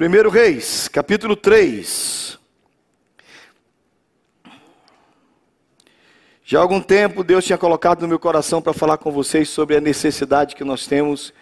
1 0.00 0.28
Reis, 0.28 0.86
capítulo 0.86 1.34
3. 1.34 2.38
Já 6.44 6.60
há 6.60 6.62
algum 6.62 6.80
tempo 6.80 7.24
Deus 7.24 7.44
tinha 7.44 7.58
colocado 7.58 8.02
no 8.02 8.06
meu 8.06 8.18
coração 8.20 8.62
para 8.62 8.72
falar 8.72 8.98
com 8.98 9.10
vocês 9.10 9.48
sobre 9.48 9.76
a 9.76 9.80
necessidade 9.80 10.54
que 10.54 10.62
nós 10.62 10.86
temos 10.86 11.34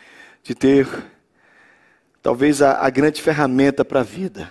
de 0.42 0.54
ter 0.54 0.88
talvez 2.22 2.62
a, 2.62 2.80
a 2.80 2.88
grande 2.88 3.20
ferramenta 3.20 3.84
para 3.84 4.00
a 4.00 4.02
vida, 4.02 4.50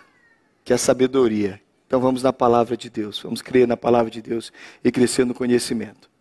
que 0.64 0.72
é 0.72 0.76
a 0.76 0.78
sabedoria. 0.78 1.60
Então 1.88 2.00
vamos 2.00 2.22
na 2.22 2.32
palavra 2.32 2.78
de 2.78 2.92
Deus, 2.92 3.20
vamos 3.20 3.42
crer 3.42 3.68
na 3.68 3.76
palavra 3.76 4.12
de 4.12 4.22
Deus 4.22 4.54
e 4.84 4.92
crescer 4.92 5.26
no 5.26 5.34
conhecimento. 5.34 6.12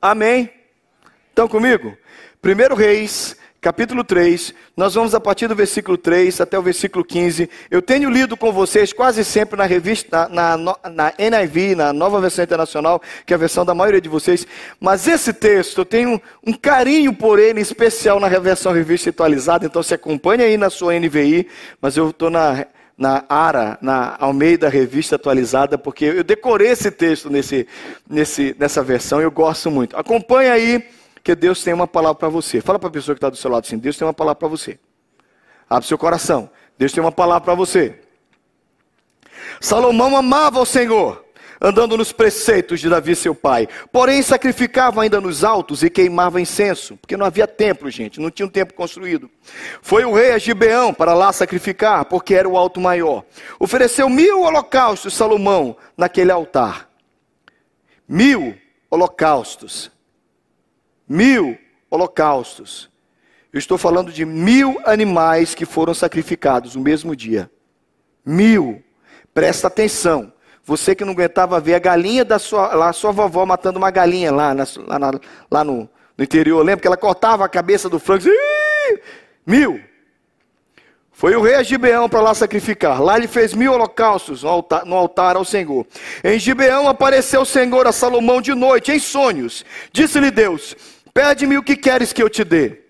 Amém? 0.00 0.48
Estão 1.30 1.48
comigo? 1.48 1.98
1 2.40 2.74
Reis, 2.76 3.36
capítulo 3.66 4.04
3, 4.04 4.54
nós 4.76 4.94
vamos 4.94 5.12
a 5.12 5.18
partir 5.18 5.48
do 5.48 5.56
versículo 5.56 5.98
3 5.98 6.40
até 6.40 6.56
o 6.56 6.62
versículo 6.62 7.04
15. 7.04 7.50
Eu 7.68 7.82
tenho 7.82 8.08
lido 8.08 8.36
com 8.36 8.52
vocês 8.52 8.92
quase 8.92 9.24
sempre 9.24 9.58
na 9.58 9.64
revista, 9.64 10.28
na, 10.28 10.56
na, 10.56 10.76
na, 10.88 11.12
NIV, 11.18 11.74
na 11.74 11.92
nova 11.92 12.20
versão 12.20 12.44
internacional, 12.44 13.02
que 13.26 13.34
é 13.34 13.34
a 13.34 13.38
versão 13.38 13.64
da 13.64 13.74
maioria 13.74 14.00
de 14.00 14.08
vocês, 14.08 14.46
mas 14.78 15.08
esse 15.08 15.32
texto 15.32 15.78
eu 15.78 15.84
tenho 15.84 16.22
um, 16.46 16.52
carinho 16.52 17.12
por 17.12 17.40
ele 17.40 17.60
especial 17.60 18.20
na 18.20 18.28
versão 18.28 18.72
revista 18.72 19.10
atualizada, 19.10 19.66
então 19.66 19.82
se 19.82 19.94
acompanha 19.94 20.44
aí 20.44 20.56
na 20.56 20.70
sua 20.70 20.96
NVI, 20.96 21.48
mas 21.80 21.96
eu 21.96 22.10
estou 22.10 22.30
na, 22.30 22.66
na 22.96 23.24
ARA, 23.28 23.78
na 23.82 24.14
Almeida 24.20 24.68
Revista 24.68 25.16
Atualizada, 25.16 25.76
porque 25.76 26.04
eu 26.04 26.22
decorei 26.22 26.68
esse 26.68 26.92
texto 26.92 27.28
nesse, 27.28 27.66
nesse, 28.08 28.54
nessa 28.60 28.80
versão 28.84 29.20
eu 29.20 29.30
gosto 29.32 29.72
muito. 29.72 29.96
Acompanha 29.96 30.52
aí 30.52 30.84
que 31.26 31.34
Deus 31.34 31.60
tem 31.64 31.74
uma 31.74 31.88
palavra 31.88 32.14
para 32.14 32.28
você. 32.28 32.60
Fala 32.60 32.78
para 32.78 32.88
a 32.88 32.92
pessoa 32.92 33.12
que 33.12 33.18
está 33.18 33.28
do 33.28 33.36
seu 33.36 33.50
lado 33.50 33.64
assim: 33.64 33.76
Deus 33.76 33.96
tem 33.96 34.06
uma 34.06 34.14
palavra 34.14 34.38
para 34.38 34.46
você. 34.46 34.78
Abre 35.68 35.88
seu 35.88 35.98
coração. 35.98 36.48
Deus 36.78 36.92
tem 36.92 37.02
uma 37.02 37.10
palavra 37.10 37.40
para 37.40 37.54
você. 37.54 37.98
Salomão 39.60 40.16
amava 40.16 40.60
o 40.60 40.64
Senhor, 40.64 41.24
andando 41.60 41.96
nos 41.96 42.12
preceitos 42.12 42.78
de 42.78 42.88
Davi, 42.88 43.16
seu 43.16 43.34
pai. 43.34 43.66
Porém, 43.90 44.22
sacrificava 44.22 45.02
ainda 45.02 45.20
nos 45.20 45.42
altos 45.42 45.82
e 45.82 45.90
queimava 45.90 46.40
incenso, 46.40 46.96
porque 46.96 47.16
não 47.16 47.26
havia 47.26 47.48
templo, 47.48 47.90
gente, 47.90 48.20
não 48.20 48.30
tinha 48.30 48.46
um 48.46 48.50
templo 48.50 48.76
construído. 48.76 49.28
Foi 49.82 50.04
o 50.04 50.14
rei 50.14 50.30
a 50.30 50.38
Gibeão 50.38 50.94
para 50.94 51.12
lá 51.12 51.32
sacrificar, 51.32 52.04
porque 52.04 52.36
era 52.36 52.48
o 52.48 52.56
alto 52.56 52.80
maior. 52.80 53.24
Ofereceu 53.58 54.08
mil 54.08 54.42
holocaustos, 54.42 55.12
Salomão, 55.12 55.76
naquele 55.96 56.30
altar. 56.30 56.88
Mil 58.08 58.56
holocaustos 58.88 59.90
mil 61.08 61.58
holocaustos. 61.90 62.90
Eu 63.52 63.58
estou 63.58 63.78
falando 63.78 64.12
de 64.12 64.24
mil 64.24 64.78
animais 64.84 65.54
que 65.54 65.64
foram 65.64 65.94
sacrificados 65.94 66.74
no 66.74 66.82
mesmo 66.82 67.16
dia. 67.16 67.50
Mil. 68.24 68.82
Presta 69.32 69.68
atenção. 69.68 70.32
Você 70.64 70.94
que 70.94 71.04
não 71.04 71.12
aguentava 71.12 71.60
ver 71.60 71.74
a 71.74 71.78
galinha 71.78 72.24
da 72.24 72.38
sua, 72.38 72.74
lá, 72.74 72.92
sua 72.92 73.12
vovó 73.12 73.46
matando 73.46 73.78
uma 73.78 73.90
galinha 73.90 74.32
lá, 74.32 74.52
na, 74.52 74.64
lá, 74.86 74.98
na, 74.98 75.20
lá 75.48 75.62
no, 75.62 75.88
no, 76.18 76.24
interior, 76.24 76.60
lembra 76.64 76.80
que 76.80 76.86
ela 76.88 76.96
cortava 76.96 77.44
a 77.44 77.48
cabeça 77.48 77.88
do 77.88 78.00
frango? 78.00 78.24
Mil. 79.46 79.80
Foi 81.12 81.34
o 81.34 81.40
rei 81.40 81.54
a 81.54 81.62
Gibeão 81.62 82.10
para 82.10 82.20
lá 82.20 82.34
sacrificar. 82.34 83.00
Lá 83.00 83.16
ele 83.16 83.28
fez 83.28 83.54
mil 83.54 83.72
holocaustos 83.72 84.42
no 84.42 84.50
altar, 84.50 84.84
no 84.84 84.96
altar, 84.96 85.36
ao 85.36 85.46
Senhor. 85.46 85.86
Em 86.22 86.38
Gibeão 86.38 86.88
apareceu 86.88 87.40
o 87.40 87.46
Senhor 87.46 87.86
a 87.86 87.92
Salomão 87.92 88.42
de 88.42 88.54
noite, 88.54 88.92
em 88.92 88.98
sonhos. 88.98 89.64
Disse-lhe 89.92 90.30
Deus: 90.30 90.76
Pede-me 91.16 91.56
o 91.56 91.62
que 91.62 91.74
queres 91.74 92.12
que 92.12 92.22
eu 92.22 92.28
te 92.28 92.44
dê. 92.44 92.85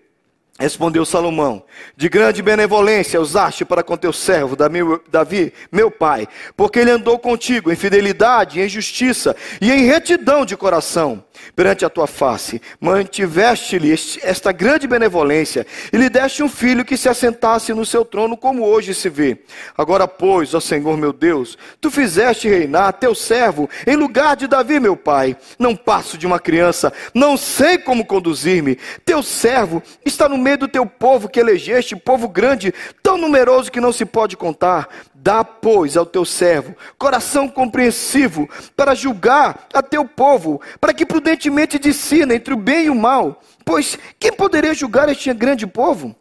Respondeu 0.59 1.05
Salomão: 1.05 1.63
De 1.95 2.09
grande 2.09 2.41
benevolência 2.41 3.21
usaste 3.21 3.63
para 3.63 3.83
com 3.83 3.95
teu 3.95 4.11
servo 4.11 4.55
Davi, 4.55 5.53
meu 5.71 5.91
pai, 5.91 6.27
porque 6.55 6.79
ele 6.79 6.89
andou 6.89 7.19
contigo 7.19 7.71
em 7.71 7.75
fidelidade, 7.75 8.59
em 8.59 8.67
justiça 8.67 9.35
e 9.61 9.71
em 9.71 9.85
retidão 9.85 10.45
de 10.45 10.57
coração 10.57 11.23
perante 11.55 11.85
a 11.85 11.89
tua 11.89 12.07
face. 12.07 12.59
Mantiveste-lhe 12.79 13.93
esta 14.23 14.51
grande 14.51 14.87
benevolência 14.87 15.65
e 15.93 15.97
lhe 15.97 16.09
deste 16.09 16.41
um 16.41 16.49
filho 16.49 16.83
que 16.83 16.97
se 16.97 17.07
assentasse 17.07 17.71
no 17.73 17.85
seu 17.85 18.03
trono, 18.03 18.35
como 18.35 18.65
hoje 18.65 18.95
se 18.95 19.09
vê. 19.09 19.43
Agora, 19.77 20.07
pois, 20.07 20.55
ó 20.55 20.59
Senhor 20.59 20.97
meu 20.97 21.13
Deus, 21.13 21.55
tu 21.79 21.91
fizeste 21.91 22.47
reinar 22.47 22.93
teu 22.93 23.13
servo 23.13 23.69
em 23.85 23.95
lugar 23.95 24.35
de 24.35 24.47
Davi, 24.47 24.79
meu 24.79 24.95
pai. 24.95 25.37
Não 25.59 25.75
passo 25.75 26.17
de 26.17 26.25
uma 26.25 26.39
criança, 26.39 26.91
não 27.13 27.37
sei 27.37 27.77
como 27.77 28.05
conduzir-me. 28.05 28.77
Teu 29.05 29.21
servo 29.21 29.83
está 30.03 30.27
no 30.27 30.46
meio 30.47 30.57
do 30.57 30.67
teu 30.69 30.85
povo 30.85 31.27
que 31.27 31.41
elegeste, 31.41 31.93
povo 31.93 32.29
grande, 32.29 32.73
tão 33.03 33.17
numeroso 33.17 33.69
que 33.69 33.81
não 33.81 33.91
se 33.91 34.05
pode 34.05 34.37
contar. 34.37 34.87
Dá, 35.13 35.43
pois, 35.43 35.97
ao 35.97 36.05
teu 36.05 36.23
servo 36.23 36.73
coração 36.97 37.49
compreensivo 37.49 38.47
para 38.73 38.95
julgar 38.95 39.67
a 39.73 39.81
teu 39.81 40.05
povo, 40.05 40.61
para 40.79 40.93
que 40.93 41.05
prudentemente 41.05 41.77
discina 41.77 42.33
entre 42.33 42.53
o 42.53 42.57
bem 42.57 42.85
e 42.85 42.89
o 42.89 42.95
mal. 42.95 43.41
Pois 43.65 43.99
quem 44.17 44.31
poderia 44.31 44.73
julgar 44.73 45.09
este 45.09 45.33
grande 45.33 45.67
povo? 45.67 46.15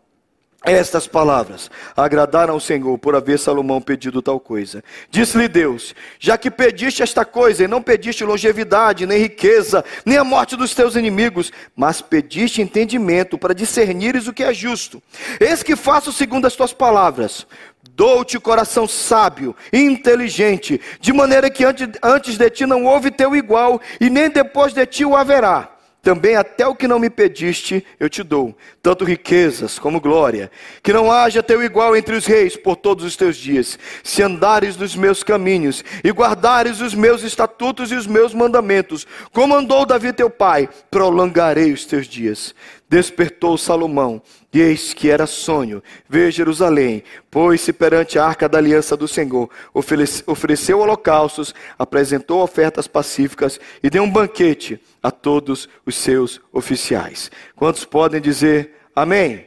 Estas 0.66 1.06
palavras 1.06 1.70
agradaram 1.96 2.54
ao 2.54 2.58
Senhor 2.58 2.98
por 2.98 3.14
haver 3.14 3.38
Salomão 3.38 3.80
pedido 3.80 4.20
tal 4.20 4.40
coisa. 4.40 4.82
Disse-lhe 5.08 5.46
Deus: 5.46 5.94
Já 6.18 6.36
que 6.36 6.50
pediste 6.50 7.04
esta 7.04 7.24
coisa, 7.24 7.62
e 7.62 7.68
não 7.68 7.80
pediste 7.80 8.24
longevidade, 8.24 9.06
nem 9.06 9.16
riqueza, 9.16 9.84
nem 10.04 10.18
a 10.18 10.24
morte 10.24 10.56
dos 10.56 10.74
teus 10.74 10.96
inimigos, 10.96 11.52
mas 11.76 12.00
pediste 12.00 12.60
entendimento 12.60 13.38
para 13.38 13.54
discernires 13.54 14.26
o 14.26 14.32
que 14.32 14.42
é 14.42 14.52
justo. 14.52 15.00
Eis 15.38 15.62
que 15.62 15.76
faço 15.76 16.12
segundo 16.12 16.46
as 16.46 16.56
tuas 16.56 16.72
palavras. 16.72 17.46
Dou-te 17.92 18.36
coração 18.40 18.88
sábio 18.88 19.54
inteligente, 19.72 20.80
de 21.00 21.12
maneira 21.12 21.48
que 21.48 21.64
antes 21.64 22.36
de 22.36 22.50
ti 22.50 22.66
não 22.66 22.84
houve 22.84 23.12
teu 23.12 23.36
igual, 23.36 23.80
e 24.00 24.10
nem 24.10 24.28
depois 24.28 24.72
de 24.72 24.84
ti 24.84 25.04
o 25.04 25.14
haverá 25.14 25.75
também 26.06 26.36
até 26.36 26.64
o 26.64 26.76
que 26.76 26.86
não 26.86 27.00
me 27.00 27.10
pediste 27.10 27.84
eu 27.98 28.08
te 28.08 28.22
dou, 28.22 28.56
tanto 28.80 29.04
riquezas 29.04 29.76
como 29.76 30.00
glória. 30.00 30.52
Que 30.80 30.92
não 30.92 31.10
haja 31.10 31.42
teu 31.42 31.64
igual 31.64 31.96
entre 31.96 32.14
os 32.14 32.24
reis 32.26 32.56
por 32.56 32.76
todos 32.76 33.04
os 33.04 33.16
teus 33.16 33.36
dias. 33.36 33.76
Se 34.04 34.22
andares 34.22 34.76
nos 34.76 34.94
meus 34.94 35.24
caminhos 35.24 35.84
e 36.04 36.10
guardares 36.12 36.80
os 36.80 36.94
meus 36.94 37.24
estatutos 37.24 37.90
e 37.90 37.96
os 37.96 38.06
meus 38.06 38.32
mandamentos, 38.32 39.04
como 39.32 39.56
andou 39.56 39.84
Davi 39.84 40.12
teu 40.12 40.30
pai, 40.30 40.68
prolongarei 40.92 41.72
os 41.72 41.84
teus 41.84 42.06
dias. 42.06 42.54
Despertou 42.88 43.58
Salomão, 43.58 44.22
e 44.56 44.60
eis 44.62 44.94
que 44.94 45.10
era 45.10 45.26
sonho 45.26 45.82
ver 46.08 46.32
Jerusalém, 46.32 47.02
pôs-se 47.30 47.74
perante 47.74 48.18
a 48.18 48.24
arca 48.24 48.48
da 48.48 48.56
aliança 48.56 48.96
do 48.96 49.06
Senhor, 49.06 49.50
ofereceu 50.26 50.78
holocaustos, 50.78 51.54
apresentou 51.78 52.42
ofertas 52.42 52.88
pacíficas 52.88 53.60
e 53.82 53.90
deu 53.90 54.02
um 54.02 54.10
banquete 54.10 54.80
a 55.02 55.10
todos 55.10 55.68
os 55.84 55.94
seus 55.94 56.40
oficiais. 56.50 57.30
Quantos 57.54 57.84
podem 57.84 58.18
dizer 58.18 58.76
amém? 58.94 59.46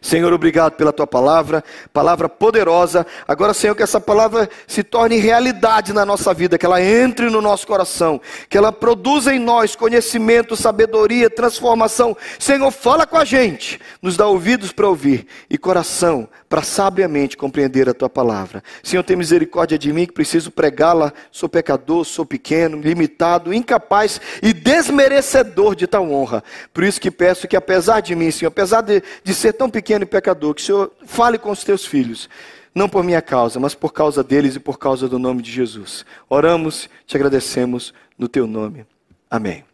Senhor, 0.00 0.32
obrigado 0.32 0.74
pela 0.74 0.92
tua 0.92 1.06
palavra, 1.06 1.62
palavra 1.92 2.28
poderosa. 2.28 3.06
Agora, 3.26 3.52
Senhor, 3.52 3.74
que 3.74 3.82
essa 3.82 4.00
palavra 4.00 4.48
se 4.66 4.82
torne 4.82 5.16
realidade 5.16 5.92
na 5.92 6.04
nossa 6.04 6.32
vida, 6.32 6.56
que 6.56 6.66
ela 6.66 6.82
entre 6.82 7.28
no 7.30 7.40
nosso 7.40 7.66
coração, 7.66 8.20
que 8.48 8.56
ela 8.56 8.72
produza 8.72 9.34
em 9.34 9.38
nós 9.38 9.74
conhecimento, 9.74 10.56
sabedoria, 10.56 11.28
transformação. 11.28 12.16
Senhor, 12.38 12.70
fala 12.70 13.06
com 13.06 13.16
a 13.16 13.24
gente, 13.24 13.80
nos 14.00 14.16
dá 14.16 14.26
ouvidos 14.26 14.72
para 14.72 14.88
ouvir 14.88 15.26
e 15.50 15.58
coração 15.58 16.28
para 16.48 16.62
sabiamente 16.62 17.36
compreender 17.36 17.88
a 17.88 17.94
tua 17.94 18.08
palavra. 18.08 18.62
Senhor, 18.82 19.02
tem 19.02 19.16
misericórdia 19.16 19.78
de 19.78 19.92
mim 19.92 20.06
que 20.06 20.12
preciso 20.12 20.50
pregá-la. 20.50 21.12
Sou 21.30 21.48
pecador, 21.48 22.04
sou 22.04 22.24
pequeno, 22.24 22.80
limitado, 22.80 23.52
incapaz 23.52 24.20
e 24.42 24.52
desmerecedor 24.52 25.74
de 25.74 25.86
tal 25.86 26.10
honra. 26.10 26.42
Por 26.72 26.84
isso 26.84 27.00
que 27.00 27.10
peço 27.10 27.46
que, 27.46 27.56
apesar 27.56 28.00
de 28.00 28.14
mim, 28.14 28.30
Senhor, 28.30 28.48
apesar 28.48 28.80
de, 28.80 29.02
de 29.22 29.34
ser 29.34 29.52
tão 29.52 29.68
pequeno 29.68 29.87
e 30.02 30.06
pecador, 30.06 30.54
que 30.54 30.62
o 30.62 30.64
Senhor 30.64 30.92
fale 31.06 31.38
com 31.38 31.50
os 31.50 31.64
teus 31.64 31.84
filhos. 31.84 32.28
Não 32.74 32.88
por 32.88 33.02
minha 33.02 33.22
causa, 33.22 33.58
mas 33.58 33.74
por 33.74 33.92
causa 33.92 34.22
deles 34.22 34.56
e 34.56 34.60
por 34.60 34.78
causa 34.78 35.08
do 35.08 35.18
nome 35.18 35.42
de 35.42 35.50
Jesus. 35.50 36.04
Oramos, 36.28 36.88
te 37.06 37.16
agradecemos 37.16 37.92
no 38.16 38.28
teu 38.28 38.46
nome. 38.46 38.86
Amém. 39.30 39.64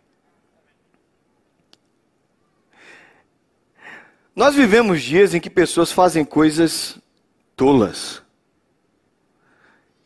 Nós 4.35 4.55
vivemos 4.55 5.03
dias 5.03 5.35
em 5.35 5.41
que 5.41 5.51
pessoas 5.51 5.93
fazem 5.93 6.25
coisas 6.25 6.99
tolas. 7.55 8.23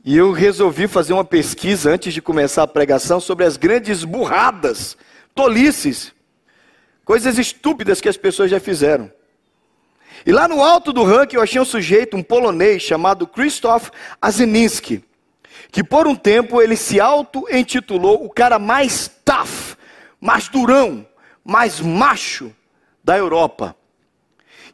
E 0.05 0.17
eu 0.17 0.33
resolvi 0.33 0.87
fazer 0.87 1.13
uma 1.13 1.25
pesquisa 1.25 1.91
antes 1.91 2.13
de 2.13 2.23
começar 2.23 2.63
a 2.63 2.67
pregação 2.67 3.21
sobre 3.21 3.45
as 3.45 3.57
grandes 3.57 4.05
burradas, 4.05 4.97
tolices, 5.35 6.13
coisas 7.05 7.39
estúpidas 7.39 8.01
que 8.01 8.09
as 8.09 8.17
pessoas 8.17 8.51
já 8.51 8.61
fizeram. 8.61 9.11
E 10.25 10.33
lá 10.33 10.49
no 10.49 10.63
alto 10.63 10.93
do 10.93 11.05
ranking 11.05 11.37
eu 11.37 11.43
achei 11.43 11.61
um 11.61 11.65
sujeito, 11.65 12.17
um 12.17 12.23
polonês 12.23 12.83
chamado 12.83 13.27
Krzysztof 13.27 13.91
Azininski, 14.21 15.05
que 15.71 15.85
por 15.85 16.07
um 16.07 16.15
tempo 16.15 16.61
ele 16.61 16.77
se 16.77 17.01
auto-intitulou 17.01 18.25
o 18.25 18.31
cara 18.31 18.59
mais 18.59 19.11
tough, 19.25 19.77
mais 20.21 20.49
durão, 20.49 21.07
mais 21.45 21.81
macho 21.81 22.53
da 23.03 23.17
Europa. 23.17 23.75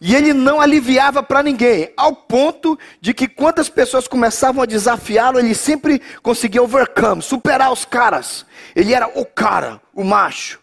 E 0.01 0.15
ele 0.15 0.33
não 0.33 0.61
aliviava 0.61 1.23
para 1.23 1.43
ninguém, 1.43 1.93
ao 1.97 2.15
ponto 2.15 2.79
de 3.01 3.15
que 3.15 3.29
quando 3.29 3.61
as 3.61 3.69
pessoas 3.69 4.09
começavam 4.09 4.63
a 4.63 4.67
desafiá-lo, 4.67 5.39
ele 5.39 5.55
sempre 5.55 6.01
conseguia 6.23 6.63
overcome, 6.63 7.23
superar 7.23 7.73
os 7.73 7.85
caras. 7.85 8.45
Ele 8.75 8.93
era 8.93 9.09
o 9.19 9.25
cara, 9.25 9.81
o 9.95 10.05
macho. 10.05 10.61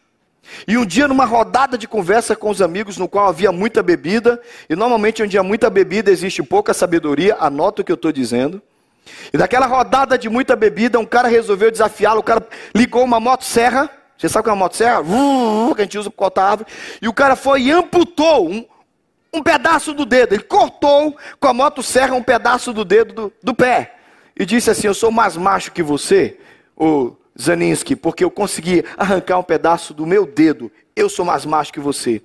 E 0.68 0.78
um 0.78 0.86
dia, 0.86 1.08
numa 1.08 1.26
rodada 1.26 1.78
de 1.78 1.88
conversa 1.88 2.36
com 2.36 2.50
os 2.50 2.62
amigos, 2.62 2.98
no 2.98 3.08
qual 3.08 3.28
havia 3.28 3.52
muita 3.52 3.82
bebida, 3.82 4.42
e 4.70 4.76
normalmente 4.76 5.24
onde 5.24 5.38
há 5.38 5.44
muita 5.44 5.70
bebida 5.70 6.12
existe 6.12 6.44
pouca 6.44 6.74
sabedoria, 6.74 7.38
anota 7.40 7.82
o 7.82 7.86
que 7.86 7.92
eu 7.92 7.96
estou 7.96 8.12
dizendo. 8.12 8.62
E 9.34 9.38
naquela 9.38 9.66
rodada 9.66 10.18
de 10.18 10.30
muita 10.30 10.56
bebida, 10.56 11.00
um 11.00 11.06
cara 11.06 11.28
resolveu 11.28 11.72
desafiá-lo, 11.72 12.20
o 12.20 12.24
cara 12.24 12.46
ligou 12.76 13.04
uma 13.04 13.20
motosserra, 13.20 13.90
você 14.18 14.30
sabe 14.30 14.42
o 14.42 14.44
que 14.44 14.50
é 14.50 14.54
uma 14.54 14.60
motosserra? 14.60 15.04
Que 15.76 15.82
a 15.82 15.84
gente 15.84 15.98
usa 15.98 16.10
para 16.12 16.18
cortar 16.18 16.44
árvore. 16.44 16.70
E 17.02 17.08
o 17.08 17.14
cara 17.14 17.36
foi 17.36 17.64
e 17.64 17.72
amputou 17.72 18.48
um, 18.48 18.64
um 19.34 19.42
pedaço 19.42 19.94
do 19.94 20.06
dedo. 20.06 20.34
Ele 20.34 20.44
cortou 20.44 21.18
com 21.40 21.48
a 21.48 21.54
motosserra 21.54 22.14
um 22.14 22.22
pedaço 22.22 22.72
do 22.72 22.86
dedo 22.86 23.14
do, 23.14 23.34
do 23.42 23.54
pé. 23.56 23.96
E 24.38 24.46
disse 24.46 24.70
assim: 24.70 24.86
Eu 24.86 24.94
sou 24.94 25.10
mais 25.10 25.36
macho 25.36 25.72
que 25.72 25.82
você, 25.82 26.38
o 26.78 27.16
Zaninski, 27.42 27.96
porque 27.96 28.24
eu 28.24 28.32
consegui 28.32 28.84
arrancar 28.98 29.40
um 29.40 29.44
pedaço 29.44 29.94
do 29.94 30.06
meu 30.06 30.26
dedo. 30.26 30.72
Eu 30.96 31.10
sou 31.10 31.26
mais 31.26 31.46
macho 31.46 31.74
que 31.74 31.80
você. 31.80 32.22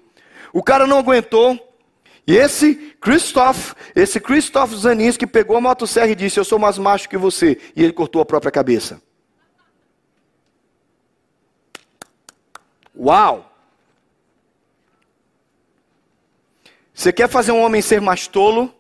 O 0.53 0.63
cara 0.63 0.87
não 0.87 0.99
aguentou. 0.99 1.63
E 2.27 2.37
esse 2.37 2.75
Christoph, 3.01 3.75
esse 3.95 4.19
Christoph 4.19 4.73
Zaninski 4.73 5.27
pegou 5.27 5.57
a 5.57 5.61
motosserra 5.61 6.09
e 6.09 6.15
disse: 6.17 6.41
Eu 6.41 6.45
sou 6.45 6.59
mais 6.59 6.77
macho 6.77 7.09
que 7.09 7.17
você. 7.17 7.59
E 7.75 7.83
ele 7.83 7.93
cortou 7.93 8.21
a 8.21 8.27
própria 8.27 8.51
cabeça. 8.51 9.01
Uau! 12.99 13.53
Você 16.93 17.13
quer 17.13 17.29
fazer 17.29 17.53
um 17.53 17.61
homem 17.61 17.83
ser 17.83 18.01
mais 18.01 18.27
tolo? 18.27 18.75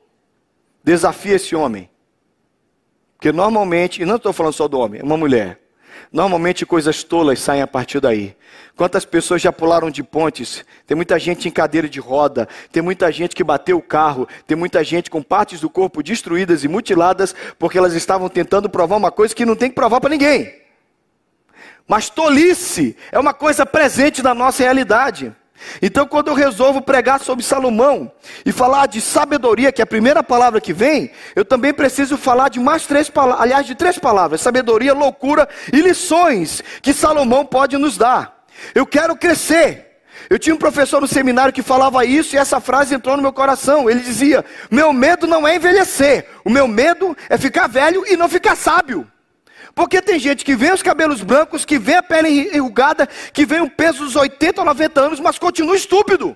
Desafia 0.82 1.36
esse 1.36 1.54
homem. 1.54 1.90
Porque 3.16 3.30
normalmente, 3.30 4.00
e 4.00 4.06
não 4.06 4.16
estou 4.16 4.32
falando 4.32 4.54
só 4.54 4.66
do 4.66 4.78
homem, 4.78 5.00
é 5.00 5.04
uma 5.04 5.16
mulher. 5.16 5.60
Normalmente 6.12 6.66
coisas 6.66 7.02
tolas 7.02 7.38
saem 7.38 7.62
a 7.62 7.66
partir 7.66 8.00
daí. 8.00 8.36
Quantas 8.76 9.04
pessoas 9.04 9.40
já 9.40 9.50
pularam 9.50 9.90
de 9.90 10.02
pontes? 10.02 10.64
Tem 10.86 10.94
muita 10.94 11.18
gente 11.18 11.48
em 11.48 11.50
cadeira 11.50 11.88
de 11.88 11.98
roda, 11.98 12.48
tem 12.70 12.82
muita 12.82 13.10
gente 13.10 13.34
que 13.34 13.42
bateu 13.42 13.78
o 13.78 13.82
carro, 13.82 14.28
tem 14.46 14.56
muita 14.56 14.84
gente 14.84 15.10
com 15.10 15.22
partes 15.22 15.60
do 15.60 15.70
corpo 15.70 16.02
destruídas 16.02 16.62
e 16.62 16.68
mutiladas 16.68 17.34
porque 17.58 17.78
elas 17.78 17.94
estavam 17.94 18.28
tentando 18.28 18.68
provar 18.68 18.96
uma 18.96 19.10
coisa 19.10 19.34
que 19.34 19.46
não 19.46 19.56
tem 19.56 19.70
que 19.70 19.74
provar 19.74 20.00
para 20.00 20.10
ninguém. 20.10 20.54
Mas 21.88 22.10
tolice 22.10 22.96
é 23.10 23.18
uma 23.18 23.32
coisa 23.32 23.64
presente 23.64 24.22
na 24.22 24.34
nossa 24.34 24.62
realidade. 24.62 25.34
Então, 25.80 26.06
quando 26.06 26.28
eu 26.28 26.34
resolvo 26.34 26.80
pregar 26.80 27.20
sobre 27.20 27.44
Salomão 27.44 28.10
e 28.44 28.52
falar 28.52 28.86
de 28.86 29.00
sabedoria, 29.00 29.72
que 29.72 29.82
é 29.82 29.84
a 29.84 29.86
primeira 29.86 30.22
palavra 30.22 30.60
que 30.60 30.72
vem, 30.72 31.10
eu 31.34 31.44
também 31.44 31.72
preciso 31.72 32.16
falar 32.16 32.48
de 32.48 32.60
mais 32.60 32.86
três 32.86 33.10
palavras, 33.10 33.42
aliás, 33.42 33.66
de 33.66 33.74
três 33.74 33.98
palavras: 33.98 34.40
sabedoria, 34.40 34.94
loucura 34.94 35.48
e 35.72 35.80
lições 35.80 36.62
que 36.82 36.92
Salomão 36.92 37.44
pode 37.44 37.76
nos 37.76 37.96
dar. 37.96 38.44
Eu 38.74 38.86
quero 38.86 39.16
crescer. 39.16 39.84
Eu 40.30 40.38
tinha 40.38 40.54
um 40.54 40.58
professor 40.58 41.00
no 41.00 41.06
seminário 41.06 41.52
que 41.52 41.62
falava 41.62 42.04
isso 42.04 42.34
e 42.34 42.38
essa 42.38 42.58
frase 42.58 42.94
entrou 42.94 43.16
no 43.16 43.22
meu 43.22 43.32
coração. 43.32 43.88
Ele 43.88 44.00
dizia: 44.00 44.44
Meu 44.70 44.92
medo 44.92 45.26
não 45.26 45.46
é 45.46 45.56
envelhecer, 45.56 46.26
o 46.44 46.50
meu 46.50 46.66
medo 46.66 47.16
é 47.28 47.36
ficar 47.38 47.68
velho 47.68 48.04
e 48.06 48.16
não 48.16 48.28
ficar 48.28 48.56
sábio. 48.56 49.06
Porque 49.76 50.00
tem 50.00 50.18
gente 50.18 50.42
que 50.42 50.56
vê 50.56 50.72
os 50.72 50.82
cabelos 50.82 51.22
brancos, 51.22 51.66
que 51.66 51.78
vê 51.78 51.96
a 51.96 52.02
pele 52.02 52.48
enrugada, 52.56 53.06
que 53.30 53.44
vê 53.44 53.60
um 53.60 53.68
peso 53.68 54.04
dos 54.04 54.16
80 54.16 54.62
ou 54.62 54.64
90 54.64 55.00
anos, 55.02 55.20
mas 55.20 55.38
continua 55.38 55.76
estúpido. 55.76 56.34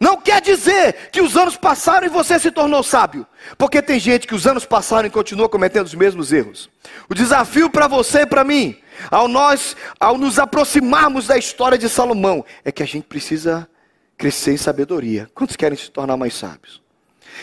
Não 0.00 0.16
quer 0.18 0.40
dizer 0.40 1.10
que 1.12 1.20
os 1.20 1.36
anos 1.36 1.58
passaram 1.58 2.06
e 2.06 2.08
você 2.08 2.38
se 2.38 2.50
tornou 2.50 2.82
sábio. 2.82 3.26
Porque 3.58 3.82
tem 3.82 4.00
gente 4.00 4.26
que 4.26 4.34
os 4.34 4.46
anos 4.46 4.64
passaram 4.64 5.06
e 5.06 5.10
continua 5.10 5.46
cometendo 5.46 5.84
os 5.84 5.94
mesmos 5.94 6.32
erros. 6.32 6.70
O 7.06 7.14
desafio 7.14 7.68
para 7.68 7.86
você 7.86 8.20
e 8.20 8.26
para 8.26 8.42
mim, 8.42 8.74
ao 9.10 9.28
nós, 9.28 9.76
ao 10.00 10.16
nos 10.16 10.38
aproximarmos 10.38 11.26
da 11.26 11.36
história 11.36 11.76
de 11.76 11.86
Salomão, 11.86 12.42
é 12.64 12.72
que 12.72 12.82
a 12.82 12.86
gente 12.86 13.04
precisa 13.04 13.68
crescer 14.16 14.52
em 14.52 14.56
sabedoria. 14.56 15.30
Quantos 15.34 15.54
querem 15.54 15.76
se 15.76 15.90
tornar 15.90 16.16
mais 16.16 16.32
sábios? 16.32 16.80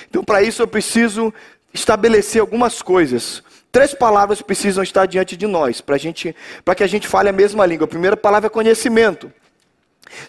Então, 0.10 0.24
para 0.24 0.42
isso 0.42 0.64
eu 0.64 0.68
preciso 0.68 1.32
estabelecer 1.72 2.42
algumas 2.42 2.82
coisas 2.82 3.44
Três 3.72 3.94
palavras 3.94 4.42
precisam 4.42 4.84
estar 4.84 5.06
diante 5.06 5.38
de 5.38 5.48
nós 5.48 5.80
para 5.80 5.98
que 6.76 6.84
a 6.84 6.88
gente 6.88 7.08
fale 7.08 7.30
a 7.30 7.34
mesma 7.34 7.66
língua. 7.66 7.86
A 7.86 7.88
primeira 7.88 8.18
palavra 8.18 8.48
é 8.48 8.50
conhecimento. 8.50 9.32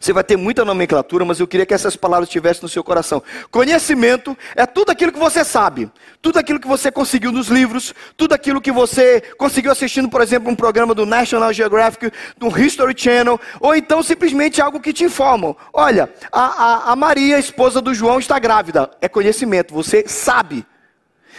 Você 0.00 0.12
vai 0.12 0.22
ter 0.22 0.36
muita 0.36 0.64
nomenclatura, 0.64 1.24
mas 1.24 1.40
eu 1.40 1.46
queria 1.46 1.66
que 1.66 1.74
essas 1.74 1.96
palavras 1.96 2.28
estivessem 2.28 2.62
no 2.62 2.68
seu 2.68 2.84
coração. 2.84 3.22
Conhecimento 3.50 4.36
é 4.54 4.66
tudo 4.66 4.90
aquilo 4.90 5.12
que 5.12 5.18
você 5.18 5.44
sabe, 5.44 5.90
tudo 6.20 6.38
aquilo 6.38 6.60
que 6.60 6.68
você 6.68 6.90
conseguiu 6.90 7.32
nos 7.32 7.48
livros, 7.48 7.94
tudo 8.16 8.32
aquilo 8.32 8.60
que 8.60 8.70
você 8.70 9.20
conseguiu 9.36 9.72
assistindo, 9.72 10.08
por 10.08 10.20
exemplo, 10.20 10.50
um 10.50 10.56
programa 10.56 10.94
do 10.94 11.04
National 11.04 11.52
Geographic, 11.52 12.12
do 12.36 12.56
History 12.56 12.94
Channel, 12.96 13.40
ou 13.60 13.74
então 13.74 14.02
simplesmente 14.02 14.62
algo 14.62 14.80
que 14.80 14.92
te 14.92 15.04
informam. 15.04 15.56
Olha, 15.72 16.12
a, 16.30 16.40
a, 16.40 16.92
a 16.92 16.96
Maria, 16.96 17.38
esposa 17.38 17.80
do 17.80 17.94
João, 17.94 18.18
está 18.18 18.38
grávida. 18.38 18.90
É 19.00 19.08
conhecimento, 19.08 19.74
você 19.74 20.04
sabe. 20.06 20.64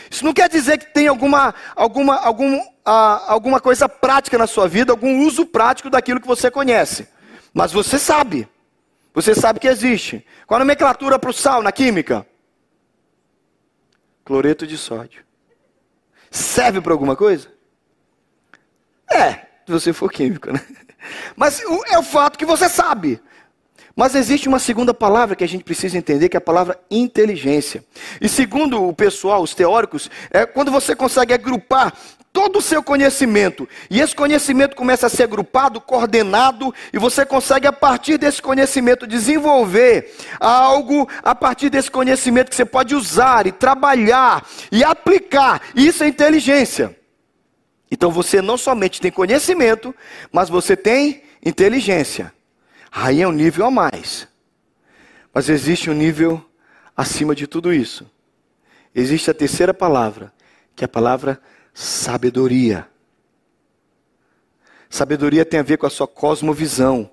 Isso 0.10 0.24
não 0.24 0.34
quer 0.34 0.50
dizer 0.50 0.78
que 0.78 0.94
tem 0.94 1.08
alguma, 1.08 1.54
alguma, 1.76 2.16
algum, 2.18 2.62
ah, 2.86 3.32
alguma 3.32 3.60
coisa 3.60 3.88
prática 3.88 4.38
na 4.38 4.48
sua 4.48 4.68
vida, 4.68 4.92
algum 4.92 5.26
uso 5.26 5.46
prático 5.46 5.90
daquilo 5.90 6.20
que 6.20 6.28
você 6.28 6.50
conhece. 6.52 7.08
Mas 7.54 7.72
você 7.72 8.00
sabe. 8.00 8.48
Você 9.14 9.36
sabe 9.36 9.60
que 9.60 9.68
existe. 9.68 10.26
Qual 10.48 10.58
a 10.58 10.64
nomenclatura 10.64 11.20
para 11.20 11.30
o 11.30 11.34
sal 11.34 11.62
na 11.62 11.72
química? 11.72 12.26
Cloreto 14.26 14.66
de 14.66 14.78
sódio. 14.78 15.24
Serve 16.32 16.82
para 16.82 16.94
alguma 16.94 17.16
coisa? 17.16 17.52
É, 19.10 19.34
se 19.34 19.72
você 19.72 19.94
for 19.94 20.12
químico, 20.12 20.52
né? 20.52 20.60
Mas 21.36 21.62
é 21.62 21.98
o 22.00 22.04
fato 22.04 22.40
que 22.40 22.46
você 22.46 22.68
sabe. 22.68 23.22
Mas 23.96 24.16
existe 24.16 24.48
uma 24.48 24.58
segunda 24.58 24.94
palavra 24.94 25.36
que 25.36 25.44
a 25.44 25.48
gente 25.48 25.64
precisa 25.64 25.98
entender, 25.98 26.28
que 26.28 26.36
é 26.36 26.40
a 26.40 26.42
palavra 26.42 26.80
inteligência. 26.90 27.84
E 28.20 28.28
segundo 28.28 28.88
o 28.88 28.94
pessoal, 28.94 29.44
os 29.44 29.54
teóricos, 29.54 30.10
é 30.32 30.46
quando 30.46 30.72
você 30.72 30.96
consegue 30.96 31.34
agrupar 31.34 31.94
todo 32.32 32.58
o 32.58 32.62
seu 32.64 32.82
conhecimento, 32.82 33.70
e 33.92 34.02
esse 34.02 34.16
conhecimento 34.16 34.76
começa 34.76 35.06
a 35.06 35.10
ser 35.10 35.22
agrupado, 35.22 35.80
coordenado, 35.80 36.74
e 36.92 36.98
você 36.98 37.24
consegue, 37.24 37.68
a 37.68 37.72
partir 37.72 38.18
desse 38.18 38.42
conhecimento, 38.42 39.06
desenvolver 39.06 40.12
algo, 40.40 41.08
a 41.22 41.36
partir 41.36 41.70
desse 41.70 41.92
conhecimento 41.92 42.50
que 42.50 42.56
você 42.56 42.66
pode 42.66 42.96
usar 42.96 43.46
e 43.46 43.52
trabalhar 43.52 44.44
e 44.72 44.84
aplicar. 44.84 45.62
Isso 45.76 46.04
é 46.04 46.08
inteligência. 46.08 46.98
Então 47.92 48.10
você 48.10 48.42
não 48.42 48.58
somente 48.58 49.00
tem 49.00 49.12
conhecimento, 49.12 49.94
mas 50.32 50.50
você 50.50 50.76
tem 50.76 51.22
inteligência. 51.46 52.34
Aí 52.96 53.24
é 53.24 53.28
um 53.28 53.32
nível 53.32 53.66
a 53.66 53.72
mais. 53.72 54.28
Mas 55.34 55.50
existe 55.50 55.90
um 55.90 55.96
nível 55.96 56.46
acima 56.96 57.34
de 57.34 57.48
tudo 57.48 57.74
isso. 57.74 58.10
Existe 58.94 59.32
a 59.32 59.34
terceira 59.34 59.74
palavra, 59.74 60.32
que 60.76 60.84
é 60.84 60.86
a 60.86 60.90
palavra 60.90 61.42
sabedoria. 61.74 62.88
Sabedoria 64.88 65.44
tem 65.44 65.60
a 65.60 65.64
ver 65.64 65.78
com 65.78 65.88
a 65.88 65.90
sua 65.90 66.08
cosmovisão, 66.08 67.10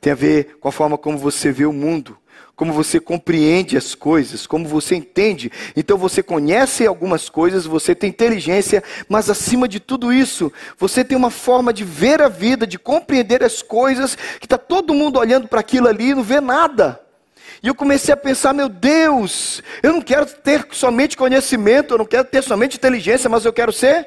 tem 0.00 0.12
a 0.12 0.16
ver 0.16 0.56
com 0.58 0.66
a 0.66 0.72
forma 0.72 0.98
como 0.98 1.16
você 1.16 1.52
vê 1.52 1.64
o 1.64 1.72
mundo, 1.72 2.18
como 2.60 2.74
você 2.74 3.00
compreende 3.00 3.74
as 3.74 3.94
coisas, 3.94 4.46
como 4.46 4.68
você 4.68 4.94
entende. 4.94 5.50
Então 5.74 5.96
você 5.96 6.22
conhece 6.22 6.86
algumas 6.86 7.30
coisas, 7.30 7.64
você 7.64 7.94
tem 7.94 8.10
inteligência, 8.10 8.84
mas 9.08 9.30
acima 9.30 9.66
de 9.66 9.80
tudo 9.80 10.12
isso, 10.12 10.52
você 10.76 11.02
tem 11.02 11.16
uma 11.16 11.30
forma 11.30 11.72
de 11.72 11.84
ver 11.84 12.20
a 12.20 12.28
vida, 12.28 12.66
de 12.66 12.78
compreender 12.78 13.42
as 13.42 13.62
coisas, 13.62 14.14
que 14.14 14.44
está 14.44 14.58
todo 14.58 14.92
mundo 14.92 15.18
olhando 15.18 15.48
para 15.48 15.60
aquilo 15.60 15.88
ali 15.88 16.10
e 16.10 16.14
não 16.14 16.22
vê 16.22 16.38
nada. 16.38 17.00
E 17.62 17.68
eu 17.68 17.74
comecei 17.74 18.12
a 18.12 18.16
pensar, 18.16 18.52
meu 18.52 18.68
Deus, 18.68 19.62
eu 19.82 19.94
não 19.94 20.02
quero 20.02 20.26
ter 20.26 20.66
somente 20.72 21.16
conhecimento, 21.16 21.94
eu 21.94 21.98
não 21.98 22.04
quero 22.04 22.24
ter 22.24 22.42
somente 22.42 22.76
inteligência, 22.76 23.30
mas 23.30 23.46
eu 23.46 23.54
quero 23.54 23.72
ser. 23.72 24.06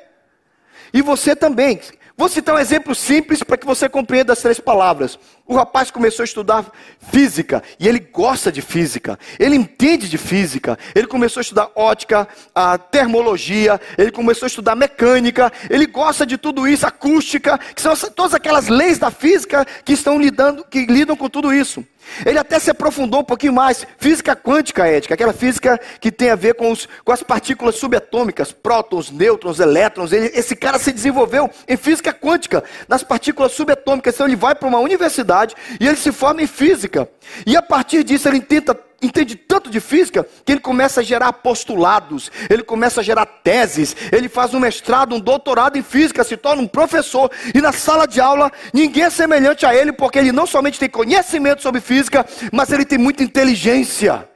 E 0.94 1.02
você 1.02 1.36
também. 1.36 1.82
Vou 2.16 2.30
citar 2.30 2.54
um 2.54 2.60
exemplo 2.60 2.94
simples 2.94 3.42
para 3.42 3.58
que 3.58 3.66
você 3.66 3.90
compreenda 3.90 4.34
as 4.34 4.42
três 4.42 4.60
palavras. 4.60 5.18
O 5.46 5.56
rapaz 5.56 5.92
começou 5.92 6.24
a 6.24 6.26
estudar 6.26 6.72
física 7.12 7.62
e 7.78 7.86
ele 7.86 8.00
gosta 8.00 8.50
de 8.50 8.62
física, 8.62 9.20
ele 9.38 9.58
entende 9.58 10.08
de 10.08 10.18
física. 10.18 10.80
Ele 10.96 11.06
começou 11.06 11.42
a 11.42 11.44
estudar 11.44 11.70
ótica, 11.76 12.26
a 12.56 12.78
termologia, 12.78 13.80
ele 13.98 14.10
começou 14.10 14.46
a 14.46 14.48
estudar 14.48 14.74
mecânica, 14.74 15.52
ele 15.70 15.86
gosta 15.86 16.26
de 16.26 16.38
tudo 16.38 16.66
isso, 16.66 16.88
acústica, 16.88 17.58
que 17.58 17.82
são 17.82 17.94
todas 18.16 18.34
aquelas 18.34 18.70
leis 18.70 18.98
da 18.98 19.12
física 19.12 19.66
que 19.84 19.92
estão 19.92 20.18
lidando, 20.18 20.64
que 20.64 20.86
lidam 20.86 21.16
com 21.16 21.30
tudo 21.30 21.54
isso. 21.54 21.86
Ele 22.26 22.38
até 22.38 22.60
se 22.60 22.70
aprofundou 22.70 23.22
um 23.22 23.24
pouquinho 23.24 23.54
mais. 23.54 23.88
Física 23.98 24.36
quântica 24.36 24.86
ética, 24.86 25.14
aquela 25.14 25.32
física 25.32 25.80
que 26.02 26.12
tem 26.12 26.30
a 26.30 26.36
ver 26.36 26.54
com, 26.54 26.70
os, 26.70 26.88
com 27.04 27.14
as 27.14 27.24
partículas 27.24 27.76
subatômicas, 27.76 28.52
prótons, 28.52 29.10
nêutrons, 29.10 29.60
elétrons. 29.60 30.12
Ele, 30.12 30.30
esse 30.34 30.54
cara 30.54 30.78
se 30.78 30.92
desenvolveu 30.92 31.50
em 31.66 31.78
física 31.78 32.14
quântica, 32.14 32.62
nas 32.90 33.04
partículas 33.04 33.54
subatômicas. 33.54 34.16
Então 34.16 34.28
ele 34.28 34.36
vai 34.36 34.54
para 34.54 34.68
uma 34.68 34.80
universidade 34.80 35.33
e 35.80 35.88
ele 35.88 35.98
se 35.98 36.12
forma 36.12 36.42
em 36.42 36.48
física. 36.48 37.10
E 37.46 37.58
a 37.58 37.62
partir 37.62 38.04
disso 38.04 38.28
ele 38.28 38.42
tenta 38.42 38.78
entende 39.06 39.36
tanto 39.36 39.70
de 39.70 39.80
física 39.80 40.26
que 40.46 40.54
ele 40.54 40.62
começa 40.62 41.02
a 41.02 41.04
gerar 41.04 41.34
postulados, 41.34 42.32
ele 42.50 42.64
começa 42.64 43.02
a 43.02 43.04
gerar 43.04 43.26
teses, 43.26 43.96
ele 44.12 44.30
faz 44.30 44.54
um 44.54 44.60
mestrado, 44.60 45.14
um 45.14 45.20
doutorado 45.20 45.78
em 45.78 45.84
física, 45.84 46.24
se 46.24 46.38
torna 46.38 46.62
um 46.62 46.68
professor, 46.68 47.30
e 47.54 47.60
na 47.60 47.74
sala 47.74 48.08
de 48.08 48.22
aula 48.22 48.52
ninguém 48.74 49.04
é 49.04 49.10
semelhante 49.10 49.66
a 49.66 49.76
ele, 49.76 49.92
porque 49.92 50.20
ele 50.20 50.32
não 50.32 50.46
somente 50.46 50.80
tem 50.80 50.90
conhecimento 50.90 51.62
sobre 51.62 51.82
física, 51.82 52.26
mas 52.52 52.72
ele 52.72 52.86
tem 52.86 52.98
muita 52.98 53.24
inteligência. 53.24 54.28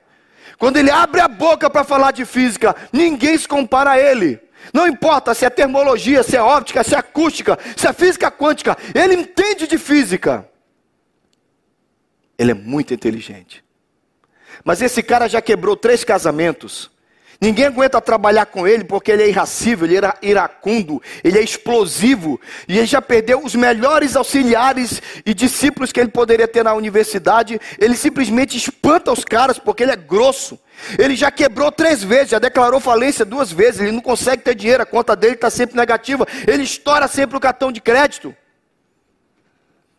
Quando 0.57 0.77
ele 0.77 0.89
abre 0.89 1.21
a 1.21 1.27
boca 1.27 1.69
para 1.69 1.83
falar 1.83 2.11
de 2.11 2.25
física, 2.25 2.75
ninguém 2.91 3.37
se 3.37 3.47
compara 3.47 3.91
a 3.91 3.99
ele. 3.99 4.39
Não 4.73 4.87
importa 4.87 5.33
se 5.33 5.45
é 5.45 5.49
termologia, 5.49 6.23
se 6.23 6.35
é 6.35 6.41
óptica, 6.41 6.83
se 6.83 6.95
é 6.95 6.97
acústica, 6.97 7.57
se 7.75 7.87
é 7.87 7.93
física 7.93 8.31
quântica, 8.31 8.75
ele 8.93 9.13
entende 9.13 9.67
de 9.67 9.77
física. 9.77 10.47
Ele 12.37 12.51
é 12.51 12.53
muito 12.53 12.93
inteligente. 12.93 13.63
Mas 14.63 14.81
esse 14.81 15.01
cara 15.01 15.27
já 15.27 15.41
quebrou 15.41 15.75
três 15.75 16.03
casamentos. 16.03 16.91
Ninguém 17.39 17.65
aguenta 17.65 18.01
trabalhar 18.01 18.47
com 18.47 18.67
ele 18.67 18.83
porque 18.83 19.11
ele 19.11 19.21
é 19.21 19.29
irracível, 19.29 19.85
ele 19.85 20.03
é 20.03 20.13
iracundo, 20.23 21.01
ele 21.23 21.37
é 21.37 21.43
explosivo. 21.43 22.41
E 22.67 22.77
ele 22.77 22.87
já 22.87 22.99
perdeu 22.99 23.43
os 23.43 23.53
melhores 23.53 24.15
auxiliares 24.15 25.01
e 25.23 25.33
discípulos 25.35 25.91
que 25.91 25.99
ele 25.99 26.09
poderia 26.09 26.47
ter 26.47 26.63
na 26.63 26.73
universidade. 26.73 27.59
Ele 27.77 27.95
simplesmente 27.95 28.57
espanta 28.57 29.11
os 29.11 29.23
caras 29.23 29.59
porque 29.59 29.83
ele 29.83 29.91
é 29.91 29.95
grosso. 29.95 30.59
Ele 30.97 31.15
já 31.15 31.29
quebrou 31.29 31.71
três 31.71 32.03
vezes, 32.03 32.29
já 32.29 32.39
declarou 32.39 32.79
falência 32.79 33.23
duas 33.23 33.51
vezes. 33.51 33.81
Ele 33.81 33.91
não 33.91 34.01
consegue 34.01 34.41
ter 34.41 34.55
dinheiro, 34.55 34.81
a 34.81 34.85
conta 34.85 35.15
dele 35.15 35.35
está 35.35 35.51
sempre 35.51 35.75
negativa. 35.75 36.25
Ele 36.47 36.63
estoura 36.63 37.07
sempre 37.07 37.37
o 37.37 37.39
cartão 37.39 37.71
de 37.71 37.81
crédito. 37.81 38.35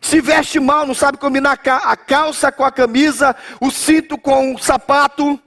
Se 0.00 0.20
veste 0.20 0.60
mal, 0.60 0.86
não 0.86 0.94
sabe 0.94 1.18
combinar 1.18 1.58
a 1.64 1.96
calça 1.96 2.52
com 2.52 2.64
a 2.64 2.70
camisa, 2.70 3.34
o 3.60 3.70
cinto 3.70 4.16
com 4.16 4.54
o 4.54 4.58
sapato. 4.58 5.40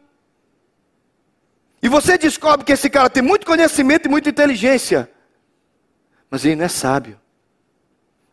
E 1.81 1.89
você 1.89 2.17
descobre 2.17 2.65
que 2.65 2.71
esse 2.71 2.89
cara 2.89 3.09
tem 3.09 3.23
muito 3.23 3.45
conhecimento 3.45 4.05
e 4.05 4.09
muita 4.09 4.29
inteligência, 4.29 5.09
mas 6.29 6.45
ele 6.45 6.57
não 6.57 6.65
é 6.65 6.67
sábio. 6.67 7.19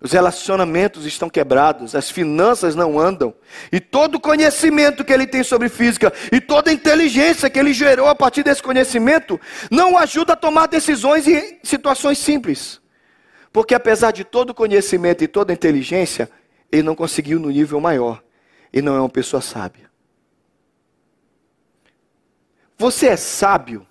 Os 0.01 0.13
relacionamentos 0.13 1.07
estão 1.07 1.29
quebrados, 1.29 1.97
as 1.97 2.09
finanças 2.09 2.77
não 2.77 3.01
andam, 3.01 3.35
e 3.73 3.81
todo 3.81 4.15
o 4.15 4.21
conhecimento 4.21 5.05
que 5.05 5.13
ele 5.13 5.27
tem 5.27 5.43
sobre 5.43 5.69
física 5.69 6.13
e 6.31 6.41
toda 6.41 6.71
a 6.71 6.73
inteligência 6.73 7.51
que 7.51 7.59
ele 7.59 7.73
gerou 7.73 8.07
a 8.07 8.15
partir 8.15 8.45
desse 8.45 8.63
conhecimento 8.63 9.41
não 9.71 9.99
ajuda 9.99 10.35
a 10.35 10.37
tomar 10.37 10.69
decisões 10.69 11.27
em 11.27 11.59
situações 11.65 12.19
simples. 12.19 12.81
Porque 13.53 13.75
apesar 13.75 14.13
de 14.13 14.25
todo 14.25 14.55
conhecimento 14.55 15.25
e 15.25 15.29
toda 15.29 15.53
inteligência, 15.53 16.31
ele 16.71 16.83
não 16.83 16.95
conseguiu 16.95 17.39
no 17.39 17.51
nível 17.51 17.81
maior. 17.81 18.23
E 18.73 18.83
não 18.83 18.95
é 18.95 19.01
uma 19.01 19.09
pessoa 19.09 19.41
sábia. 19.41 19.89
Você 22.77 23.09
é 23.09 23.17
sábio? 23.17 23.87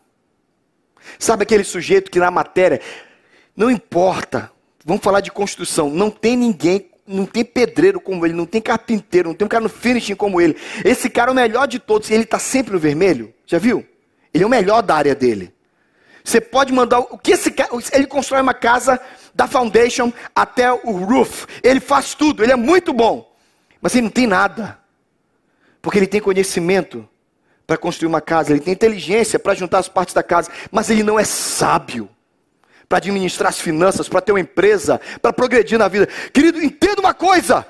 Sabe 1.19 1.43
aquele 1.43 1.63
sujeito 1.63 2.11
que 2.11 2.19
na 2.19 2.31
matéria, 2.31 2.79
não 3.55 3.71
importa, 3.71 4.51
vamos 4.85 5.03
falar 5.03 5.21
de 5.21 5.31
construção, 5.31 5.89
não 5.89 6.09
tem 6.09 6.37
ninguém, 6.37 6.89
não 7.05 7.25
tem 7.25 7.43
pedreiro 7.43 7.99
como 7.99 8.25
ele, 8.25 8.33
não 8.33 8.45
tem 8.45 8.61
carpinteiro, 8.61 9.29
não 9.29 9.35
tem 9.35 9.45
um 9.45 9.49
cara 9.49 9.63
no 9.63 9.69
finishing 9.69 10.15
como 10.15 10.39
ele. 10.39 10.55
Esse 10.85 11.09
cara 11.09 11.31
é 11.31 11.33
o 11.33 11.35
melhor 11.35 11.67
de 11.67 11.79
todos, 11.79 12.11
ele 12.11 12.23
está 12.23 12.39
sempre 12.39 12.73
no 12.73 12.79
vermelho, 12.79 13.33
já 13.45 13.57
viu? 13.57 13.85
Ele 14.33 14.43
é 14.43 14.47
o 14.47 14.49
melhor 14.49 14.81
da 14.81 14.95
área 14.95 15.15
dele. 15.15 15.53
Você 16.23 16.41
pode 16.41 16.73
mandar, 16.73 16.99
o 16.99 17.17
que 17.17 17.31
esse 17.31 17.49
cara, 17.51 17.69
ele 17.93 18.05
constrói 18.05 18.41
uma 18.41 18.53
casa 18.53 18.99
da 19.37 19.47
foundation 19.47 20.11
até 20.35 20.73
o 20.73 20.91
roof. 21.05 21.45
Ele 21.61 21.79
faz 21.79 22.15
tudo, 22.15 22.43
ele 22.43 22.51
é 22.51 22.55
muito 22.55 22.91
bom. 22.91 23.31
Mas 23.79 23.93
ele 23.93 24.05
não 24.05 24.09
tem 24.09 24.25
nada. 24.25 24.79
Porque 25.79 25.99
ele 25.99 26.07
tem 26.07 26.19
conhecimento 26.19 27.07
para 27.67 27.77
construir 27.77 28.07
uma 28.07 28.19
casa, 28.19 28.51
ele 28.51 28.59
tem 28.59 28.73
inteligência 28.73 29.37
para 29.37 29.53
juntar 29.53 29.77
as 29.77 29.87
partes 29.87 30.15
da 30.15 30.23
casa, 30.23 30.49
mas 30.71 30.89
ele 30.89 31.03
não 31.03 31.19
é 31.19 31.23
sábio 31.23 32.09
para 32.89 32.97
administrar 32.97 33.49
as 33.49 33.59
finanças, 33.59 34.07
para 34.09 34.21
ter 34.21 34.31
uma 34.31 34.39
empresa, 34.39 34.99
para 35.21 35.33
progredir 35.33 35.77
na 35.77 35.87
vida. 35.87 36.07
Querido, 36.33 36.59
entenda 36.63 36.99
uma 36.99 37.13
coisa: 37.13 37.67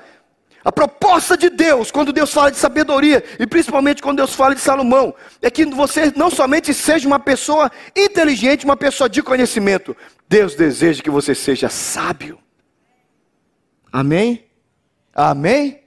a 0.68 0.72
proposta 0.72 1.34
de 1.34 1.48
Deus, 1.48 1.90
quando 1.90 2.12
Deus 2.12 2.30
fala 2.30 2.50
de 2.50 2.58
sabedoria, 2.58 3.24
e 3.40 3.46
principalmente 3.46 4.02
quando 4.02 4.18
Deus 4.18 4.34
fala 4.34 4.54
de 4.54 4.60
Salomão, 4.60 5.14
é 5.40 5.50
que 5.50 5.64
você 5.64 6.12
não 6.14 6.30
somente 6.30 6.74
seja 6.74 7.06
uma 7.06 7.18
pessoa 7.18 7.72
inteligente, 7.96 8.66
uma 8.66 8.76
pessoa 8.76 9.08
de 9.08 9.22
conhecimento. 9.22 9.96
Deus 10.28 10.54
deseja 10.54 11.02
que 11.02 11.08
você 11.08 11.34
seja 11.34 11.70
sábio. 11.70 12.38
Amém? 13.90 14.44
Amém? 15.14 15.80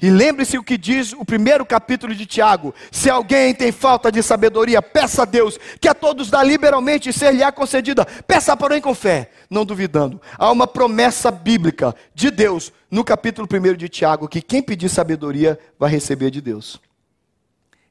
E 0.00 0.10
lembre-se 0.10 0.58
o 0.58 0.62
que 0.62 0.76
diz 0.76 1.14
o 1.14 1.24
primeiro 1.24 1.64
capítulo 1.64 2.14
de 2.14 2.26
Tiago: 2.26 2.74
se 2.90 3.08
alguém 3.08 3.54
tem 3.54 3.72
falta 3.72 4.12
de 4.12 4.22
sabedoria, 4.22 4.82
peça 4.82 5.22
a 5.22 5.24
Deus, 5.24 5.58
que 5.80 5.88
a 5.88 5.94
todos 5.94 6.28
dá 6.28 6.42
liberalmente 6.42 7.08
e 7.08 7.12
ser-lhe-á 7.12 7.50
concedida. 7.50 8.04
Peça, 8.04 8.54
porém, 8.54 8.80
com 8.80 8.94
fé, 8.94 9.30
não 9.48 9.64
duvidando. 9.64 10.20
Há 10.36 10.50
uma 10.50 10.66
promessa 10.66 11.30
bíblica 11.30 11.94
de 12.14 12.30
Deus 12.30 12.72
no 12.90 13.02
capítulo 13.02 13.48
1 13.50 13.74
de 13.74 13.88
Tiago: 13.88 14.28
que 14.28 14.42
quem 14.42 14.62
pedir 14.62 14.90
sabedoria 14.90 15.58
vai 15.78 15.90
receber 15.90 16.30
de 16.30 16.42
Deus. 16.42 16.78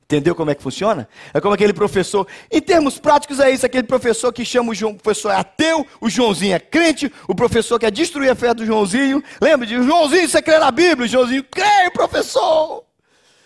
Entendeu 0.05 0.35
como 0.35 0.51
é 0.51 0.55
que 0.55 0.62
funciona? 0.62 1.09
É 1.33 1.41
como 1.41 1.55
aquele 1.55 1.74
professor, 1.74 2.27
em 2.51 2.62
termos 2.62 3.00
práticos 3.00 3.39
é 3.39 3.50
isso, 3.50 3.65
aquele 3.65 3.88
professor 3.88 4.31
que 4.31 4.45
chama 4.45 4.71
o 4.71 4.75
João, 4.75 4.91
o 4.91 4.95
professor 4.95 5.31
é 5.31 5.35
ateu, 5.35 5.85
o 6.00 6.07
Joãozinho 6.07 6.53
é 6.53 6.59
crente, 6.59 7.12
o 7.27 7.33
professor 7.33 7.79
quer 7.79 7.89
destruir 7.89 8.29
a 8.29 8.35
fé 8.35 8.53
do 8.53 8.63
Joãozinho. 8.63 9.24
Lembra 9.41 9.65
de 9.65 9.75
Joãozinho, 9.75 10.29
você 10.29 10.43
crê 10.43 10.59
na 10.59 10.69
Bíblia? 10.69 11.07
Joãozinho, 11.07 11.43
creio, 11.43 11.91
professor. 11.91 12.83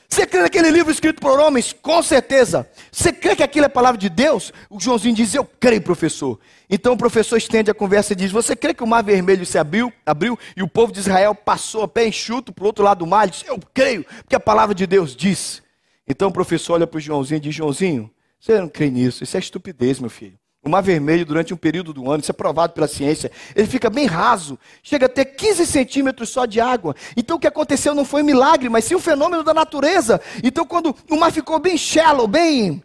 Você 0.09 0.25
crê 0.25 0.41
naquele 0.41 0.69
livro 0.69 0.91
escrito 0.91 1.21
por 1.21 1.39
homens? 1.39 1.71
Com 1.71 2.03
certeza. 2.03 2.67
Você 2.91 3.13
crê 3.13 3.37
que 3.37 3.43
aquilo 3.43 3.67
é 3.67 3.69
palavra 3.69 3.97
de 3.97 4.09
Deus? 4.09 4.51
O 4.69 4.81
Joãozinho 4.81 5.15
diz, 5.15 5.33
eu 5.33 5.45
creio, 5.45 5.81
professor. 5.81 6.37
Então 6.69 6.91
o 6.91 6.97
professor 6.97 7.37
estende 7.37 7.71
a 7.71 7.73
conversa 7.73 8.11
e 8.11 8.15
diz, 8.17 8.33
você 8.33 8.53
crê 8.53 8.73
que 8.73 8.83
o 8.83 8.87
mar 8.87 9.01
vermelho 9.01 9.45
se 9.45 9.57
abriu, 9.57 9.93
abriu 10.05 10.37
e 10.57 10.63
o 10.63 10.67
povo 10.67 10.91
de 10.91 10.99
Israel 10.99 11.33
passou 11.33 11.83
a 11.83 11.87
pé 11.87 12.05
enxuto 12.05 12.51
para 12.51 12.63
o 12.63 12.67
outro 12.67 12.83
lado 12.83 12.97
do 12.97 13.07
mar? 13.07 13.23
Ele 13.23 13.31
diz, 13.31 13.45
eu 13.47 13.57
creio, 13.73 14.03
porque 14.23 14.35
a 14.35 14.41
palavra 14.41 14.75
de 14.75 14.85
Deus 14.85 15.15
diz. 15.15 15.61
Então 16.09 16.29
o 16.29 16.33
professor 16.33 16.73
olha 16.73 16.87
para 16.87 16.97
o 16.97 17.01
Joãozinho 17.01 17.37
e 17.37 17.41
diz: 17.41 17.55
Joãozinho, 17.55 18.09
você 18.39 18.59
não 18.59 18.67
crê 18.67 18.89
nisso? 18.89 19.23
Isso 19.23 19.37
é 19.37 19.39
estupidez, 19.39 19.99
meu 19.99 20.09
filho. 20.09 20.39
O 20.61 20.67
mar 20.67 20.81
vermelho, 20.81 21.25
durante 21.25 21.53
um 21.53 21.57
período 21.57 21.93
do 21.93 22.11
ano, 22.11 22.21
isso 22.21 22.31
é 22.31 22.33
provado 22.33 22.73
pela 22.73 22.87
ciência, 22.87 23.31
ele 23.55 23.65
fica 23.65 23.89
bem 23.89 24.05
raso, 24.05 24.59
chega 24.83 25.05
a 25.05 25.09
ter 25.09 25.23
15 25.23 25.65
centímetros 25.65 26.29
só 26.29 26.45
de 26.45 26.59
água. 26.59 26.95
Então 27.15 27.37
o 27.37 27.39
que 27.39 27.47
aconteceu 27.47 27.95
não 27.95 28.03
foi 28.03 28.23
um 28.23 28.25
milagre, 28.25 28.67
mas 28.67 28.83
sim 28.83 28.95
um 28.95 28.99
fenômeno 28.99 29.41
da 29.41 29.53
natureza. 29.53 30.19
Então 30.43 30.65
quando 30.65 30.93
o 31.09 31.15
mar 31.15 31.31
ficou 31.31 31.59
bem 31.59 31.77
shallow, 31.77 32.27
bem. 32.27 32.83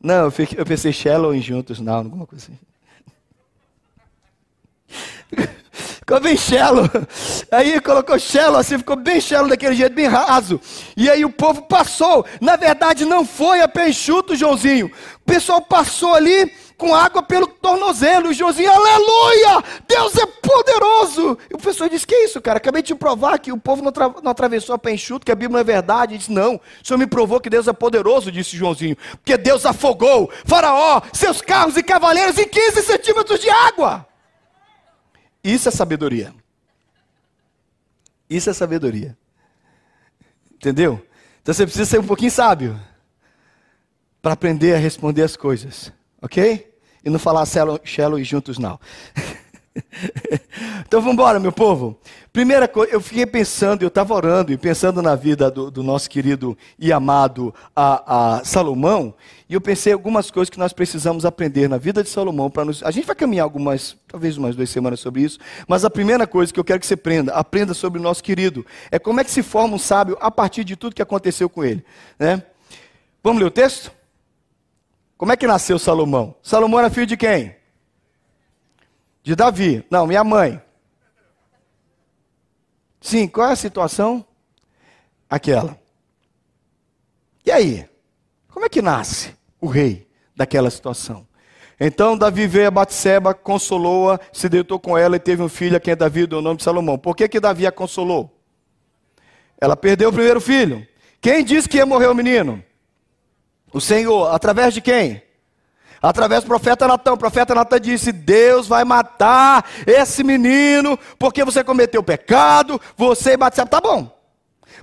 Não, 0.00 0.32
eu 0.56 0.64
pensei 0.64 0.92
shallow 0.92 1.34
em 1.34 1.42
juntos, 1.42 1.78
não, 1.78 1.94
alguma 1.94 2.26
coisa 2.26 2.46
assim. 2.46 2.58
ficou 6.06 6.20
bem 6.20 6.36
shallow. 6.36 6.88
Aí 7.50 7.80
colocou 7.80 8.16
shallow 8.16 8.60
assim, 8.60 8.78
ficou 8.78 8.94
bem 8.94 9.20
shallow 9.20 9.48
daquele 9.48 9.74
jeito, 9.74 9.92
bem 9.92 10.06
raso. 10.06 10.60
E 10.96 11.10
aí 11.10 11.24
o 11.24 11.30
povo 11.30 11.62
passou. 11.62 12.24
Na 12.40 12.54
verdade, 12.54 13.04
não 13.04 13.26
foi 13.26 13.60
a 13.60 13.66
pé 13.66 13.88
enxuto, 13.88 14.36
Joãozinho. 14.36 14.86
O 14.86 15.24
pessoal 15.26 15.60
passou 15.60 16.14
ali 16.14 16.52
com 16.78 16.94
água 16.94 17.22
pelo 17.22 17.48
tornozelo. 17.48 18.28
O 18.28 18.32
Joãozinho, 18.32 18.70
aleluia! 18.70 19.64
Deus 19.88 20.16
é 20.16 20.26
poderoso! 20.26 21.36
E 21.50 21.54
o 21.54 21.58
professor 21.58 21.88
disse: 21.88 22.06
Que 22.06 22.14
isso, 22.14 22.40
cara? 22.40 22.58
Acabei 22.58 22.82
de 22.82 22.94
provar 22.94 23.40
que 23.40 23.50
o 23.50 23.58
povo 23.58 23.82
não, 23.82 23.92
não 24.22 24.30
atravessou 24.30 24.76
a 24.76 24.78
pé 24.78 24.92
enxuto, 24.92 25.26
que 25.26 25.32
a 25.32 25.34
Bíblia 25.34 25.54
não 25.54 25.60
é 25.60 25.64
verdade. 25.64 26.12
Ele 26.12 26.18
disse: 26.18 26.30
Não, 26.32 26.54
o 26.54 26.86
senhor 26.86 26.98
me 26.98 27.06
provou 27.08 27.40
que 27.40 27.50
Deus 27.50 27.66
é 27.66 27.72
poderoso, 27.72 28.30
disse 28.30 28.56
Joãozinho. 28.56 28.96
Porque 29.10 29.36
Deus 29.36 29.66
afogou 29.66 30.30
Faraó, 30.44 31.02
seus 31.12 31.42
carros 31.42 31.76
e 31.76 31.82
cavaleiros 31.82 32.38
em 32.38 32.46
15 32.46 32.82
centímetros 32.82 33.40
de 33.40 33.50
água. 33.50 34.06
Isso 35.46 35.68
é 35.68 35.70
sabedoria. 35.70 36.34
Isso 38.28 38.50
é 38.50 38.52
sabedoria. 38.52 39.16
Entendeu? 40.52 41.00
Então 41.40 41.54
você 41.54 41.62
precisa 41.62 41.84
ser 41.84 42.00
um 42.00 42.04
pouquinho 42.04 42.32
sábio 42.32 42.80
para 44.20 44.32
aprender 44.32 44.74
a 44.74 44.78
responder 44.78 45.22
as 45.22 45.36
coisas, 45.36 45.92
ok? 46.20 46.68
E 47.04 47.08
não 47.08 47.20
falar 47.20 47.46
shallow 47.84 48.18
e 48.18 48.24
juntos 48.24 48.58
não. 48.58 48.80
então 50.86 51.00
vamos 51.00 51.14
embora, 51.14 51.38
meu 51.38 51.52
povo. 51.52 51.98
Primeira 52.32 52.68
coisa, 52.68 52.92
eu 52.92 53.00
fiquei 53.00 53.24
pensando, 53.24 53.82
eu 53.82 53.88
estava 53.88 54.12
orando 54.14 54.52
e 54.52 54.58
pensando 54.58 55.00
na 55.00 55.14
vida 55.14 55.50
do, 55.50 55.70
do 55.70 55.82
nosso 55.82 56.08
querido 56.08 56.56
e 56.78 56.92
amado 56.92 57.54
a, 57.74 58.36
a, 58.36 58.44
Salomão, 58.44 59.14
e 59.48 59.54
eu 59.54 59.60
pensei 59.60 59.92
algumas 59.92 60.30
coisas 60.30 60.50
que 60.50 60.58
nós 60.58 60.72
precisamos 60.72 61.24
aprender 61.24 61.68
na 61.68 61.78
vida 61.78 62.02
de 62.02 62.10
Salomão 62.10 62.50
para 62.50 62.64
nos. 62.64 62.82
A 62.82 62.90
gente 62.90 63.06
vai 63.06 63.16
caminhar 63.16 63.44
algumas, 63.44 63.96
talvez 64.06 64.36
umas 64.36 64.54
duas 64.54 64.68
semanas 64.68 65.00
sobre 65.00 65.22
isso, 65.22 65.38
mas 65.66 65.84
a 65.84 65.90
primeira 65.90 66.26
coisa 66.26 66.52
que 66.52 66.60
eu 66.60 66.64
quero 66.64 66.80
que 66.80 66.86
você 66.86 66.94
aprenda, 66.94 67.32
aprenda 67.32 67.72
sobre 67.72 67.98
o 67.98 68.02
nosso 68.02 68.22
querido, 68.22 68.66
é 68.90 68.98
como 68.98 69.20
é 69.20 69.24
que 69.24 69.30
se 69.30 69.42
forma 69.42 69.76
um 69.76 69.78
sábio 69.78 70.16
a 70.20 70.30
partir 70.30 70.64
de 70.64 70.76
tudo 70.76 70.94
que 70.94 71.02
aconteceu 71.02 71.48
com 71.48 71.64
ele. 71.64 71.84
Né? 72.18 72.42
Vamos 73.22 73.40
ler 73.40 73.46
o 73.46 73.50
texto? 73.50 73.90
Como 75.16 75.32
é 75.32 75.36
que 75.36 75.46
nasceu 75.46 75.78
Salomão? 75.78 76.34
Salomão 76.42 76.78
era 76.78 76.90
filho 76.90 77.06
de 77.06 77.16
quem? 77.16 77.56
De 79.26 79.34
Davi. 79.34 79.84
Não, 79.90 80.06
minha 80.06 80.22
mãe. 80.22 80.62
Sim, 83.00 83.26
qual 83.26 83.48
é 83.48 83.52
a 83.54 83.56
situação? 83.56 84.24
Aquela. 85.28 85.76
E 87.44 87.50
aí? 87.50 87.88
Como 88.48 88.64
é 88.64 88.68
que 88.68 88.80
nasce 88.80 89.34
o 89.60 89.66
rei 89.66 90.06
daquela 90.36 90.70
situação? 90.70 91.26
Então 91.78 92.16
Davi 92.16 92.46
veio 92.46 92.68
a 92.68 92.70
Batseba, 92.70 93.34
consolou-a, 93.34 94.20
se 94.32 94.48
deitou 94.48 94.78
com 94.78 94.96
ela 94.96 95.16
e 95.16 95.18
teve 95.18 95.42
um 95.42 95.48
filho 95.48 95.76
a 95.76 95.80
quem 95.80 95.96
Davi 95.96 96.24
deu 96.24 96.38
o 96.38 96.42
nome 96.42 96.58
de 96.58 96.62
Salomão. 96.62 96.96
Por 96.96 97.16
que, 97.16 97.28
que 97.28 97.40
Davi 97.40 97.66
a 97.66 97.72
consolou? 97.72 98.32
Ela 99.60 99.76
perdeu 99.76 100.10
o 100.10 100.12
primeiro 100.12 100.40
filho. 100.40 100.86
Quem 101.20 101.44
disse 101.44 101.68
que 101.68 101.78
ia 101.78 101.84
morrer 101.84 102.06
o 102.06 102.14
menino? 102.14 102.62
O 103.72 103.80
Senhor, 103.80 104.32
através 104.32 104.72
de 104.72 104.80
quem? 104.80 105.20
Através 106.00 106.44
do 106.44 106.48
profeta 106.48 106.86
Natan. 106.86 107.14
O 107.14 107.18
profeta 107.18 107.54
Natan 107.54 107.80
disse: 107.80 108.12
Deus 108.12 108.66
vai 108.66 108.84
matar 108.84 109.68
esse 109.86 110.22
menino 110.22 110.98
porque 111.18 111.44
você 111.44 111.64
cometeu 111.64 112.02
pecado, 112.02 112.80
você 112.96 113.32
e 113.32 113.36
Batseba. 113.36 113.68
Tá 113.68 113.80
bom. 113.80 114.14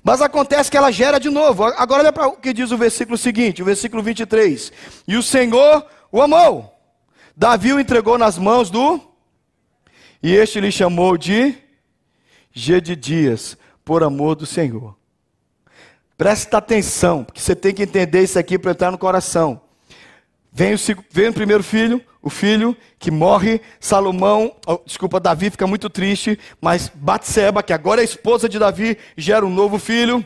Mas 0.03 0.21
acontece 0.21 0.71
que 0.71 0.77
ela 0.77 0.91
gera 0.91 1.19
de 1.19 1.29
novo. 1.29 1.63
Agora 1.63 2.01
olha 2.01 2.13
para 2.13 2.27
o 2.27 2.37
que 2.37 2.53
diz 2.53 2.71
o 2.71 2.77
versículo 2.77 3.17
seguinte, 3.17 3.61
o 3.61 3.65
versículo 3.65 4.01
23. 4.01 4.71
E 5.07 5.15
o 5.15 5.23
Senhor 5.23 5.85
o 6.11 6.21
amou. 6.21 6.73
Davi 7.35 7.73
o 7.73 7.79
entregou 7.79 8.17
nas 8.17 8.37
mãos 8.37 8.69
do. 8.69 8.99
E 10.21 10.33
este 10.33 10.59
lhe 10.59 10.71
chamou 10.71 11.17
de 11.17 11.57
Gedidias, 12.51 13.57
por 13.83 14.03
amor 14.03 14.35
do 14.35 14.45
Senhor. 14.45 14.95
Presta 16.17 16.57
atenção, 16.57 17.23
porque 17.23 17.41
você 17.41 17.55
tem 17.55 17.73
que 17.73 17.83
entender 17.83 18.21
isso 18.21 18.37
aqui 18.37 18.57
para 18.59 18.71
entrar 18.71 18.91
no 18.91 18.97
coração. 18.97 19.61
Vem 20.55 20.75
o, 20.75 20.77
vem 21.09 21.29
o 21.29 21.33
primeiro 21.33 21.63
filho, 21.63 21.99
o 22.21 22.29
filho 22.29 22.77
que 22.99 23.09
morre, 23.09 23.59
Salomão, 23.79 24.55
oh, 24.67 24.79
desculpa, 24.85 25.19
Davi 25.19 25.49
fica 25.49 25.65
muito 25.65 25.89
triste, 25.89 26.39
mas 26.61 26.91
Batseba, 26.93 27.63
que 27.63 27.73
agora 27.73 28.01
é 28.01 28.03
esposa 28.03 28.47
de 28.47 28.59
Davi, 28.59 28.95
gera 29.17 29.43
um 29.43 29.49
novo 29.49 29.79
filho. 29.79 30.23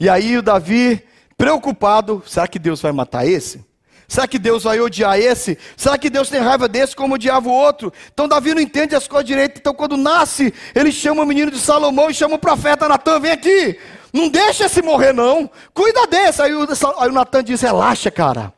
E 0.00 0.08
aí 0.08 0.36
o 0.36 0.42
Davi, 0.42 1.00
preocupado, 1.38 2.20
será 2.26 2.48
que 2.48 2.58
Deus 2.58 2.82
vai 2.82 2.90
matar 2.90 3.24
esse? 3.24 3.64
Será 4.08 4.26
que 4.26 4.40
Deus 4.40 4.64
vai 4.64 4.80
odiar 4.80 5.18
esse? 5.18 5.56
Será 5.76 5.96
que 5.96 6.10
Deus 6.10 6.28
tem 6.28 6.40
raiva 6.40 6.68
desse 6.68 6.96
como 6.96 7.14
odiava 7.14 7.48
o 7.48 7.52
outro? 7.52 7.92
Então 8.12 8.26
Davi 8.26 8.54
não 8.54 8.60
entende 8.60 8.94
as 8.94 9.06
coisas 9.06 9.26
direito. 9.26 9.58
Então 9.58 9.74
quando 9.74 9.96
nasce, 9.96 10.52
ele 10.74 10.90
chama 10.90 11.22
o 11.22 11.26
menino 11.26 11.50
de 11.50 11.58
Salomão 11.58 12.10
e 12.10 12.14
chama 12.14 12.34
o 12.34 12.38
profeta 12.38 12.88
Natan, 12.88 13.20
vem 13.20 13.32
aqui. 13.32 13.78
Não 14.12 14.28
deixa 14.28 14.66
esse 14.66 14.82
morrer 14.82 15.12
não. 15.12 15.50
Cuida 15.72 16.06
desse. 16.06 16.42
Aí 16.42 16.54
o, 16.54 16.66
aí 16.98 17.08
o 17.08 17.12
Natan 17.12 17.42
diz, 17.42 17.60
relaxa 17.60 18.10
cara. 18.10 18.55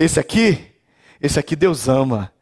Esse 0.00 0.18
aqui, 0.18 0.64
esse 1.20 1.38
aqui 1.38 1.54
Deus 1.54 1.86
ama. 1.86 2.32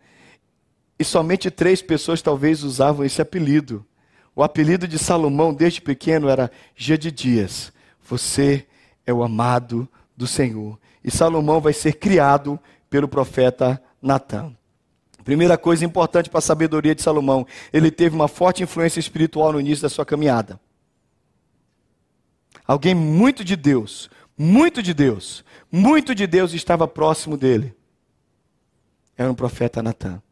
E 0.97 1.05
somente 1.05 1.51
três 1.51 1.83
pessoas 1.83 2.23
talvez 2.23 2.63
usavam 2.63 3.05
esse 3.05 3.21
apelido. 3.21 3.85
O 4.33 4.45
apelido 4.45 4.87
de 4.87 4.97
Salomão 4.97 5.53
desde 5.53 5.83
pequeno 5.83 6.29
era 6.29 6.53
Gedidias. 6.77 7.73
Você 8.09 8.65
é 9.05 9.13
o 9.13 9.25
amado 9.25 9.89
do 10.17 10.25
Senhor. 10.25 10.79
E 11.03 11.11
Salomão 11.11 11.61
vai 11.61 11.73
ser 11.73 11.95
criado 11.95 12.61
pelo 12.89 13.09
profeta 13.09 13.83
Natan. 14.01 14.57
Primeira 15.25 15.59
coisa 15.59 15.85
importante 15.85 16.31
para 16.31 16.39
a 16.39 16.43
sabedoria 16.43 16.95
de 16.95 17.03
Salomão, 17.03 17.45
ele 17.73 17.91
teve 17.91 18.15
uma 18.15 18.29
forte 18.29 18.63
influência 18.63 19.01
espiritual 19.01 19.53
no 19.53 19.59
início 19.59 19.83
da 19.83 19.89
sua 19.89 20.07
caminhada. 20.07 20.61
Alguém 22.65 22.95
muito 22.95 23.45
de 23.45 23.57
Deus, 23.57 24.09
muito 24.39 24.83
de 24.83 24.95
Deus, 24.95 25.45
muito 25.71 26.15
de 26.15 26.27
Deus 26.27 26.53
estava 26.55 26.87
próximo 26.87 27.37
dele. 27.37 27.75
Era 29.17 29.31
um 29.31 29.35
profeta 29.35 29.83
Natan. 29.83 30.23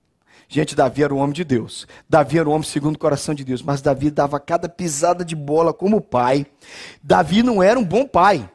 Gente, 0.48 0.76
Davi 0.76 1.02
era 1.02 1.12
um 1.12 1.18
homem 1.18 1.32
de 1.32 1.42
Deus. 1.42 1.86
Davi 2.08 2.38
era 2.38 2.48
um 2.48 2.52
homem 2.52 2.62
segundo 2.62 2.94
o 2.94 2.98
coração 2.98 3.34
de 3.34 3.44
Deus. 3.44 3.62
Mas 3.62 3.82
Davi 3.82 4.10
dava 4.10 4.38
cada 4.38 4.68
pisada 4.68 5.24
de 5.24 5.34
bola 5.34 5.72
como 5.74 6.00
pai. 6.00 6.46
Davi 7.02 7.42
não 7.42 7.62
era 7.62 7.78
um 7.78 7.84
bom 7.84 8.06
pai. 8.06 8.48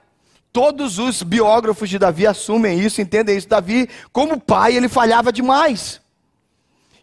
Todos 0.54 1.00
os 1.00 1.22
biógrafos 1.24 1.90
de 1.90 2.00
Davi 2.00 2.26
assumem 2.28 2.80
isso, 2.80 3.02
entendem 3.02 3.38
isso. 3.38 3.48
Davi, 3.48 3.90
como 4.12 4.40
pai, 4.40 4.76
ele 4.76 4.88
falhava 4.90 5.32
demais. 5.32 6.01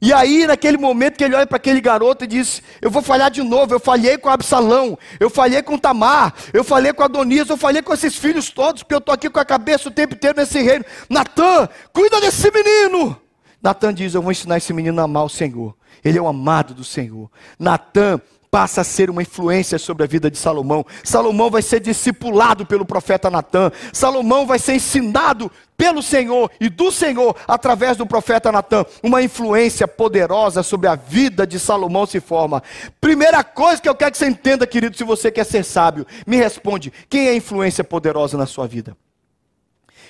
E 0.01 0.13
aí, 0.13 0.47
naquele 0.47 0.79
momento 0.79 1.17
que 1.17 1.25
ele 1.25 1.35
olha 1.35 1.47
para 1.47 1.57
aquele 1.57 1.81
garoto 1.81 2.25
e 2.25 2.27
diz: 2.27 2.63
Eu 2.81 2.91
vou 2.91 3.03
falhar 3.03 3.31
de 3.31 3.43
novo. 3.43 3.75
Eu 3.75 3.81
falhei 3.81 4.17
com 4.17 4.29
Absalão, 4.29 4.99
eu 5.19 5.29
falhei 5.29 5.63
com 5.63 5.77
Tamar, 5.77 6.35
eu 6.53 6.63
falhei 6.63 6.93
com 6.93 7.03
Adonias, 7.03 7.49
eu 7.49 7.57
falhei 7.57 7.83
com 7.83 7.93
esses 7.93 8.17
filhos 8.17 8.51
todos, 8.51 8.83
porque 8.83 8.95
eu 8.95 8.99
estou 8.99 9.15
aqui 9.15 9.29
com 9.29 9.41
a 9.41 9.45
cabeça 9.45 9.89
o 9.89 9.93
tempo 9.93 10.15
inteiro 10.15 10.39
nesse 10.39 10.61
reino. 10.61 10.85
Natan, 11.11 11.69
cuida 11.93 12.21
desse 12.21 12.51
menino. 12.51 13.21
Natan 13.61 13.93
diz: 13.93 14.15
Eu 14.15 14.23
vou 14.23 14.31
ensinar 14.31 14.57
esse 14.57 14.73
menino 14.73 15.01
a 15.01 15.05
amar 15.05 15.25
o 15.25 15.29
Senhor. 15.29 15.75
Ele 16.05 16.17
é 16.17 16.23
o 16.23 16.29
amado 16.29 16.75
do 16.75 16.85
Senhor. 16.85 17.29
Natan 17.59 18.21
passa 18.51 18.81
a 18.81 18.85
ser 18.85 19.11
uma 19.11 19.23
influência 19.23 19.79
sobre 19.79 20.05
a 20.05 20.07
vida 20.07 20.31
de 20.31 20.39
Salomão. 20.39 20.85
Salomão 21.05 21.51
vai 21.51 21.63
ser 21.63 21.81
discipulado 21.81 22.67
pelo 22.67 22.85
profeta 22.85 23.31
Natan. 23.31 23.71
Salomão 23.93 24.47
vai 24.47 24.59
ser 24.59 24.75
ensinado 24.75 25.51
pelo 25.77 26.03
Senhor 26.03 26.51
e 26.61 26.69
do 26.69 26.91
Senhor 26.91 27.37
através 27.47 27.97
do 27.97 28.07
profeta 28.07 28.51
Natan. 28.51 28.85
Uma 29.03 29.23
influência 29.23 29.87
poderosa 29.87 30.63
sobre 30.63 30.89
a 30.89 30.97
vida 30.97 31.47
de 31.47 31.59
Salomão 31.59 32.05
se 32.05 32.21
forma. 32.21 32.63
Primeira 33.01 33.45
coisa 33.45 33.81
que 33.81 33.89
eu 33.89 33.95
quero 33.95 34.13
que 34.13 34.19
você 34.19 34.27
entenda, 34.27 34.67
querido, 34.67 34.97
se 34.97 35.05
você 35.05 35.31
quer 35.31 35.45
ser 35.45 35.65
sábio, 35.65 36.07
me 36.27 36.37
responde: 36.37 36.93
quem 37.09 37.29
é 37.29 37.31
a 37.31 37.37
influência 37.37 37.85
poderosa 37.85 38.37
na 38.37 38.47
sua 38.47 38.67
vida? 38.67 38.97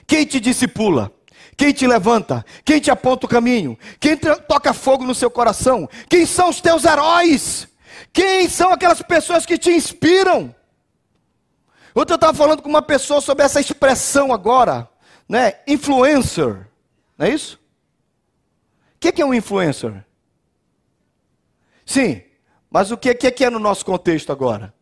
Quem 0.07 0.25
te 0.25 0.41
discipula? 0.41 1.13
Quem 1.55 1.73
te 1.73 1.87
levanta? 1.87 2.47
Quem 2.65 2.81
te 2.81 2.91
aponta 2.91 3.27
o 3.27 3.29
caminho? 3.29 3.77
Quem 3.99 4.17
toca 4.17 4.73
fogo 4.73 5.05
no 5.05 5.15
seu 5.15 5.31
coração? 5.31 5.89
Quem 6.09 6.25
são 6.25 6.49
os 6.49 6.61
teus 6.61 6.85
heróis? 6.85 7.68
Quem 8.13 8.49
são 8.49 8.73
aquelas 8.73 9.03
pessoas 9.03 9.47
que 9.47 9.59
te 9.59 9.71
inspiram? 9.71 10.55
Ontem 11.95 12.13
eu 12.13 12.17
estava 12.17 12.35
falando 12.35 12.63
com 12.63 12.69
uma 12.69 12.83
pessoa 12.83 13.21
sobre 13.21 13.45
essa 13.45 13.61
expressão 13.61 14.33
agora, 14.33 14.89
né? 15.29 15.55
Influencer, 15.67 16.69
não 17.17 17.27
é 17.27 17.31
isso? 17.31 17.59
O 18.97 18.99
que, 19.01 19.21
é 19.21 19.25
um 19.25 19.35
influencer? 19.35 20.05
Sim, 21.85 22.23
mas 22.71 22.91
o 22.91 22.97
que, 22.97 23.15
que 23.15 23.45
é 23.45 23.51
no 23.51 23.59
nosso 23.59 23.85
contexto 23.85 24.31
agora? 24.31 24.75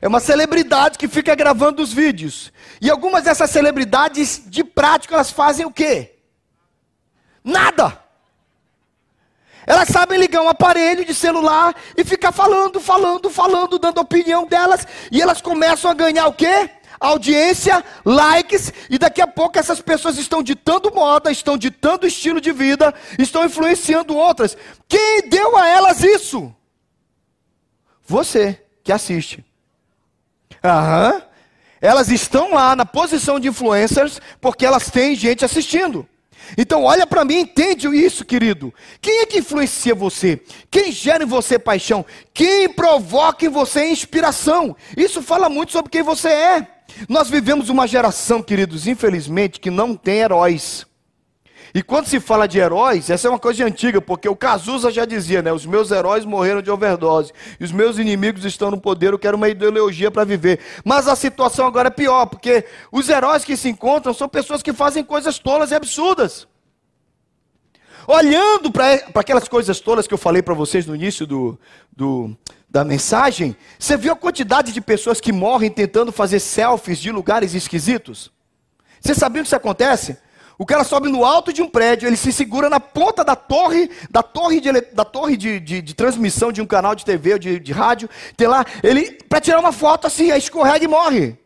É 0.00 0.06
uma 0.06 0.20
celebridade 0.20 0.98
que 0.98 1.08
fica 1.08 1.34
gravando 1.34 1.82
os 1.82 1.92
vídeos. 1.92 2.52
E 2.80 2.90
algumas 2.90 3.24
dessas 3.24 3.50
celebridades, 3.50 4.42
de 4.46 4.62
prática, 4.62 5.14
elas 5.14 5.30
fazem 5.30 5.66
o 5.66 5.72
quê? 5.72 6.16
Nada. 7.42 8.07
Elas 9.68 9.88
sabem 9.90 10.18
ligar 10.18 10.40
um 10.40 10.48
aparelho 10.48 11.04
de 11.04 11.12
celular 11.12 11.74
e 11.94 12.02
ficar 12.02 12.32
falando, 12.32 12.80
falando, 12.80 13.28
falando, 13.28 13.78
dando 13.78 14.00
opinião 14.00 14.46
delas. 14.46 14.86
E 15.12 15.20
elas 15.20 15.42
começam 15.42 15.90
a 15.90 15.94
ganhar 15.94 16.26
o 16.26 16.32
quê? 16.32 16.70
Audiência, 16.98 17.84
likes, 18.02 18.72
e 18.88 18.98
daqui 18.98 19.20
a 19.20 19.26
pouco 19.26 19.58
essas 19.58 19.78
pessoas 19.82 20.16
estão 20.16 20.42
ditando 20.42 20.90
moda, 20.94 21.30
estão 21.30 21.58
ditando 21.58 22.06
estilo 22.06 22.40
de 22.40 22.50
vida, 22.50 22.94
estão 23.18 23.44
influenciando 23.44 24.16
outras. 24.16 24.56
Quem 24.88 25.28
deu 25.28 25.54
a 25.58 25.68
elas 25.68 26.02
isso? 26.02 26.50
Você 28.06 28.64
que 28.82 28.90
assiste. 28.90 29.44
Aham. 30.64 31.22
Elas 31.78 32.08
estão 32.08 32.54
lá 32.54 32.74
na 32.74 32.86
posição 32.86 33.38
de 33.38 33.48
influencers 33.48 34.18
porque 34.40 34.64
elas 34.64 34.90
têm 34.90 35.14
gente 35.14 35.44
assistindo. 35.44 36.08
Então 36.56 36.84
olha 36.84 37.06
para 37.06 37.24
mim, 37.24 37.40
entende 37.40 37.88
isso, 37.88 38.24
querido. 38.24 38.72
Quem 39.00 39.20
é 39.20 39.26
que 39.26 39.38
influencia 39.38 39.94
você? 39.94 40.40
Quem 40.70 40.90
gera 40.90 41.24
em 41.24 41.26
você 41.26 41.58
paixão? 41.58 42.04
Quem 42.32 42.68
provoca 42.68 43.44
em 43.44 43.48
você 43.48 43.90
inspiração? 43.90 44.76
Isso 44.96 45.22
fala 45.22 45.48
muito 45.48 45.72
sobre 45.72 45.90
quem 45.90 46.02
você 46.02 46.28
é. 46.28 46.66
Nós 47.08 47.28
vivemos 47.28 47.68
uma 47.68 47.86
geração, 47.86 48.42
queridos, 48.42 48.86
infelizmente, 48.86 49.60
que 49.60 49.70
não 49.70 49.94
tem 49.94 50.20
heróis. 50.20 50.87
E 51.74 51.82
quando 51.82 52.06
se 52.06 52.18
fala 52.18 52.48
de 52.48 52.58
heróis, 52.58 53.10
essa 53.10 53.28
é 53.28 53.30
uma 53.30 53.38
coisa 53.38 53.64
antiga, 53.64 54.00
porque 54.00 54.28
o 54.28 54.36
Cazuza 54.36 54.90
já 54.90 55.04
dizia, 55.04 55.42
né? 55.42 55.52
Os 55.52 55.66
meus 55.66 55.90
heróis 55.90 56.24
morreram 56.24 56.62
de 56.62 56.70
overdose. 56.70 57.32
E 57.60 57.64
os 57.64 57.72
meus 57.72 57.98
inimigos 57.98 58.44
estão 58.44 58.70
no 58.70 58.80
poder, 58.80 59.12
eu 59.12 59.18
quero 59.18 59.36
uma 59.36 59.48
ideologia 59.48 60.10
para 60.10 60.24
viver. 60.24 60.60
Mas 60.84 61.06
a 61.08 61.14
situação 61.14 61.66
agora 61.66 61.88
é 61.88 61.90
pior, 61.90 62.26
porque 62.26 62.64
os 62.90 63.08
heróis 63.08 63.44
que 63.44 63.56
se 63.56 63.68
encontram 63.68 64.14
são 64.14 64.28
pessoas 64.28 64.62
que 64.62 64.72
fazem 64.72 65.04
coisas 65.04 65.38
tolas 65.38 65.70
e 65.70 65.74
absurdas. 65.74 66.46
olhando 68.06 68.72
para 68.72 68.94
aquelas 69.14 69.46
coisas 69.46 69.80
todas 69.80 70.06
que 70.06 70.14
eu 70.14 70.18
falei 70.18 70.40
para 70.40 70.54
vocês 70.54 70.86
no 70.86 70.94
início 70.94 71.26
do, 71.26 71.60
do, 71.94 72.34
da 72.68 72.82
mensagem, 72.82 73.54
você 73.78 73.98
viu 73.98 74.12
a 74.12 74.16
quantidade 74.16 74.72
de 74.72 74.80
pessoas 74.80 75.20
que 75.20 75.32
morrem 75.32 75.70
tentando 75.70 76.10
fazer 76.10 76.40
selfies 76.40 76.98
de 76.98 77.12
lugares 77.12 77.52
esquisitos? 77.52 78.32
Você 78.98 79.14
sabia 79.14 79.42
que 79.42 79.48
isso 79.48 79.56
acontece? 79.56 80.16
O 80.58 80.66
cara 80.66 80.82
sobe 80.82 81.08
no 81.08 81.24
alto 81.24 81.52
de 81.52 81.62
um 81.62 81.68
prédio, 81.68 82.08
ele 82.08 82.16
se 82.16 82.32
segura 82.32 82.68
na 82.68 82.80
ponta 82.80 83.24
da 83.24 83.36
torre, 83.36 83.88
da 84.10 84.24
torre 84.24 84.60
de, 84.60 84.72
da 84.72 85.04
torre 85.04 85.36
de, 85.36 85.60
de, 85.60 85.80
de 85.80 85.94
transmissão 85.94 86.50
de 86.50 86.60
um 86.60 86.66
canal 86.66 86.96
de 86.96 87.04
TV 87.04 87.34
ou 87.34 87.38
de, 87.38 87.60
de 87.60 87.72
rádio, 87.72 88.10
tem 88.36 88.48
lá, 88.48 88.64
ele, 88.82 89.12
para 89.28 89.40
tirar 89.40 89.60
uma 89.60 89.70
foto 89.70 90.08
assim, 90.08 90.32
aí 90.32 90.38
escorrega 90.40 90.84
e 90.84 90.88
morre. 90.88 91.38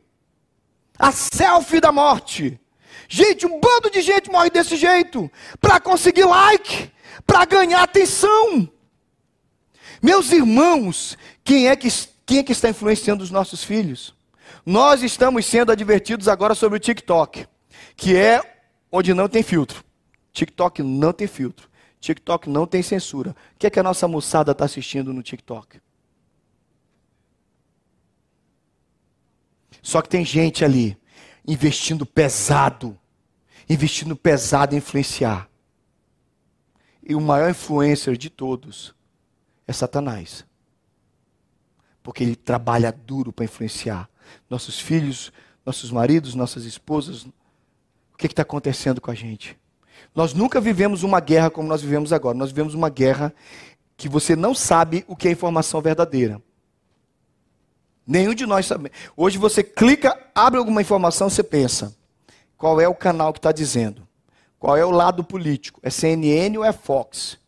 A 0.99 1.13
selfie 1.13 1.79
da 1.79 1.93
morte. 1.93 2.59
Gente, 3.07 3.45
um 3.45 3.61
bando 3.61 3.91
de 3.91 4.01
gente 4.01 4.31
morre 4.31 4.49
desse 4.49 4.77
jeito, 4.77 5.31
para 5.61 5.79
conseguir 5.79 6.25
like, 6.25 6.91
para 7.27 7.45
ganhar 7.45 7.83
atenção. 7.83 8.67
Meus 10.01 10.33
irmãos, 10.33 11.19
quem 11.45 11.69
é, 11.69 11.77
que, 11.77 11.89
quem 12.25 12.39
é 12.39 12.43
que 12.43 12.53
está 12.53 12.71
influenciando 12.71 13.23
os 13.23 13.31
nossos 13.31 13.63
filhos? 13.63 14.15
Nós 14.65 15.03
estamos 15.03 15.45
sendo 15.45 15.71
advertidos 15.71 16.29
agora 16.29 16.55
sobre 16.55 16.79
o 16.79 16.81
TikTok, 16.81 17.47
que 17.95 18.17
é 18.17 18.52
onde 18.93 19.15
não 19.15 19.29
tem 19.29 19.43
filtro. 19.43 19.83
TikTok 20.33 20.83
não 20.83 21.13
tem 21.13 21.27
filtro. 21.27 21.71
TikTok 21.99 22.51
não 22.51 22.67
tem 22.67 22.83
censura. 22.83 23.31
O 23.31 23.59
que 23.59 23.67
é 23.67 23.71
que 23.71 23.81
a 23.81 23.83
nossa 23.83 24.07
moçada 24.07 24.53
está 24.53 24.67
assistindo 24.67 25.13
no 25.13 25.23
TikTok? 25.23 25.81
Só 29.81 30.03
que 30.03 30.09
tem 30.09 30.25
gente 30.25 30.65
ali 30.65 30.97
investindo 31.47 32.05
pesado, 32.05 32.99
investindo 33.69 34.15
pesado 34.15 34.75
em 34.75 34.79
influenciar. 34.79 35.49
E 37.03 37.15
o 37.15 37.21
maior 37.21 37.51
influencer 37.51 38.17
de 38.17 38.31
todos 38.31 38.95
é 39.67 39.73
Satanás. 39.73 40.45
Porque 42.03 42.23
ele 42.23 42.37
trabalha 42.37 42.93
duro 42.93 43.33
para 43.33 43.45
influenciar 43.45 44.09
nossos 44.49 44.79
filhos, 44.79 45.33
nossos 45.65 45.91
maridos, 45.91 46.35
nossas 46.35 46.65
esposas, 46.65 47.27
que 48.29 48.33
está 48.33 48.43
acontecendo 48.43 49.01
com 49.01 49.11
a 49.11 49.15
gente? 49.15 49.57
Nós 50.15 50.35
nunca 50.35 50.61
vivemos 50.61 51.03
uma 51.03 51.21
guerra 51.21 51.51
como 51.51 51.69
nós 51.69 51.81
vivemos 51.81 52.13
agora. 52.13 52.37
Nós 52.37 52.51
vivemos 52.51 52.75
uma 52.75 52.89
guerra 52.89 53.33
que 53.97 54.09
você 54.09 54.37
não 54.37 54.55
sabe 54.55 55.05
o 55.09 55.17
que 55.17 55.29
é 55.29 55.31
informação 55.31 55.81
verdadeira. 55.81 56.41
Nenhum 58.07 58.35
de 58.35 58.45
nós 58.47 58.67
sabe. 58.67 58.91
Hoje 59.17 59.39
você 59.39 59.63
clica, 59.63 60.19
abre 60.35 60.59
alguma 60.59 60.83
informação, 60.83 61.31
você 61.31 61.43
pensa: 61.43 61.97
qual 62.57 62.81
é 62.81 62.89
o 62.89 62.95
canal 62.95 63.33
que 63.33 63.39
está 63.39 63.53
dizendo? 63.53 64.07
Qual 64.59 64.77
é 64.77 64.85
o 64.85 64.91
lado 64.91 65.25
político? 65.25 65.81
É 65.83 65.91
CNN 65.91 66.57
ou 66.59 66.65
é 66.65 66.73
Fox? 66.73 67.39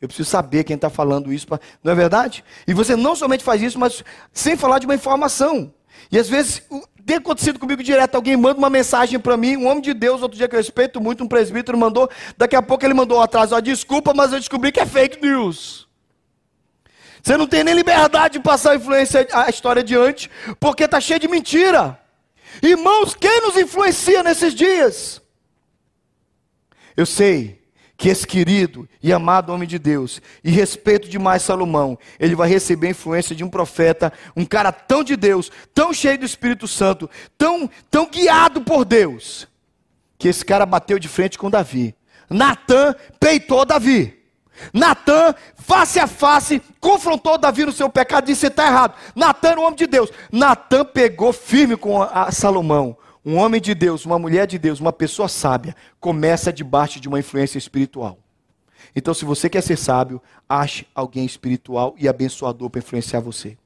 Eu 0.00 0.08
preciso 0.08 0.28
saber 0.28 0.64
quem 0.64 0.74
está 0.74 0.90
falando 0.90 1.32
isso. 1.32 1.46
Pra... 1.46 1.60
Não 1.82 1.92
é 1.92 1.94
verdade? 1.94 2.44
E 2.66 2.74
você 2.74 2.96
não 2.96 3.14
somente 3.14 3.44
faz 3.44 3.62
isso, 3.62 3.78
mas 3.78 4.04
sem 4.32 4.56
falar 4.56 4.80
de 4.80 4.86
uma 4.86 4.94
informação. 4.94 5.72
E 6.10 6.18
às 6.18 6.28
vezes 6.28 6.62
tem 7.06 7.16
acontecido 7.16 7.58
comigo 7.58 7.82
direto. 7.82 8.14
Alguém 8.14 8.36
manda 8.36 8.58
uma 8.58 8.70
mensagem 8.70 9.18
para 9.18 9.36
mim, 9.36 9.56
um 9.56 9.66
homem 9.66 9.80
de 9.80 9.94
Deus, 9.94 10.22
outro 10.22 10.36
dia 10.36 10.48
que 10.48 10.54
eu 10.54 10.58
respeito 10.58 11.00
muito, 11.00 11.24
um 11.24 11.28
presbítero 11.28 11.76
mandou. 11.78 12.10
Daqui 12.36 12.54
a 12.54 12.62
pouco 12.62 12.84
ele 12.84 12.94
mandou 12.94 13.20
atrás, 13.20 13.52
ó, 13.52 13.60
desculpa, 13.60 14.12
mas 14.14 14.32
eu 14.32 14.38
descobri 14.38 14.70
que 14.70 14.80
é 14.80 14.86
fake 14.86 15.20
news. 15.22 15.88
Você 17.22 17.36
não 17.36 17.46
tem 17.46 17.62
nem 17.62 17.74
liberdade 17.74 18.34
de 18.34 18.40
passar 18.40 18.72
a 18.72 18.76
influência, 18.76 19.26
a 19.32 19.48
história 19.48 19.80
adiante, 19.80 20.30
porque 20.58 20.84
está 20.84 21.00
cheio 21.00 21.20
de 21.20 21.28
mentira. 21.28 21.98
Irmãos, 22.62 23.14
quem 23.14 23.40
nos 23.40 23.56
influencia 23.56 24.22
nesses 24.22 24.54
dias? 24.54 25.22
Eu 26.96 27.06
sei 27.06 27.61
que 28.02 28.08
esse 28.08 28.26
querido 28.26 28.88
e 29.00 29.12
amado 29.12 29.52
homem 29.52 29.68
de 29.68 29.78
Deus, 29.78 30.20
e 30.42 30.50
respeito 30.50 31.08
demais 31.08 31.40
Salomão, 31.42 31.96
ele 32.18 32.34
vai 32.34 32.48
receber 32.48 32.88
a 32.88 32.90
influência 32.90 33.32
de 33.32 33.44
um 33.44 33.48
profeta, 33.48 34.12
um 34.34 34.44
cara 34.44 34.72
tão 34.72 35.04
de 35.04 35.14
Deus, 35.14 35.52
tão 35.72 35.94
cheio 35.94 36.18
do 36.18 36.24
Espírito 36.24 36.66
Santo, 36.66 37.08
tão, 37.38 37.70
tão 37.88 38.10
guiado 38.10 38.60
por 38.62 38.84
Deus, 38.84 39.46
que 40.18 40.26
esse 40.26 40.44
cara 40.44 40.66
bateu 40.66 40.98
de 40.98 41.06
frente 41.06 41.38
com 41.38 41.48
Davi. 41.48 41.94
Natan 42.28 42.96
peitou 43.20 43.64
Davi. 43.64 44.18
Natan, 44.74 45.32
face 45.54 46.00
a 46.00 46.08
face, 46.08 46.60
confrontou 46.80 47.38
Davi 47.38 47.66
no 47.66 47.72
seu 47.72 47.88
pecado 47.88 48.24
e 48.24 48.32
disse: 48.32 48.40
Você 48.40 48.46
está 48.48 48.66
errado. 48.66 48.96
Natan 49.14 49.50
era 49.50 49.60
um 49.60 49.64
homem 49.64 49.76
de 49.76 49.86
Deus. 49.86 50.10
Natan 50.32 50.84
pegou 50.86 51.32
firme 51.32 51.76
com 51.76 52.02
a 52.02 52.32
Salomão. 52.32 52.96
Um 53.24 53.36
homem 53.36 53.60
de 53.60 53.74
Deus, 53.74 54.04
uma 54.04 54.18
mulher 54.18 54.46
de 54.46 54.58
Deus, 54.58 54.80
uma 54.80 54.92
pessoa 54.92 55.28
sábia, 55.28 55.76
começa 56.00 56.52
debaixo 56.52 56.98
de 56.98 57.08
uma 57.08 57.20
influência 57.20 57.56
espiritual. 57.56 58.18
Então, 58.96 59.14
se 59.14 59.24
você 59.24 59.48
quer 59.48 59.62
ser 59.62 59.76
sábio, 59.76 60.20
ache 60.48 60.86
alguém 60.94 61.24
espiritual 61.24 61.94
e 61.96 62.08
abençoador 62.08 62.68
para 62.68 62.80
influenciar 62.80 63.20
você. 63.20 63.56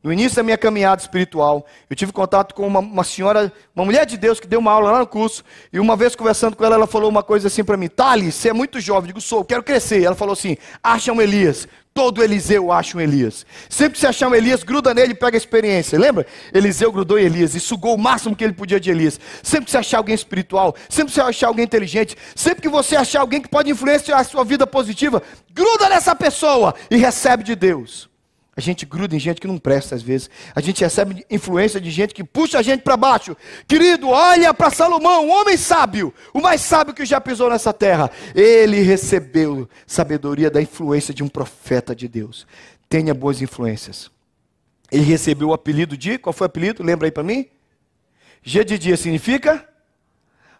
No 0.00 0.12
início 0.12 0.36
da 0.36 0.44
minha 0.44 0.56
caminhada 0.56 1.02
espiritual, 1.02 1.66
eu 1.90 1.96
tive 1.96 2.12
contato 2.12 2.54
com 2.54 2.64
uma, 2.64 2.78
uma, 2.78 3.02
senhora, 3.02 3.52
uma 3.74 3.84
mulher 3.84 4.06
de 4.06 4.16
Deus 4.16 4.38
que 4.38 4.46
deu 4.46 4.60
uma 4.60 4.70
aula 4.70 4.92
lá 4.92 4.98
no 5.00 5.06
curso, 5.08 5.44
e 5.72 5.80
uma 5.80 5.96
vez 5.96 6.14
conversando 6.14 6.54
com 6.56 6.64
ela, 6.64 6.76
ela 6.76 6.86
falou 6.86 7.10
uma 7.10 7.22
coisa 7.22 7.48
assim 7.48 7.64
para 7.64 7.76
mim: 7.76 7.88
Thales, 7.88 8.36
você 8.36 8.50
é 8.50 8.52
muito 8.52 8.80
jovem. 8.80 9.02
Eu 9.02 9.06
digo, 9.08 9.20
sou, 9.20 9.44
quero 9.44 9.62
crescer. 9.62 10.04
Ela 10.04 10.14
falou 10.14 10.34
assim: 10.34 10.56
acha 10.82 11.12
um 11.12 11.20
Elias. 11.20 11.66
Todo 11.92 12.22
Eliseu 12.22 12.70
acha 12.70 12.96
um 12.96 13.00
Elias. 13.00 13.44
Sempre 13.68 13.94
que 13.94 13.98
você 13.98 14.06
achar 14.06 14.28
um 14.28 14.34
Elias, 14.36 14.62
gruda 14.62 14.94
nele 14.94 15.14
e 15.14 15.16
pega 15.16 15.36
a 15.36 15.38
experiência. 15.38 15.98
Lembra? 15.98 16.24
Eliseu 16.54 16.92
grudou 16.92 17.18
em 17.18 17.24
Elias 17.24 17.56
e 17.56 17.60
sugou 17.60 17.96
o 17.96 17.98
máximo 17.98 18.36
que 18.36 18.44
ele 18.44 18.52
podia 18.52 18.78
de 18.78 18.88
Elias. 18.88 19.18
Sempre 19.42 19.64
que 19.64 19.72
você 19.72 19.78
achar 19.78 19.98
alguém 19.98 20.14
espiritual, 20.14 20.76
sempre 20.88 21.06
que 21.06 21.14
você 21.14 21.22
achar 21.22 21.48
alguém 21.48 21.64
inteligente, 21.64 22.16
sempre 22.36 22.62
que 22.62 22.68
você 22.68 22.94
achar 22.94 23.20
alguém 23.20 23.40
que 23.40 23.48
pode 23.48 23.68
influenciar 23.68 24.18
a 24.18 24.22
sua 24.22 24.44
vida 24.44 24.64
positiva, 24.64 25.20
gruda 25.52 25.88
nessa 25.88 26.14
pessoa 26.14 26.72
e 26.88 26.96
recebe 26.96 27.42
de 27.42 27.56
Deus. 27.56 28.08
A 28.58 28.60
gente 28.60 28.84
gruda 28.84 29.14
em 29.14 29.20
gente 29.20 29.40
que 29.40 29.46
não 29.46 29.56
presta 29.56 29.94
às 29.94 30.02
vezes. 30.02 30.28
A 30.52 30.60
gente 30.60 30.82
recebe 30.82 31.24
influência 31.30 31.80
de 31.80 31.92
gente 31.92 32.12
que 32.12 32.24
puxa 32.24 32.58
a 32.58 32.62
gente 32.62 32.82
para 32.82 32.96
baixo. 32.96 33.36
Querido, 33.68 34.08
olha 34.08 34.52
para 34.52 34.68
Salomão, 34.68 35.26
um 35.26 35.30
homem 35.30 35.56
sábio, 35.56 36.12
o 36.34 36.40
mais 36.40 36.60
sábio 36.60 36.92
que 36.92 37.06
já 37.06 37.20
pisou 37.20 37.48
nessa 37.48 37.72
terra. 37.72 38.10
Ele 38.34 38.80
recebeu 38.80 39.68
sabedoria 39.86 40.50
da 40.50 40.60
influência 40.60 41.14
de 41.14 41.22
um 41.22 41.28
profeta 41.28 41.94
de 41.94 42.08
Deus. 42.08 42.48
Tenha 42.88 43.14
boas 43.14 43.40
influências. 43.40 44.10
Ele 44.90 45.04
recebeu 45.04 45.50
o 45.50 45.54
apelido 45.54 45.96
de, 45.96 46.18
qual 46.18 46.32
foi 46.32 46.46
o 46.46 46.50
apelido? 46.50 46.82
Lembra 46.82 47.06
aí 47.06 47.12
para 47.12 47.22
mim? 47.22 47.46
G 48.42 48.64
de 48.64 48.76
dia 48.76 48.96
significa? 48.96 49.68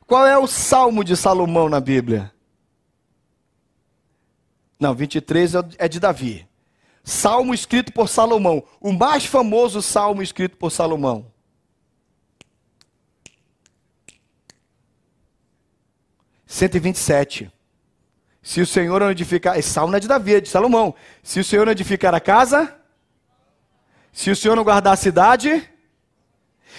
Qual 0.07 0.25
é 0.25 0.39
o 0.39 0.47
salmo 0.47 1.03
de 1.03 1.17
Salomão 1.17 1.69
na 1.69 1.81
Bíblia? 1.81 2.31
Não, 4.79 4.95
23 4.95 5.55
é 5.79 5.89
de 5.89 5.99
Davi 5.99 6.48
salmo 7.09 7.55
escrito 7.55 7.93
por 7.93 8.09
Salomão, 8.09 8.63
o 8.81 8.93
mais 8.93 9.25
famoso 9.25 9.81
salmo 9.81 10.23
escrito 10.23 10.57
por 10.57 10.71
Salomão. 10.71 11.33
Cento 16.47 16.77
e 16.77 16.81
vinte 16.81 16.97
e 16.97 16.99
sete. 16.99 17.51
Se 18.43 18.61
o 18.61 18.67
Senhor 18.67 19.01
não 19.01 19.11
edificar, 19.11 19.59
esse 19.59 19.71
salmo 19.71 19.91
não 19.91 19.97
é 19.97 20.01
de 20.01 20.09
Davi, 20.09 20.35
é 20.35 20.41
de 20.41 20.49
Salomão. 20.49 20.95
Se 21.23 21.41
o 21.41 21.45
Senhor 21.45 21.65
não 21.65 21.73
edificar 21.73 22.15
a 22.15 22.21
casa, 22.21 22.75
se 24.13 24.31
o 24.31 24.37
Senhor 24.37 24.55
não 24.55 24.65
guardar 24.65 24.95
a 24.95 24.97
cidade, 24.97 25.69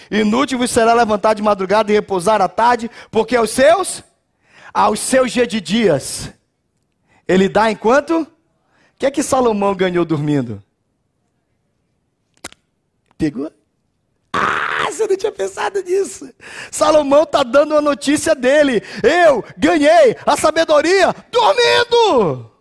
inútil 0.09 0.57
vos 0.57 0.71
será 0.71 0.93
levantar 0.93 1.33
de 1.33 1.41
madrugada 1.41 1.91
e 1.91 1.95
repousar 1.95 2.41
à 2.41 2.47
tarde, 2.47 2.89
porque 3.11 3.35
aos 3.35 3.51
seus, 3.51 4.03
aos 4.73 4.99
seus 4.99 5.31
dias 5.31 5.47
de 5.47 5.61
dias, 5.61 6.33
ele 7.27 7.47
dá 7.47 7.71
enquanto 7.71 8.27
que 8.99 9.05
é 9.05 9.11
que 9.11 9.23
Salomão 9.23 9.73
ganhou 9.73 10.03
dormindo? 10.03 10.61
Pegou? 13.17 13.49
Ah, 14.33 14.91
você 14.91 15.07
não 15.07 15.15
tinha 15.15 15.31
pensado 15.31 15.81
nisso. 15.81 16.29
Salomão 16.69 17.23
está 17.23 17.41
dando 17.41 17.77
a 17.77 17.81
notícia 17.81 18.35
dele. 18.35 18.83
Eu 19.01 19.43
ganhei 19.57 20.17
a 20.25 20.35
sabedoria 20.35 21.15
dormindo. 21.31 22.51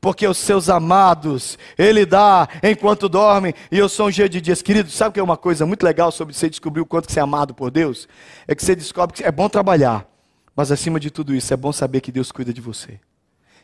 Porque 0.00 0.26
os 0.26 0.38
seus 0.38 0.68
amados, 0.68 1.58
Ele 1.76 2.06
dá 2.06 2.48
enquanto 2.62 3.08
dormem, 3.08 3.52
e 3.70 3.78
eu 3.78 3.88
sou 3.88 4.06
um 4.06 4.10
dia 4.10 4.28
de 4.28 4.40
dias. 4.40 4.62
Querido, 4.62 4.88
sabe 4.88 5.10
o 5.10 5.12
que 5.14 5.20
é 5.20 5.22
uma 5.22 5.36
coisa 5.36 5.66
muito 5.66 5.82
legal 5.82 6.12
sobre 6.12 6.32
você 6.32 6.48
descobrir 6.48 6.80
o 6.80 6.86
quanto 6.86 7.06
que 7.06 7.12
você 7.12 7.20
é 7.20 7.22
amado 7.22 7.54
por 7.54 7.72
Deus? 7.72 8.08
É 8.46 8.54
que 8.54 8.64
você 8.64 8.76
descobre 8.76 9.16
que 9.16 9.24
é 9.24 9.32
bom 9.32 9.48
trabalhar, 9.48 10.08
mas 10.54 10.70
acima 10.70 11.00
de 11.00 11.10
tudo 11.10 11.34
isso, 11.34 11.52
é 11.52 11.56
bom 11.56 11.72
saber 11.72 12.00
que 12.00 12.12
Deus 12.12 12.30
cuida 12.30 12.52
de 12.52 12.60
você. 12.60 13.00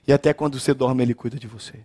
E 0.06 0.12
até 0.12 0.32
quando 0.32 0.58
você 0.58 0.74
dorme, 0.74 1.02
Ele 1.02 1.14
cuida 1.14 1.38
de 1.38 1.46
você. 1.46 1.84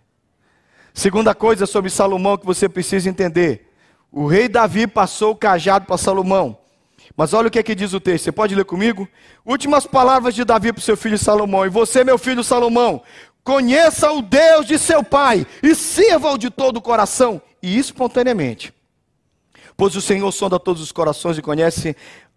Segunda 0.94 1.34
coisa 1.34 1.66
sobre 1.66 1.90
Salomão 1.90 2.38
que 2.38 2.46
você 2.46 2.68
precisa 2.68 3.10
entender: 3.10 3.68
o 4.12 4.26
rei 4.26 4.48
Davi 4.48 4.86
passou 4.86 5.32
o 5.32 5.36
cajado 5.36 5.86
para 5.86 5.98
Salomão. 5.98 6.56
Mas 7.16 7.34
olha 7.34 7.48
o 7.48 7.50
que, 7.50 7.58
é 7.58 7.62
que 7.62 7.74
diz 7.74 7.92
o 7.92 8.00
texto, 8.00 8.24
você 8.24 8.32
pode 8.32 8.54
ler 8.54 8.64
comigo? 8.64 9.08
Últimas 9.44 9.86
palavras 9.86 10.34
de 10.34 10.44
Davi 10.44 10.72
para 10.72 10.80
seu 10.80 10.96
filho 10.96 11.18
Salomão. 11.18 11.66
E 11.66 11.68
você, 11.68 12.02
meu 12.02 12.16
filho 12.16 12.42
Salomão, 12.42 13.02
conheça 13.42 14.10
o 14.10 14.22
Deus 14.22 14.66
de 14.66 14.78
seu 14.78 15.02
pai 15.02 15.46
e 15.62 15.74
sirva-o 15.74 16.38
de 16.38 16.48
todo 16.48 16.78
o 16.78 16.82
coração 16.82 17.42
e 17.62 17.76
espontaneamente. 17.76 18.72
Pois 19.76 19.96
o 19.96 20.00
Senhor 20.00 20.30
sonda 20.32 20.58
todos 20.58 20.80
os 20.80 20.92
corações 20.92 21.36
e 21.36 21.42
conhece 21.42 21.96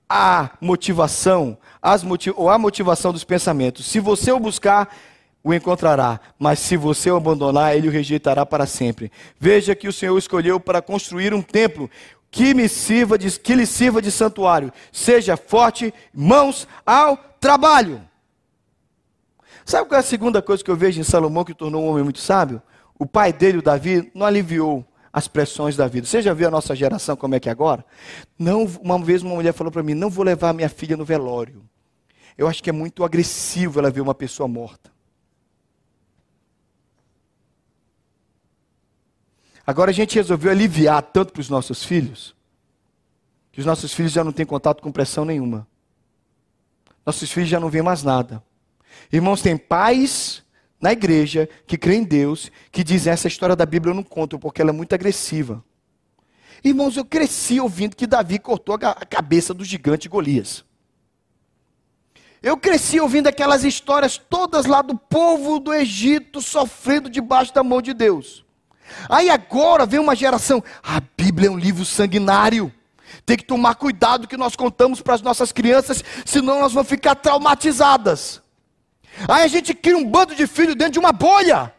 a 0.10 0.52
motivação, 0.62 1.58
as 1.82 2.04
motiv 2.04 2.34
ou 2.38 2.50
a 2.50 2.58
motivação 2.58 3.12
dos 3.12 3.24
pensamentos. 3.24 3.86
Se 3.86 4.00
você 4.00 4.32
o 4.32 4.40
buscar, 4.40 4.96
o 5.48 5.54
encontrará, 5.54 6.20
mas 6.38 6.60
se 6.60 6.76
você 6.76 7.10
o 7.10 7.16
abandonar, 7.16 7.74
ele 7.74 7.88
o 7.88 7.92
rejeitará 7.92 8.46
para 8.46 8.66
sempre. 8.66 9.10
Veja 9.40 9.74
que 9.74 9.88
o 9.88 9.94
Senhor 9.94 10.18
escolheu 10.18 10.60
para 10.60 10.82
construir 10.82 11.34
um 11.34 11.42
templo 11.42 11.90
que 12.30 12.54
me 12.54 12.68
sirva 12.68 13.18
de, 13.18 13.40
que 13.40 13.56
lhe 13.56 13.66
sirva 13.66 14.02
de 14.02 14.12
santuário. 14.12 14.74
Seja 14.92 15.38
forte, 15.38 15.94
mãos 16.14 16.68
ao 16.86 17.16
trabalho. 17.40 18.02
Sabe 19.64 19.88
qual 19.88 19.96
é 19.96 20.02
a 20.02 20.04
segunda 20.04 20.42
coisa 20.42 20.62
que 20.62 20.70
eu 20.70 20.76
vejo 20.76 21.00
em 21.00 21.04
Salomão 21.04 21.46
que 21.46 21.54
tornou 21.54 21.86
um 21.86 21.88
homem 21.88 22.04
muito 22.04 22.20
sábio? 22.20 22.62
O 23.00 23.06
pai 23.06 23.32
dele, 23.32 23.60
o 23.60 23.62
Davi, 23.62 24.12
não 24.14 24.26
aliviou 24.26 24.86
as 25.14 25.30
pressões 25.30 25.78
da 25.78 25.88
vida. 25.88 26.06
Você 26.06 26.22
já 26.22 26.34
viu 26.34 26.50
a 26.50 26.52
nossa 26.52 26.76
geração 26.76 27.16
como 27.16 27.36
é 27.36 27.40
que 27.40 27.48
é 27.48 27.52
agora? 27.54 27.86
Não, 28.38 28.66
uma 28.82 29.00
vez 29.00 29.24
uma 29.24 29.36
mulher 29.36 29.54
falou 29.54 29.72
para 29.72 29.82
mim: 29.82 29.94
"Não 29.94 30.10
vou 30.10 30.26
levar 30.26 30.54
minha 30.54 30.68
filha 30.68 30.98
no 30.98 31.06
velório". 31.06 31.64
Eu 32.38 32.50
acho 32.50 32.62
que 32.62 32.70
é 32.70 32.74
muito 32.74 33.06
agressivo 33.06 33.80
ela 33.80 33.90
ver 33.90 34.02
uma 34.02 34.14
pessoa 34.14 34.46
morta. 34.46 34.97
Agora 39.68 39.92
a 39.92 39.94
gente 39.94 40.16
resolveu 40.16 40.50
aliviar 40.50 41.02
tanto 41.02 41.34
para 41.34 41.42
os 41.42 41.50
nossos 41.50 41.84
filhos, 41.84 42.34
que 43.52 43.60
os 43.60 43.66
nossos 43.66 43.94
filhos 43.94 44.14
já 44.14 44.24
não 44.24 44.32
têm 44.32 44.46
contato 44.46 44.82
com 44.82 44.90
pressão 44.94 45.26
nenhuma. 45.26 45.68
Nossos 47.06 47.30
filhos 47.30 47.50
já 47.50 47.60
não 47.60 47.70
veem 47.70 47.84
mais 47.84 48.02
nada. 48.02 48.42
Irmãos, 49.12 49.42
tem 49.42 49.58
pais 49.58 50.42
na 50.80 50.94
igreja 50.94 51.50
que 51.68 51.78
creem 51.78 52.02
em 52.02 52.06
Deus, 52.06 52.50
que 52.72 52.82
dizem 52.82 53.12
essa 53.12 53.28
história 53.28 53.58
da 53.58 53.66
Bíblia 53.66 53.92
eu 53.92 53.96
não 53.96 54.04
conto 54.04 54.40
porque 54.40 54.62
ela 54.62 54.70
é 54.70 54.74
muito 54.74 54.94
agressiva. 54.94 55.62
Irmãos, 56.64 56.96
eu 56.96 57.04
cresci 57.04 57.60
ouvindo 57.60 57.96
que 57.96 58.08
Davi 58.08 58.40
cortou 58.40 58.76
a 58.76 59.06
cabeça 59.06 59.54
do 59.54 59.66
gigante 59.66 60.08
Golias. 60.08 60.64
Eu 62.42 62.56
cresci 62.56 63.02
ouvindo 63.02 63.28
aquelas 63.28 63.66
histórias 63.66 64.18
todas 64.18 64.66
lá 64.66 64.82
do 64.82 64.98
povo 64.98 65.60
do 65.60 65.74
Egito 65.74 66.42
sofrendo 66.42 67.10
debaixo 67.10 67.54
da 67.54 67.64
mão 67.64 67.82
de 67.82 67.94
Deus. 67.94 68.47
Aí 69.10 69.30
agora 69.30 69.86
vem 69.86 70.00
uma 70.00 70.16
geração, 70.16 70.64
a 70.84 71.02
Bíblia 71.18 71.48
é 71.50 71.52
um 71.52 71.58
livro 71.58 71.86
sanguinário. 71.86 72.74
Tem 73.26 73.38
que 73.38 73.44
tomar 73.44 73.76
cuidado 73.76 74.28
que 74.28 74.38
nós 74.38 74.56
contamos 74.56 75.02
para 75.02 75.14
as 75.14 75.22
nossas 75.22 75.52
crianças, 75.52 76.04
senão 76.26 76.60
elas 76.60 76.74
vão 76.74 76.84
ficar 76.84 77.16
traumatizadas. 77.16 78.42
Aí 79.28 79.44
a 79.44 79.48
gente 79.48 79.74
cria 79.74 79.98
um 79.98 80.06
bando 80.06 80.36
de 80.36 80.46
filhos 80.46 80.76
dentro 80.76 80.94
de 80.94 81.00
uma 81.00 81.12
bolha. 81.12 81.74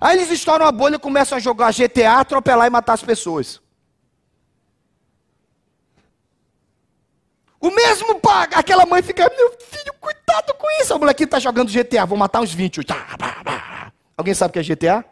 Aí 0.00 0.16
eles 0.16 0.30
estouram 0.30 0.66
a 0.66 0.72
bolha 0.72 0.96
e 0.96 0.98
começam 0.98 1.38
a 1.38 1.40
jogar 1.40 1.72
GTA, 1.72 2.20
atropelar 2.20 2.66
e 2.66 2.70
matar 2.70 2.94
as 2.94 3.02
pessoas. 3.02 3.60
O 7.60 7.70
mesmo 7.70 8.18
pai, 8.18 8.48
aquela 8.54 8.84
mãe 8.84 9.00
fica, 9.02 9.30
meu 9.36 9.56
filho, 9.60 9.94
cuidado 10.00 10.52
com 10.54 10.66
isso. 10.82 10.92
A 10.92 10.98
molequinha 10.98 11.26
está 11.26 11.38
jogando 11.38 11.70
GTA, 11.70 12.04
vou 12.04 12.18
matar 12.18 12.40
uns 12.40 12.52
20. 12.52 12.80
Alguém 14.16 14.34
sabe 14.34 14.50
o 14.50 14.52
que 14.52 14.58
é 14.58 14.74
GTA? 14.74 15.11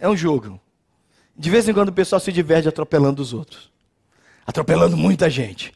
É 0.00 0.08
um 0.08 0.16
jogo. 0.16 0.60
De 1.36 1.50
vez 1.50 1.68
em 1.68 1.74
quando 1.74 1.90
o 1.90 1.92
pessoal 1.92 2.20
se 2.20 2.32
diverte 2.32 2.68
atropelando 2.68 3.20
os 3.20 3.32
outros. 3.32 3.70
Atropelando 4.46 4.96
muita 4.96 5.28
gente. 5.28 5.74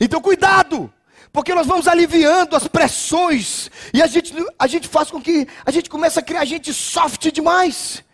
Então 0.00 0.20
cuidado! 0.20 0.92
Porque 1.32 1.54
nós 1.54 1.66
vamos 1.66 1.88
aliviando 1.88 2.54
as 2.54 2.68
pressões 2.68 3.70
e 3.94 4.02
a 4.02 4.06
gente, 4.06 4.34
a 4.58 4.66
gente 4.66 4.86
faz 4.86 5.10
com 5.10 5.20
que 5.20 5.48
a 5.64 5.70
gente 5.70 5.88
comece 5.88 6.18
a 6.18 6.22
criar 6.22 6.44
gente 6.44 6.74
soft 6.74 7.30
demais. 7.32 8.04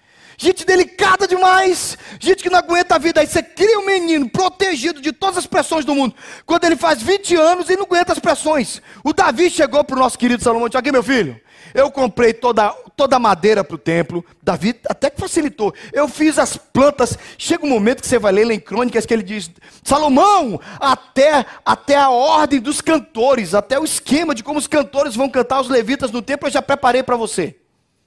Gente 0.41 0.65
delicada 0.65 1.27
demais, 1.27 1.99
gente 2.21 2.45
que 2.45 2.49
não 2.49 2.61
aguenta 2.61 2.95
a 2.95 2.99
vida. 2.99 3.21
Aí 3.21 3.27
você 3.27 3.43
cria 3.43 3.77
um 3.81 3.85
menino 3.85 4.31
protegido 4.31 5.01
de 5.01 5.11
todas 5.11 5.37
as 5.37 5.47
pressões 5.49 5.85
do 5.85 5.97
mundo. 5.97 6.15
Quando 6.47 6.63
ele 6.63 6.77
faz 6.77 7.03
20 7.03 7.35
anos, 7.35 7.69
ele 7.69 7.79
não 7.79 7.87
aguenta 7.87 8.13
as 8.13 8.21
pressões. 8.21 8.81
O 9.03 9.13
Davi 9.13 9.51
chegou 9.51 9.83
para 9.83 9.97
o 9.97 9.99
nosso 9.99 10.17
querido 10.17 10.41
Salomão 10.41 10.69
e 10.69 10.71
disse: 10.71 10.79
Aqui, 10.79 10.93
meu 10.93 11.03
filho, 11.03 11.41
eu 11.75 11.91
comprei 11.91 12.33
toda, 12.33 12.71
toda 12.97 13.17
a 13.17 13.19
madeira 13.19 13.65
para 13.65 13.75
o 13.75 13.79
templo. 13.79 14.25
Davi 14.41 14.81
até 14.89 15.11
que 15.11 15.21
facilitou. 15.21 15.75
Eu 15.93 16.07
fiz 16.07 16.39
as 16.39 16.57
plantas. 16.57 17.19
Chega 17.37 17.67
um 17.67 17.71
momento 17.71 18.01
que 18.01 18.07
você 18.07 18.21
vai 18.21 18.31
ler 18.31 18.47
lá 18.47 18.55
em 18.55 18.61
crônicas 18.61 19.05
que 19.05 19.13
ele 19.13 19.25
diz: 19.25 19.51
Salomão, 19.83 20.61
até, 20.79 21.45
até 21.67 21.97
a 21.97 22.11
ordem 22.11 22.61
dos 22.61 22.81
cantores, 22.81 23.57
até 23.57 23.77
o 23.77 23.83
esquema 23.83 24.37
de 24.37 24.45
como 24.45 24.61
os 24.61 24.69
cantores 24.69 25.17
vão 25.17 25.29
cantar 25.29 25.61
os 25.61 25.69
levitas 25.69 26.13
no 26.13 26.23
templo, 26.23 26.47
eu 26.47 26.53
já 26.53 26.63
preparei 26.63 27.03
para 27.03 27.17
você. 27.17 27.57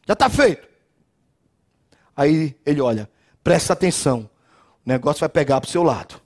Já 0.08 0.14
está 0.14 0.30
feito. 0.30 0.71
Aí 2.16 2.56
ele 2.66 2.82
olha, 2.82 3.10
presta 3.44 3.74
atenção. 3.74 4.30
O 4.86 4.90
negócio 4.90 5.20
vai 5.20 5.30
pegar 5.30 5.60
para 5.62 5.68
o 5.68 5.72
seu 5.72 5.84
lado. 5.84 6.22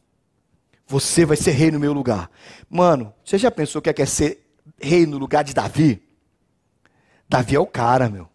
Você 0.88 1.26
vai 1.26 1.36
ser 1.36 1.52
rei 1.52 1.72
no 1.72 1.80
meu 1.80 1.94
lugar. 1.94 2.30
Mano, 2.70 3.14
você 3.24 3.38
já 3.38 3.50
pensou 3.50 3.82
que 3.82 3.90
é, 3.90 3.94
que 3.94 4.02
é 4.02 4.06
ser 4.06 4.46
rei 4.80 5.06
no 5.06 5.18
lugar 5.18 5.44
de 5.44 5.54
Davi? 5.54 6.02
Davi 7.28 7.56
é 7.56 7.60
o 7.60 7.66
cara, 7.66 8.08
meu. 8.10 8.30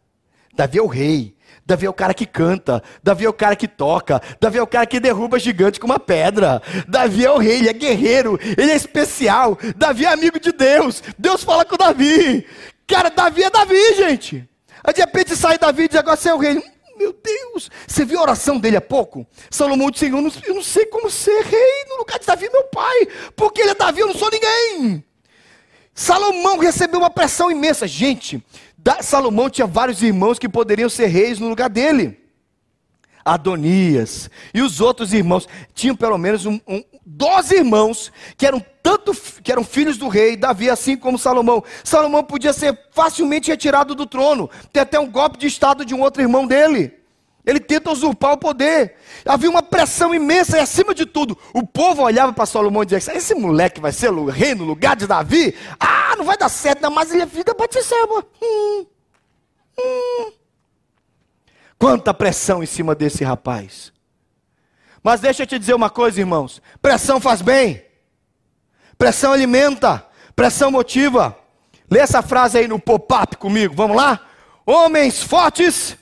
Davi 0.55 0.79
é 0.79 0.83
o 0.83 0.87
rei. 0.87 1.37
Davi 1.65 1.87
é 1.87 1.91
o 1.91 1.95
cara 1.95 2.13
que 2.13 2.27
canta. 2.27 2.83
Davi 3.03 3.25
é 3.25 3.29
o 3.29 3.33
cara 3.33 3.55
que 3.55 3.69
toca. 3.69 4.21
Davi 4.41 4.59
é 4.59 4.63
o 4.63 4.67
cara 4.67 4.87
que 4.87 4.99
derruba 4.99 5.39
gigante 5.39 5.79
com 5.79 5.87
uma 5.87 6.01
pedra. 6.01 6.61
Davi 6.89 7.25
é 7.25 7.31
o 7.31 7.39
rei, 7.39 7.59
ele 7.59 7.69
é 7.69 7.73
guerreiro, 7.73 8.39
ele 8.59 8.73
é 8.73 8.77
especial. 8.77 9.57
Davi 9.77 10.05
é 10.05 10.13
amigo 10.13 10.41
de 10.41 10.53
Deus. 10.53 11.03
Deus 11.17 11.45
fala 11.45 11.65
com 11.65 11.77
Davi. 11.77 12.45
Cara, 12.87 13.09
Davi 13.09 13.45
é 13.45 13.51
Davi, 13.51 13.95
gente. 13.95 14.49
Aí 14.83 14.93
de 14.93 15.01
repente 15.01 15.37
sai 15.37 15.59
Davi 15.59 15.85
e 15.85 15.89
diz: 15.89 15.99
agora 15.99 16.17
você 16.17 16.31
é 16.31 16.35
o 16.35 16.39
rei. 16.39 16.61
Meu 17.01 17.15
Deus, 17.15 17.71
você 17.89 18.05
viu 18.05 18.19
a 18.19 18.23
oração 18.23 18.59
dele 18.59 18.77
há 18.77 18.81
pouco? 18.81 19.27
Salomão 19.51 19.91
disse: 19.91 20.11
não, 20.11 20.31
eu 20.45 20.55
não 20.55 20.63
sei 20.63 20.85
como 20.85 21.11
ser 21.11 21.43
rei 21.45 21.85
no 21.89 21.97
lugar 21.97 22.19
de 22.19 22.27
Davi, 22.27 22.47
meu 22.53 22.65
pai, 22.65 23.09
porque 23.35 23.63
ele 23.63 23.71
é 23.71 23.75
Davi, 23.75 24.01
eu 24.01 24.07
não 24.07 24.15
sou 24.15 24.31
ninguém. 24.31 25.03
Salomão 25.95 26.59
recebeu 26.59 27.01
uma 27.01 27.09
pressão 27.09 27.51
imensa. 27.51 27.89
Gente, 27.89 28.45
Salomão 29.01 29.49
tinha 29.49 29.67
vários 29.67 30.03
irmãos 30.03 30.39
que 30.39 30.47
poderiam 30.47 30.91
ser 30.91 31.07
reis 31.07 31.39
no 31.39 31.49
lugar 31.49 31.71
dele. 31.71 32.21
Adonias 33.25 34.29
e 34.53 34.61
os 34.61 34.79
outros 34.79 35.15
irmãos 35.15 35.49
tinham 35.73 35.97
pelo 35.97 36.19
menos 36.19 36.45
um, 36.45 36.61
um, 36.69 36.85
12 37.17 37.57
irmãos 37.57 38.13
que 38.37 38.47
eram 38.47 38.65
tanto 38.83 39.13
que 39.43 39.51
eram 39.51 39.65
filhos 39.65 39.99
do 39.99 40.09
rei 40.09 40.37
Davi, 40.37 40.71
assim 40.71 40.97
como 40.97 41.19
Salomão. 41.19 41.63
Salomão 41.83 42.23
podia 42.23 42.53
ser 42.53 42.79
facilmente 42.93 43.51
retirado 43.51 43.95
do 43.95 44.07
trono. 44.07 44.49
Tem 44.73 44.83
até 44.83 44.99
um 44.99 45.11
golpe 45.11 45.39
de 45.39 45.47
estado 45.47 45.85
de 45.85 45.95
um 45.95 46.01
outro 46.01 46.23
irmão 46.23 46.47
dele. 46.47 46.95
Ele 47.45 47.59
tenta 47.59 47.91
usurpar 47.91 48.33
o 48.33 48.39
poder. 48.39 48.97
Havia 49.25 49.51
uma 49.51 49.63
pressão 49.63 50.15
imensa 50.15 50.59
e, 50.59 50.61
acima 50.61 50.95
de 50.95 51.05
tudo, 51.05 51.37
o 51.53 51.67
povo 51.67 52.03
olhava 52.03 52.33
para 52.33 52.47
Salomão 52.47 52.83
e 52.83 52.87
dizia: 52.87 53.17
Esse 53.17 53.35
moleque 53.35 53.81
vai 53.81 53.93
ser 53.93 54.11
o 54.11 54.27
rei 54.27 54.55
no 54.55 54.65
lugar 54.65 54.95
de 54.95 55.07
Davi? 55.07 55.55
Ah, 55.79 56.15
não 56.17 56.25
vai 56.25 56.37
dar 56.37 56.49
certo, 56.49 56.83
não, 56.83 56.91
mas 56.91 57.13
ele 57.13 57.23
é 57.23 57.27
filho 57.27 57.45
da 57.45 57.55
Batseba. 57.55 58.25
Hum, 58.43 58.87
hum. 59.79 60.33
Quanta 61.79 62.15
pressão 62.15 62.63
em 62.63 62.67
cima 62.67 62.95
desse 62.95 63.25
rapaz. 63.25 63.93
Mas 65.03 65.21
deixa 65.21 65.43
eu 65.43 65.47
te 65.47 65.59
dizer 65.59 65.75
uma 65.75 65.91
coisa, 65.91 66.21
irmãos: 66.21 66.61
pressão 66.81 67.21
faz 67.21 67.43
bem, 67.43 67.83
pressão 68.99 69.33
alimenta, 69.33 70.07
pressão 70.35 70.71
motiva. 70.71 71.37
Lê 71.91 71.99
essa 71.99 72.23
frase 72.23 72.59
aí 72.59 72.69
no 72.69 72.79
pop-up 72.79 73.37
comigo, 73.37 73.75
vamos 73.75 73.97
lá? 73.97 74.25
Homens 74.65 75.23
fortes 75.23 75.97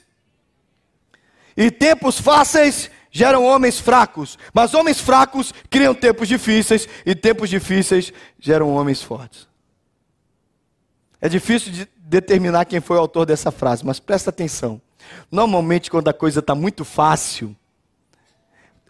e 1.56 1.70
tempos 1.70 2.20
fáceis 2.20 2.90
geram 3.10 3.44
homens 3.44 3.80
fracos, 3.80 4.38
mas 4.52 4.74
homens 4.74 5.00
fracos 5.00 5.52
criam 5.68 5.94
tempos 5.94 6.28
difíceis, 6.28 6.88
e 7.04 7.14
tempos 7.14 7.48
difíceis 7.48 8.12
geram 8.38 8.68
homens 8.70 9.02
fortes. 9.02 9.48
É 11.20 11.28
difícil 11.28 11.72
de 11.72 11.88
determinar 11.96 12.64
quem 12.64 12.80
foi 12.80 12.96
o 12.96 13.00
autor 13.00 13.26
dessa 13.26 13.50
frase, 13.50 13.84
mas 13.84 13.98
presta 13.98 14.30
atenção. 14.30 14.80
Normalmente, 15.30 15.90
quando 15.90 16.08
a 16.08 16.12
coisa 16.12 16.40
está 16.40 16.54
muito 16.54 16.84
fácil, 16.84 17.56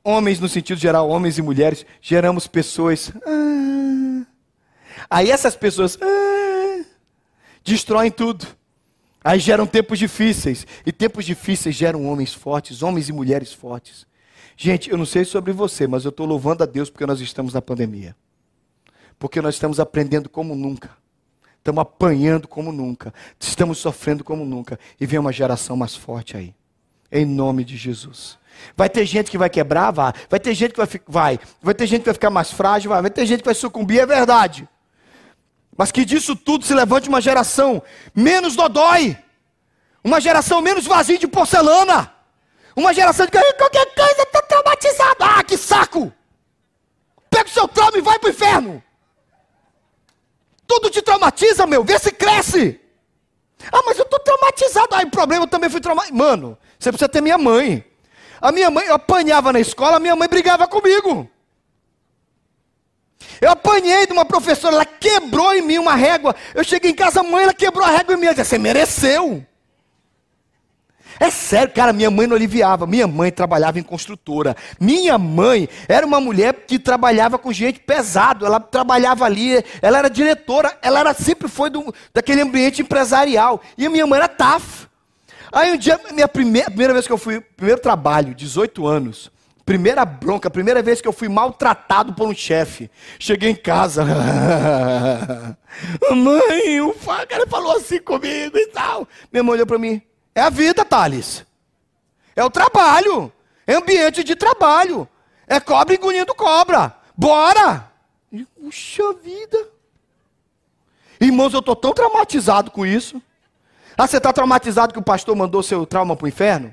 homens 0.05 0.41
no 0.41 0.49
sentido 0.49 0.79
geral, 0.79 1.09
homens 1.09 1.39
e 1.39 1.43
mulheres, 1.43 1.85
geramos 2.01 2.47
pessoas. 2.47 3.13
Ah, 3.27 4.27
aí 5.11 5.31
essas 5.31 5.57
pessoas 5.57 5.99
ah, 6.01 6.85
destroem 7.65 8.11
tudo. 8.11 8.47
Aí 9.23 9.39
geram 9.39 9.67
tempos 9.67 9.99
difíceis. 9.99 10.67
E 10.87 10.93
tempos 10.93 11.25
difíceis 11.25 11.75
geram 11.75 12.07
homens 12.07 12.33
fortes, 12.33 12.83
homens 12.83 13.09
e 13.09 13.13
mulheres 13.13 13.53
fortes. 13.53 14.07
Gente, 14.57 14.91
eu 14.91 14.97
não 14.97 15.07
sei 15.07 15.25
sobre 15.25 15.53
você, 15.53 15.87
mas 15.87 16.05
eu 16.05 16.09
estou 16.09 16.27
louvando 16.27 16.63
a 16.63 16.67
Deus 16.67 16.91
porque 16.91 17.07
nós 17.07 17.21
estamos 17.21 17.55
na 17.55 17.63
pandemia. 17.63 18.17
Porque 19.19 19.41
nós 19.41 19.55
estamos 19.55 19.79
aprendendo 19.79 20.29
como 20.29 20.55
nunca. 20.55 20.91
Estamos 21.59 21.83
apanhando 21.83 22.49
como 22.49 22.73
nunca. 22.73 23.13
Estamos 23.39 23.79
sofrendo 23.79 24.25
como 24.25 24.45
nunca. 24.45 24.79
E 24.99 25.07
vem 25.07 25.19
uma 25.19 25.33
geração 25.33 25.77
mais 25.77 25.95
forte 25.95 26.37
aí. 26.37 26.55
Em 27.11 27.25
nome 27.25 27.65
de 27.65 27.77
Jesus. 27.77 28.39
Vai 28.77 28.89
ter 28.89 29.05
gente 29.05 29.31
que 29.31 29.39
vai 29.39 29.51
quebrar, 29.51 29.91
vai. 29.91 30.13
Vai 30.29 30.41
ter 30.41 30.55
gente 30.55 30.73
que 30.73 30.79
vai, 30.79 30.89
vai. 31.07 31.41
Vai 31.63 31.75
ter 31.75 31.87
gente 31.87 32.01
que 32.01 32.07
vai 32.07 32.15
ficar 32.15 32.31
mais 32.31 32.51
frágil, 32.51 32.91
vai. 32.91 33.03
Vai 33.03 33.11
ter 33.11 33.27
gente 33.27 33.41
que 33.41 33.47
vai 33.47 33.55
sucumbir, 33.55 34.01
é 34.01 34.07
verdade. 34.07 34.69
Mas 35.77 35.93
que 35.93 36.05
disso 36.05 36.35
tudo 36.35 36.65
se 36.65 36.75
levante 36.75 37.09
uma 37.09 37.21
geração 37.21 37.81
menos 38.15 38.57
dodói, 38.57 39.17
uma 40.03 40.21
geração 40.21 40.61
menos 40.61 40.87
vazia 40.87 41.19
de 41.19 41.29
porcelana, 41.29 42.13
uma 42.75 42.93
geração 42.93 43.27
de 43.27 43.33
qualquer 43.33 43.95
coisa 43.95 44.23
está 44.23 44.43
traumatizada. 44.43 45.25
Ah, 45.25 45.45
que 45.45 45.57
saco! 45.57 46.13
Pega 47.31 47.49
o 47.49 47.53
seu 47.53 47.69
trauma 47.69 47.97
e 47.97 48.01
vai 48.01 48.19
para 48.19 48.29
o 48.29 48.31
inferno. 48.31 48.83
Tudo 50.67 50.91
te 50.91 51.01
traumatiza, 51.01 51.67
meu. 51.67 51.85
Vê 51.85 51.99
se 51.99 52.13
cresce. 52.13 52.81
Ah, 53.73 53.83
mas 53.85 53.99
eu 53.99 54.05
estou 54.05 54.19
traumatizado. 54.21 54.95
Aí 54.95 55.05
o 55.05 55.11
problema 55.11 55.45
eu 55.45 55.49
também 55.49 55.71
fui 55.71 55.81
traumatizado. 55.81 56.19
Mano, 56.19 56.59
você 56.79 56.91
precisa 56.91 57.09
ter 57.09 57.21
minha 57.21 57.39
mãe. 57.39 57.85
A 58.41 58.53
minha 58.53 58.71
mãe, 58.71 58.87
eu 58.87 58.95
apanhava 58.95 59.53
na 59.53 59.61
escola, 59.61 59.97
a 59.97 60.01
minha 60.01 60.17
mãe 60.17 60.29
brigava 60.29 60.67
comigo. 60.67 61.29
Eu 63.41 63.51
apanhei 63.51 64.07
de 64.07 64.13
uma 64.13 64.25
professora, 64.25 64.75
ela 64.75 64.85
quebrou 64.85 65.55
em 65.55 65.63
mim 65.63 65.79
uma 65.79 65.95
régua. 65.95 66.35
Eu 66.55 66.65
cheguei 66.65 66.91
em 66.91 66.95
casa, 66.95 67.21
a 67.21 67.23
mãe, 67.23 67.45
ela 67.45 67.55
quebrou 67.55 67.85
a 67.85 67.91
régua 67.91 68.15
em 68.15 68.19
mim. 68.19 68.27
Ela 68.27 68.35
disse, 68.35 68.51
você 68.51 68.59
mereceu. 68.59 69.45
É 71.21 71.31
sério, 71.31 71.73
cara, 71.75 71.93
minha 71.93 72.11
mãe 72.11 72.27
não 72.27 72.37
aliviava. 72.37 72.87
Minha 72.87 73.07
mãe 73.07 73.31
trabalhava 73.31 73.79
em 73.79 73.83
construtora. 73.83 74.57
Minha 74.79 75.19
mãe 75.19 75.69
era 75.89 76.07
uma 76.07 76.21
mulher 76.21 76.55
que 76.67 76.79
trabalhava 76.79 77.39
com 77.39 77.53
gente 77.53 77.81
pesado. 77.81 78.47
Ela 78.47 78.61
trabalhava 78.61 79.25
ali, 79.25 79.65
ela 79.83 79.99
era 79.99 80.09
diretora, 80.09 80.77
ela 80.81 81.01
era, 81.01 81.15
sempre 81.15 81.49
foi 81.49 81.71
do, 81.71 81.93
daquele 82.13 82.41
ambiente 82.41 82.83
empresarial. 82.83 83.61
E 83.77 83.87
a 83.87 83.91
minha 83.91 84.07
mãe 84.07 84.19
era 84.19 84.29
tough. 84.29 84.88
Aí 85.53 85.73
um 85.73 85.77
dia, 85.77 86.01
minha 86.13 86.29
primeira, 86.29 86.67
primeira 86.67 86.93
vez 86.93 87.07
que 87.07 87.13
eu 87.13 87.19
fui, 87.19 87.41
primeiro 87.41 87.81
trabalho, 87.81 88.35
18 88.35 88.87
anos, 88.87 89.31
primeira 89.65 90.05
bronca, 90.05 90.51
primeira 90.51 90.83
vez 90.83 91.01
que 91.01 91.09
eu 91.09 91.13
fui 91.13 91.29
maltratado 91.29 92.13
por 92.15 92.27
um 92.27 92.35
chefe. 92.35 92.91
Cheguei 93.19 93.51
em 93.51 93.55
casa. 93.55 94.05
mãe, 96.15 96.81
o 96.81 96.95
cara 97.29 97.47
falou 97.47 97.77
assim 97.77 98.01
comigo 98.01 98.57
e 98.57 98.67
tal. 98.69 99.07
Minha 99.33 99.43
mãe 99.43 99.55
olhou 99.55 99.67
para 99.67 99.79
mim. 99.79 100.03
É 100.35 100.41
a 100.41 100.51
vida, 100.51 100.85
Thales. 100.85 101.45
É 102.35 102.45
o 102.45 102.51
trabalho. 102.51 103.33
É 103.67 103.75
ambiente 103.75 104.25
de 104.25 104.35
trabalho. 104.35 105.09
É 105.47 105.61
cobra 105.61 105.95
engolindo 105.95 106.35
cobra. 106.35 106.95
Bora! 107.17 107.91
Puxa 108.55 109.13
vida. 109.15 109.69
Irmãos, 111.21 111.53
eu 111.53 111.61
estou 111.61 111.75
tão 111.75 111.93
traumatizado 111.93 112.71
com 112.71 112.87
isso. 112.87 113.21
Ah, 113.99 114.07
você 114.07 114.19
está 114.19 114.33
traumatizado 114.33 114.93
que 114.93 114.99
o 115.01 115.03
pastor 115.03 115.35
mandou 115.35 115.61
seu 115.61 115.85
trauma 115.85 116.15
para 116.15 116.25
o 116.25 116.29
inferno? 116.29 116.73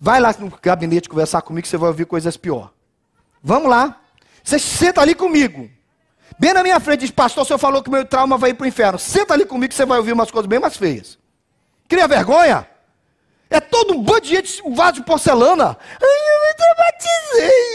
Vai 0.00 0.18
lá 0.18 0.34
no 0.36 0.52
gabinete 0.60 1.08
conversar 1.08 1.40
comigo 1.40 1.68
você 1.68 1.76
vai 1.76 1.88
ouvir 1.88 2.04
coisas 2.04 2.36
pior. 2.36 2.72
Vamos 3.40 3.70
lá. 3.70 4.00
Você 4.42 4.58
senta 4.58 5.00
ali 5.00 5.14
comigo. 5.14 5.70
Bem 6.36 6.52
na 6.52 6.64
minha 6.64 6.80
frente, 6.80 7.00
diz, 7.00 7.12
pastor, 7.12 7.44
o 7.44 7.46
senhor 7.46 7.58
falou 7.58 7.80
que 7.80 7.88
meu 7.88 8.04
trauma 8.04 8.36
vai 8.36 8.50
ir 8.50 8.54
para 8.54 8.64
o 8.64 8.66
inferno. 8.66 8.98
Senta 8.98 9.34
ali 9.34 9.46
comigo 9.46 9.68
que 9.70 9.76
você 9.76 9.86
vai 9.86 9.98
ouvir 9.98 10.12
umas 10.12 10.32
coisas 10.32 10.48
bem 10.48 10.58
mais 10.58 10.76
feias. 10.76 11.16
Cria 11.86 12.08
vergonha? 12.08 12.68
É 13.48 13.60
todo 13.60 13.94
um 13.94 14.02
bando 14.02 14.22
de 14.22 14.30
gente, 14.30 14.60
um 14.64 14.74
vaso 14.74 14.94
de 14.94 15.04
porcelana. 15.04 15.78
Ai, 15.78 16.08
eu 16.08 16.48
me 16.48 16.54
traumatizei. 16.56 17.68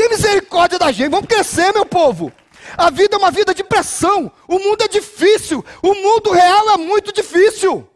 Tem 0.00 0.08
misericórdia 0.08 0.78
da 0.78 0.90
gente. 0.90 1.10
Vamos 1.10 1.26
crescer, 1.26 1.74
meu 1.74 1.84
povo. 1.84 2.32
A 2.74 2.88
vida 2.88 3.16
é 3.16 3.18
uma 3.18 3.30
vida 3.30 3.52
de 3.52 3.62
pressão. 3.62 4.32
O 4.48 4.58
mundo 4.58 4.82
é 4.82 4.88
difícil. 4.88 5.62
O 5.82 5.92
mundo 5.92 6.30
real 6.30 6.70
é 6.70 6.78
muito 6.78 7.12
difícil. 7.12 7.86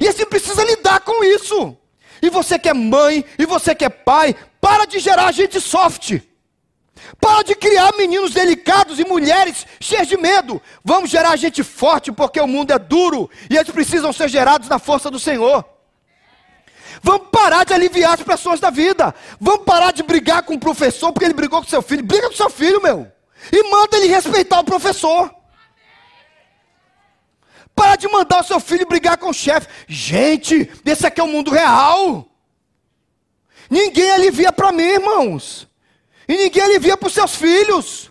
E 0.00 0.08
a 0.08 0.10
gente 0.10 0.26
precisa 0.26 0.64
lidar 0.64 0.98
com 0.98 1.22
isso. 1.22 1.76
E 2.20 2.28
você 2.28 2.58
que 2.58 2.68
é 2.68 2.74
mãe, 2.74 3.24
e 3.38 3.46
você 3.46 3.72
que 3.72 3.84
é 3.84 3.88
pai, 3.88 4.34
para 4.60 4.84
de 4.84 4.98
gerar 4.98 5.30
gente 5.30 5.60
soft. 5.60 6.18
Para 7.20 7.44
de 7.44 7.54
criar 7.54 7.94
meninos 7.96 8.32
delicados 8.32 8.98
e 8.98 9.04
mulheres 9.04 9.64
cheias 9.80 10.08
de 10.08 10.16
medo. 10.16 10.60
Vamos 10.84 11.08
gerar 11.08 11.36
gente 11.36 11.62
forte, 11.62 12.10
porque 12.10 12.40
o 12.40 12.48
mundo 12.48 12.72
é 12.72 12.80
duro 12.80 13.30
e 13.48 13.56
eles 13.56 13.70
precisam 13.70 14.12
ser 14.12 14.28
gerados 14.28 14.68
na 14.68 14.80
força 14.80 15.08
do 15.08 15.20
Senhor. 15.20 15.64
Vamos 17.02 17.28
parar 17.30 17.64
de 17.64 17.72
aliviar 17.72 18.14
as 18.14 18.22
pressões 18.22 18.60
da 18.60 18.70
vida. 18.70 19.14
Vamos 19.40 19.64
parar 19.64 19.92
de 19.92 20.02
brigar 20.02 20.42
com 20.42 20.54
o 20.54 20.60
professor 20.60 21.12
porque 21.12 21.24
ele 21.24 21.34
brigou 21.34 21.60
com 21.60 21.68
seu 21.68 21.82
filho. 21.82 22.04
Briga 22.04 22.28
com 22.28 22.34
seu 22.34 22.50
filho, 22.50 22.82
meu. 22.82 23.10
E 23.52 23.70
manda 23.70 23.96
ele 23.96 24.08
respeitar 24.08 24.60
o 24.60 24.64
professor. 24.64 25.32
Para 27.74 27.96
de 27.96 28.08
mandar 28.08 28.40
o 28.40 28.44
seu 28.44 28.58
filho 28.58 28.86
brigar 28.86 29.16
com 29.16 29.30
o 29.30 29.34
chefe. 29.34 29.68
Gente, 29.86 30.70
esse 30.84 31.06
aqui 31.06 31.20
é 31.20 31.24
o 31.24 31.28
mundo 31.28 31.50
real. 31.50 32.26
Ninguém 33.70 34.10
alivia 34.10 34.52
para 34.52 34.72
mim, 34.72 34.82
irmãos. 34.82 35.68
E 36.26 36.36
ninguém 36.36 36.62
alivia 36.62 36.96
para 36.96 37.06
os 37.06 37.14
seus 37.14 37.36
filhos. 37.36 38.10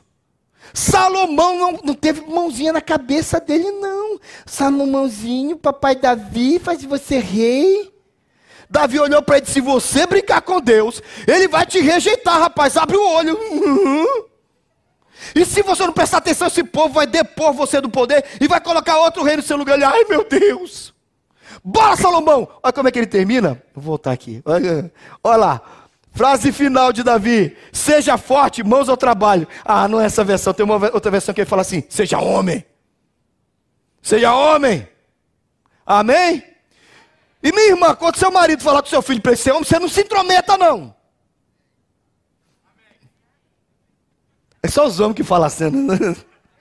Salomão 0.74 1.58
não, 1.58 1.72
não, 1.84 1.94
teve 1.94 2.22
mãozinha 2.22 2.72
na 2.72 2.82
cabeça 2.82 3.40
dele, 3.40 3.72
não. 3.72 4.20
Salomãozinho, 4.46 5.58
papai 5.58 5.96
Davi, 5.96 6.60
faz 6.60 6.84
você 6.84 7.20
rei. 7.20 7.92
Davi 8.70 9.00
olhou 9.00 9.22
para 9.22 9.38
ele 9.38 9.44
e 9.44 9.46
disse: 9.46 9.54
Se 9.56 9.62
você 9.62 10.06
brincar 10.06 10.42
com 10.42 10.60
Deus, 10.60 11.02
ele 11.26 11.48
vai 11.48 11.66
te 11.66 11.80
rejeitar, 11.80 12.40
rapaz. 12.40 12.78
Abre 12.78 12.98
o 12.98 13.08
olho. 13.08 13.38
E 15.34 15.44
se 15.46 15.64
você 15.64 15.84
não 15.86 15.94
prestar 15.94 16.18
atenção, 16.18 16.48
esse 16.48 16.64
povo 16.64 16.94
vai 16.94 17.08
depor 17.08 17.52
você 17.52 17.82
do 17.82 17.90
poder 17.90 18.24
e 18.40 18.48
vai 18.48 18.62
colocar 18.62 19.00
outro 19.00 19.24
rei 19.24 19.36
no 19.36 19.42
seu 19.42 19.58
lugar. 19.58 19.76
Ele, 19.76 19.84
Ai, 19.84 20.04
meu 20.08 20.24
Deus. 20.24 20.94
Bora, 21.64 21.96
Salomão. 21.96 22.48
Olha 22.62 22.74
como 22.74 22.88
é 22.88 22.92
que 22.92 23.00
ele 23.00 23.08
termina. 23.08 23.62
Vou 23.74 23.84
voltar 23.84 24.12
aqui. 24.12 24.42
Olha, 24.46 24.92
olha 25.24 25.38
lá. 25.38 25.62
Frase 26.14 26.52
final 26.52 26.92
de 26.94 27.04
Davi: 27.04 27.56
Seja 27.72 28.18
forte, 28.18 28.64
mãos 28.64 28.90
ao 28.90 28.98
trabalho. 28.98 29.48
Ah, 29.64 29.88
não 29.88 30.00
é 30.00 30.06
essa 30.06 30.24
versão. 30.24 30.54
Tem 30.54 30.64
uma 30.64 30.76
outra 30.94 31.12
versão 31.12 31.34
que 31.34 31.42
ele 31.42 31.50
fala 31.50 31.62
assim: 31.62 31.84
Seja 31.90 32.20
homem. 32.20 32.66
Seja 34.02 34.34
homem. 34.34 34.88
Amém? 35.86 36.44
E 37.42 37.52
minha 37.52 37.70
irmã, 37.70 37.96
quando 37.96 38.18
seu 38.18 38.32
marido 38.32 38.64
falar 38.64 38.82
com 38.82 38.90
seu 38.90 39.02
filho 39.02 39.22
para 39.22 39.32
ele 39.32 39.42
ser 39.42 39.52
homem, 39.52 39.64
você 39.64 39.80
não 39.80 39.90
se 39.90 40.02
intrometa, 40.02 40.58
não. 40.58 40.96
É 44.62 44.68
só 44.68 44.86
os 44.86 45.00
homens 45.00 45.16
que 45.16 45.24
falam 45.24 45.48
assim. 45.48 45.70
Né? 45.70 46.16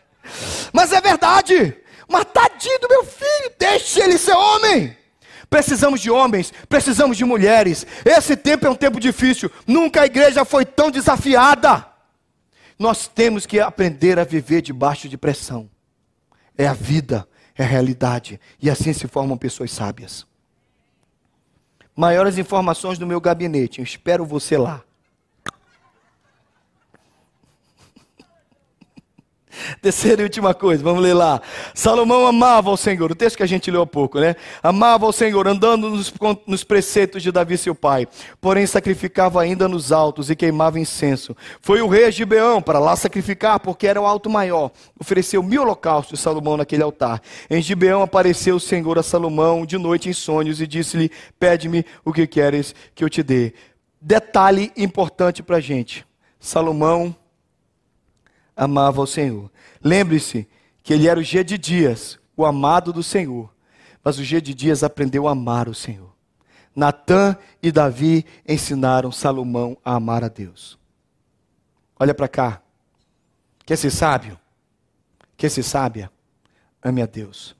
Mas 0.73 0.93
é 0.93 1.01
verdade. 1.01 1.77
Mas 2.09 2.27
tadinho 2.33 2.79
do 2.81 2.89
meu 2.89 3.05
filho, 3.05 3.53
deixe 3.59 4.01
ele 4.01 4.19
ser 4.19 4.35
homem. 4.35 4.97
Precisamos 5.49 6.01
de 6.01 6.11
homens, 6.11 6.53
precisamos 6.69 7.17
de 7.17 7.25
mulheres. 7.25 7.87
Esse 8.05 8.37
tempo 8.37 8.67
é 8.67 8.71
um 8.71 8.75
tempo 8.75 9.01
difícil. 9.01 9.51
Nunca 9.67 10.03
a 10.03 10.07
igreja 10.07 10.45
foi 10.45 10.65
tão 10.65 10.91
desafiada. 10.91 11.87
Nós 12.79 13.09
temos 13.09 13.47
que 13.47 13.59
aprender 13.59 14.19
a 14.19 14.25
viver 14.25 14.61
debaixo 14.61 15.09
de 15.09 15.17
pressão. 15.17 15.71
É 16.59 16.67
a 16.67 16.75
vida, 16.75 17.27
é 17.57 17.63
a 17.63 17.67
realidade. 17.67 18.41
E 18.61 18.69
assim 18.69 18.93
se 18.93 19.07
formam 19.07 19.39
pessoas 19.39 19.71
sábias. 19.71 20.27
Maiores 21.97 22.37
informações 22.37 22.99
no 22.99 23.07
meu 23.07 23.19
gabinete. 23.19 23.79
Eu 23.79 23.85
espero 23.85 24.27
você 24.27 24.59
lá. 24.59 24.83
Terceira 29.81 30.23
e 30.23 30.25
última 30.25 30.55
coisa, 30.55 30.83
vamos 30.83 31.03
ler 31.03 31.15
lá. 31.15 31.41
Salomão 31.75 32.27
amava 32.27 32.71
o 32.71 32.77
Senhor, 32.77 33.11
o 33.11 33.15
texto 33.15 33.37
que 33.37 33.43
a 33.43 33.49
gente 33.49 33.71
leu 33.71 33.83
há 33.83 33.87
pouco, 33.87 34.21
né? 34.21 34.37
Amava 34.63 35.07
o 35.07 35.13
Senhor, 35.13 35.47
andando 35.47 35.91
nos, 35.91 36.13
nos 36.47 36.65
preceitos 36.65 37.23
de 37.23 37.31
Davi, 37.31 37.57
seu 37.57 37.75
pai. 37.75 38.07
Porém, 38.41 38.67
sacrificava 38.67 39.41
ainda 39.41 39.69
nos 39.69 39.93
altos 39.93 40.31
e 40.31 40.37
queimava 40.37 40.79
incenso. 40.79 41.37
Foi 41.61 41.81
o 41.81 41.89
rei 41.89 42.05
a 42.05 42.11
Gibeão 42.11 42.61
para 42.61 42.79
lá 42.79 42.97
sacrificar, 42.97 43.61
porque 43.61 43.87
era 43.87 44.01
o 44.01 44.07
alto 44.07 44.29
maior. 44.29 44.71
Ofereceu 44.99 45.43
mil 45.43 45.63
holocaustos 45.63 46.21
Salomão 46.21 46.57
naquele 46.57 46.83
altar. 46.83 47.21
Em 47.49 47.61
Gibeão 47.63 48.03
apareceu 48.03 48.57
o 48.57 48.61
Senhor 48.61 48.99
a 48.99 49.03
Salomão 49.03 49.65
de 49.65 49.79
noite 49.79 50.09
em 50.09 50.13
sonhos 50.13 50.61
e 50.61 50.67
disse-lhe: 50.67 51.11
Pede-me 51.39 51.85
o 52.05 52.13
que 52.13 52.27
queres 52.27 52.75
que 52.95 53.05
eu 53.05 53.11
te 53.11 53.23
dê. 53.23 53.53
Detalhe 54.01 54.73
importante 54.77 55.43
para 55.43 55.57
a 55.57 55.61
gente: 55.61 56.07
Salomão 56.39 57.15
amava 58.57 59.03
o 59.03 59.07
Senhor. 59.07 59.51
Lembre-se 59.85 60.49
que 60.83 60.95
ele 60.95 61.07
era 61.07 61.21
o 61.21 61.23
G 61.23 61.45
de 61.45 61.59
Dias, 61.59 62.19
o 62.37 62.45
amado 62.45 62.93
do 62.93 63.03
Senhor. 63.03 63.53
Mas 64.03 64.19
o 64.19 64.25
G 64.25 64.41
de 64.41 64.55
Dias 64.55 64.83
aprendeu 64.83 65.29
a 65.29 65.33
amar 65.33 65.69
o 65.69 65.75
Senhor. 65.75 66.15
Natã 66.75 67.37
e 67.63 67.71
Davi 67.71 68.25
ensinaram 68.47 69.11
Salomão 69.13 69.77
a 69.85 69.95
amar 69.95 70.25
a 70.25 70.29
Deus. 70.29 70.79
Olha 71.99 72.15
para 72.15 72.29
cá. 72.29 72.63
Quer 73.65 73.77
ser 73.77 73.91
sábio? 73.91 74.39
Quer 75.37 75.51
ser 75.51 75.63
sábia? 75.63 76.11
Ame 76.83 77.03
a 77.03 77.07
Deus. 77.07 77.57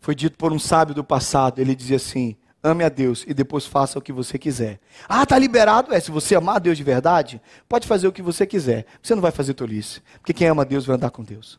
Foi 0.00 0.14
dito 0.14 0.36
por 0.36 0.52
um 0.52 0.58
sábio 0.58 0.94
do 0.94 1.04
passado, 1.04 1.60
ele 1.60 1.74
dizia 1.74 1.96
assim: 1.96 2.36
ame 2.62 2.84
a 2.84 2.88
Deus 2.88 3.24
e 3.26 3.34
depois 3.34 3.66
faça 3.66 3.98
o 3.98 4.02
que 4.02 4.12
você 4.12 4.38
quiser. 4.38 4.78
Ah, 5.08 5.26
tá 5.26 5.38
liberado? 5.38 5.92
É, 5.92 5.98
se 5.98 6.10
você 6.10 6.34
amar 6.34 6.56
a 6.56 6.58
Deus 6.60 6.76
de 6.76 6.84
verdade, 6.84 7.40
pode 7.68 7.86
fazer 7.86 8.06
o 8.06 8.12
que 8.12 8.22
você 8.22 8.46
quiser. 8.46 8.86
Você 9.02 9.14
não 9.14 9.22
vai 9.22 9.32
fazer 9.32 9.54
tolice. 9.54 10.00
Porque 10.18 10.32
quem 10.32 10.46
ama 10.46 10.62
a 10.62 10.66
Deus 10.66 10.86
vai 10.86 10.96
andar 10.96 11.10
com 11.10 11.24
Deus. 11.24 11.58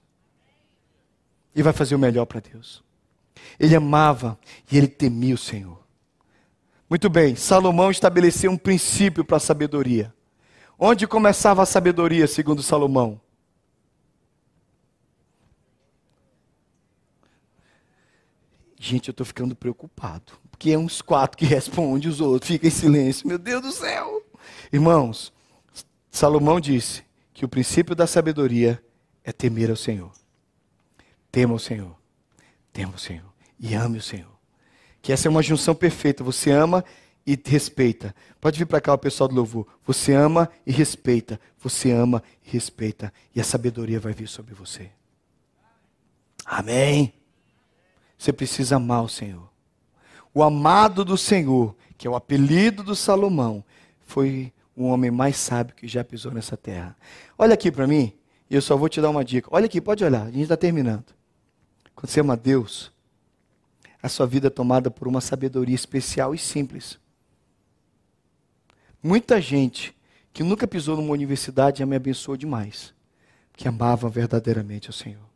E 1.53 1.61
vai 1.61 1.73
fazer 1.73 1.95
o 1.95 1.99
melhor 1.99 2.25
para 2.25 2.39
Deus. 2.39 2.81
Ele 3.59 3.75
amava 3.75 4.39
e 4.71 4.77
ele 4.77 4.87
temia 4.87 5.35
o 5.35 5.37
Senhor. 5.37 5.83
Muito 6.89 7.09
bem, 7.09 7.35
Salomão 7.35 7.91
estabeleceu 7.91 8.51
um 8.51 8.57
princípio 8.57 9.25
para 9.25 9.37
a 9.37 9.39
sabedoria. 9.39 10.13
Onde 10.77 11.07
começava 11.07 11.63
a 11.63 11.65
sabedoria, 11.65 12.27
segundo 12.27 12.61
Salomão? 12.61 13.19
Gente, 18.85 19.07
eu 19.07 19.11
estou 19.13 19.25
ficando 19.25 19.55
preocupado. 19.55 20.33
Porque 20.51 20.71
é 20.71 20.77
uns 20.77 21.01
quatro 21.01 21.37
que 21.37 21.45
respondem, 21.47 22.09
os 22.09 22.19
outros 22.19 22.51
ficam 22.51 22.67
em 22.67 22.71
silêncio. 22.71 23.25
Meu 23.25 23.39
Deus 23.39 23.61
do 23.61 23.71
céu! 23.71 24.21
Irmãos, 24.73 25.31
Salomão 26.11 26.59
disse 26.59 27.01
que 27.33 27.45
o 27.45 27.47
princípio 27.47 27.95
da 27.95 28.05
sabedoria 28.05 28.83
é 29.23 29.31
temer 29.31 29.69
ao 29.69 29.77
Senhor. 29.77 30.11
Tema 31.31 31.53
o 31.53 31.59
Senhor. 31.59 31.95
Tema 32.73 32.95
o 32.95 32.99
Senhor. 32.99 33.33
E 33.57 33.73
ame 33.73 33.99
o 33.99 34.01
Senhor. 34.01 34.37
Que 35.01 35.13
essa 35.13 35.29
é 35.29 35.31
uma 35.31 35.41
junção 35.41 35.73
perfeita. 35.73 36.21
Você 36.21 36.51
ama 36.51 36.83
e 37.25 37.41
respeita. 37.41 38.13
Pode 38.41 38.59
vir 38.59 38.65
para 38.65 38.81
cá 38.81 38.93
o 38.93 38.97
pessoal 38.97 39.29
do 39.29 39.35
louvor. 39.35 39.65
Você 39.85 40.11
ama 40.11 40.51
e 40.67 40.73
respeita. 40.73 41.39
Você 41.57 41.89
ama 41.89 42.21
e 42.45 42.49
respeita. 42.51 43.13
E 43.33 43.39
a 43.39 43.45
sabedoria 43.45 44.01
vai 44.01 44.11
vir 44.11 44.27
sobre 44.27 44.53
você. 44.53 44.91
Amém. 46.45 47.22
Você 48.17 48.31
precisa 48.31 48.77
amar 48.77 49.03
o 49.03 49.09
Senhor. 49.09 49.49
O 50.33 50.41
amado 50.41 51.05
do 51.05 51.17
Senhor, 51.17 51.75
que 51.97 52.07
é 52.07 52.09
o 52.09 52.15
apelido 52.15 52.83
do 52.83 52.95
Salomão, 52.95 53.63
foi 54.05 54.51
o 54.75 54.85
homem 54.85 55.11
mais 55.11 55.37
sábio 55.37 55.75
que 55.75 55.87
já 55.87 56.03
pisou 56.03 56.31
nessa 56.31 56.57
terra. 56.57 56.95
Olha 57.37 57.53
aqui 57.53 57.71
para 57.71 57.87
mim, 57.87 58.13
e 58.49 58.55
eu 58.55 58.61
só 58.61 58.75
vou 58.75 58.89
te 58.89 58.99
dar 58.99 59.09
uma 59.09 59.23
dica. 59.23 59.47
Olha 59.51 59.65
aqui, 59.65 59.79
pode 59.79 60.03
olhar, 60.03 60.23
a 60.23 60.31
gente 60.31 60.43
está 60.43 60.57
terminando. 60.57 61.05
Quando 61.95 62.09
você 62.09 62.19
ama 62.19 62.35
Deus, 62.35 62.91
a 64.01 64.09
sua 64.09 64.25
vida 64.25 64.47
é 64.47 64.49
tomada 64.49 64.91
por 64.91 65.07
uma 65.07 65.21
sabedoria 65.21 65.75
especial 65.75 66.33
e 66.33 66.37
simples. 66.37 66.99
Muita 69.01 69.39
gente 69.39 69.95
que 70.33 70.43
nunca 70.43 70.67
pisou 70.67 70.97
numa 70.97 71.11
universidade 71.11 71.79
já 71.79 71.85
me 71.85 71.95
abençoou 71.95 72.35
demais, 72.35 72.93
que 73.53 73.67
amava 73.67 74.09
verdadeiramente 74.09 74.89
o 74.89 74.93
Senhor. 74.93 75.32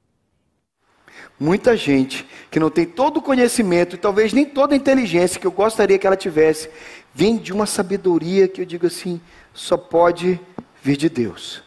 Muita 1.39 1.77
gente 1.77 2.25
que 2.49 2.59
não 2.59 2.69
tem 2.69 2.85
todo 2.85 3.17
o 3.17 3.21
conhecimento 3.21 3.95
e 3.95 3.99
talvez 3.99 4.33
nem 4.33 4.45
toda 4.45 4.73
a 4.73 4.77
inteligência 4.77 5.39
que 5.39 5.45
eu 5.45 5.51
gostaria 5.51 5.97
que 5.97 6.07
ela 6.07 6.15
tivesse, 6.15 6.69
vem 7.13 7.37
de 7.37 7.53
uma 7.53 7.65
sabedoria 7.65 8.47
que 8.47 8.61
eu 8.61 8.65
digo 8.65 8.87
assim, 8.87 9.21
só 9.53 9.77
pode 9.77 10.39
vir 10.81 10.97
de 10.97 11.09
Deus. 11.09 11.63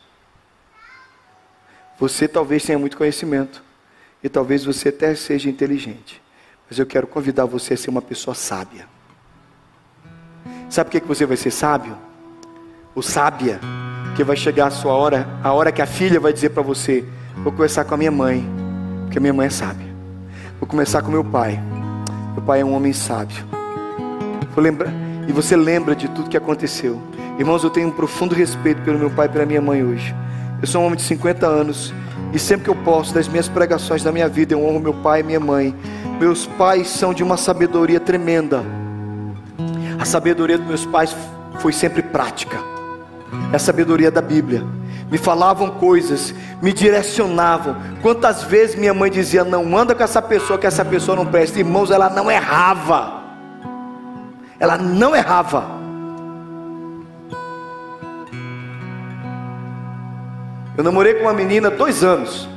Você 1.98 2.26
talvez 2.26 2.64
tenha 2.64 2.78
muito 2.78 2.96
conhecimento 2.96 3.62
e 4.22 4.28
talvez 4.28 4.64
você 4.64 4.88
até 4.88 5.14
seja 5.14 5.48
inteligente, 5.48 6.20
mas 6.68 6.78
eu 6.78 6.86
quero 6.86 7.06
convidar 7.06 7.44
você 7.44 7.74
a 7.74 7.76
ser 7.76 7.90
uma 7.90 8.02
pessoa 8.02 8.34
sábia. 8.34 8.88
Sabe 10.68 10.90
por 10.90 11.00
que 11.00 11.06
você 11.06 11.26
vai 11.26 11.36
ser 11.36 11.50
sábio? 11.50 11.96
O 12.94 13.02
sábia, 13.02 13.60
que 14.16 14.24
vai 14.24 14.36
chegar 14.36 14.66
a 14.66 14.70
sua 14.70 14.94
hora, 14.94 15.28
a 15.42 15.52
hora 15.52 15.70
que 15.70 15.82
a 15.82 15.86
filha 15.86 16.18
vai 16.18 16.32
dizer 16.32 16.50
para 16.50 16.62
você: 16.62 17.04
Vou 17.36 17.52
conversar 17.52 17.84
com 17.84 17.94
a 17.94 17.96
minha 17.96 18.10
mãe 18.10 18.59
porque 19.10 19.18
minha 19.18 19.32
mãe 19.32 19.48
é 19.48 19.50
sábia. 19.50 19.88
Vou 20.60 20.68
começar 20.68 21.02
com 21.02 21.10
meu 21.10 21.24
pai. 21.24 21.60
Meu 22.32 22.42
pai 22.42 22.60
é 22.60 22.64
um 22.64 22.72
homem 22.72 22.92
sábio. 22.92 23.44
Vou 24.54 24.62
lembrar, 24.62 24.92
e 25.26 25.32
você 25.32 25.56
lembra 25.56 25.96
de 25.96 26.06
tudo 26.06 26.30
que 26.30 26.36
aconteceu. 26.36 27.02
Irmãos, 27.36 27.64
eu 27.64 27.70
tenho 27.70 27.88
um 27.88 27.90
profundo 27.90 28.36
respeito 28.36 28.80
pelo 28.82 29.00
meu 29.00 29.10
pai 29.10 29.26
e 29.26 29.28
pela 29.28 29.44
minha 29.44 29.60
mãe 29.60 29.82
hoje. 29.82 30.14
Eu 30.62 30.68
sou 30.68 30.80
um 30.80 30.86
homem 30.86 30.96
de 30.96 31.02
50 31.02 31.44
anos 31.44 31.92
e 32.32 32.38
sempre 32.38 32.66
que 32.66 32.70
eu 32.70 32.76
posso, 32.84 33.12
das 33.12 33.26
minhas 33.26 33.48
pregações 33.48 34.04
da 34.04 34.12
minha 34.12 34.28
vida, 34.28 34.54
eu 34.54 34.64
honro 34.64 34.78
meu 34.78 34.94
pai 34.94 35.20
e 35.20 35.22
minha 35.24 35.40
mãe. 35.40 35.74
Meus 36.20 36.46
pais 36.46 36.86
são 36.88 37.12
de 37.12 37.24
uma 37.24 37.36
sabedoria 37.36 37.98
tremenda. 37.98 38.62
A 39.98 40.04
sabedoria 40.04 40.56
dos 40.56 40.68
meus 40.68 40.86
pais 40.86 41.16
foi 41.58 41.72
sempre 41.72 42.00
prática. 42.00 42.58
É 43.52 43.56
a 43.56 43.58
sabedoria 43.58 44.08
da 44.08 44.22
Bíblia 44.22 44.64
me 45.10 45.18
falavam 45.18 45.70
coisas, 45.70 46.32
me 46.62 46.72
direcionavam. 46.72 47.76
Quantas 48.00 48.44
vezes 48.44 48.76
minha 48.76 48.94
mãe 48.94 49.10
dizia: 49.10 49.42
Não 49.42 49.76
anda 49.76 49.94
com 49.94 50.04
essa 50.04 50.22
pessoa, 50.22 50.58
que 50.58 50.66
essa 50.66 50.84
pessoa 50.84 51.16
não 51.16 51.26
presta. 51.26 51.58
Irmãos, 51.58 51.90
ela 51.90 52.08
não 52.08 52.30
errava. 52.30 53.20
Ela 54.58 54.78
não 54.78 55.16
errava. 55.16 55.64
Eu 60.78 60.84
namorei 60.84 61.14
com 61.14 61.22
uma 61.22 61.32
menina 61.32 61.70
dois 61.70 62.04
anos. 62.04 62.48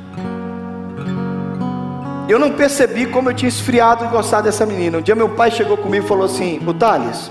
Eu 2.28 2.38
não 2.38 2.52
percebi 2.52 3.04
como 3.06 3.28
eu 3.28 3.34
tinha 3.34 3.48
esfriado 3.48 4.04
e 4.04 4.08
gostado 4.08 4.44
dessa 4.44 4.64
menina. 4.64 4.98
Um 4.98 5.02
dia 5.02 5.14
meu 5.14 5.28
pai 5.28 5.50
chegou 5.50 5.76
comigo 5.76 6.04
e 6.04 6.08
falou 6.08 6.24
assim: 6.24 6.60
Ô 6.64 6.72
Thales, 6.72 7.28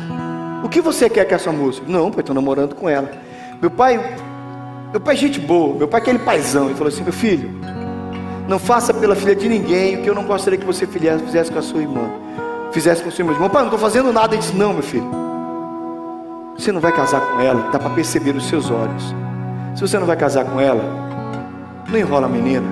o 0.63 0.67
que 0.67 0.81
você 0.81 1.09
quer 1.09 1.25
com 1.25 1.33
essa 1.33 1.51
moça? 1.51 1.81
Não, 1.87 2.11
pai, 2.11 2.19
estou 2.19 2.35
namorando 2.35 2.75
com 2.75 2.89
ela. 2.89 3.09
Meu 3.61 3.71
pai 3.71 4.17
meu 4.93 5.01
pai 5.01 5.15
é 5.15 5.17
gente 5.17 5.39
boa, 5.39 5.75
meu 5.75 5.87
pai 5.87 5.99
é 5.99 6.03
aquele 6.03 6.19
paizão. 6.19 6.65
Ele 6.65 6.75
falou 6.75 6.93
assim: 6.93 7.03
meu 7.03 7.11
filho, 7.11 7.49
não 8.47 8.59
faça 8.59 8.93
pela 8.93 9.15
filha 9.15 9.35
de 9.35 9.49
ninguém 9.49 9.95
o 9.95 10.03
que 10.03 10.09
eu 10.09 10.13
não 10.13 10.23
gostaria 10.23 10.57
que 10.57 10.65
você 10.65 10.85
fizesse 10.85 11.51
com 11.51 11.57
a 11.57 11.63
sua 11.63 11.81
irmã. 11.81 12.11
Fizesse 12.71 13.01
com 13.01 13.09
o 13.09 13.11
seu 13.11 13.27
irmão. 13.27 13.49
Pai, 13.49 13.63
não 13.63 13.69
estou 13.69 13.79
fazendo 13.79 14.13
nada. 14.13 14.35
Ele 14.35 14.41
disse: 14.43 14.55
não, 14.55 14.71
meu 14.71 14.83
filho. 14.83 15.09
Você 16.55 16.71
não 16.71 16.79
vai 16.79 16.91
casar 16.91 17.21
com 17.21 17.39
ela, 17.41 17.71
dá 17.71 17.79
para 17.79 17.89
perceber 17.89 18.33
nos 18.33 18.47
seus 18.47 18.69
olhos. 18.69 19.15
Se 19.73 19.81
você 19.81 19.97
não 19.97 20.05
vai 20.05 20.15
casar 20.15 20.45
com 20.45 20.61
ela, 20.61 20.83
não 21.89 21.97
enrola 21.97 22.27
a 22.27 22.29
menina. 22.29 22.67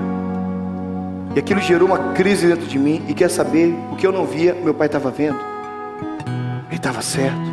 E 1.35 1.39
aquilo 1.39 1.59
gerou 1.59 1.87
uma 1.87 2.13
crise 2.13 2.45
dentro 2.45 2.67
de 2.67 2.77
mim. 2.77 3.03
E 3.07 3.15
quer 3.15 3.31
saber 3.31 3.75
o 3.91 3.95
que 3.95 4.05
eu 4.05 4.11
não 4.11 4.27
via, 4.27 4.53
meu 4.53 4.75
pai 4.75 4.85
estava 4.85 5.09
vendo. 5.09 5.39
Ele 6.67 6.77
estava 6.77 7.01
certo. 7.01 7.49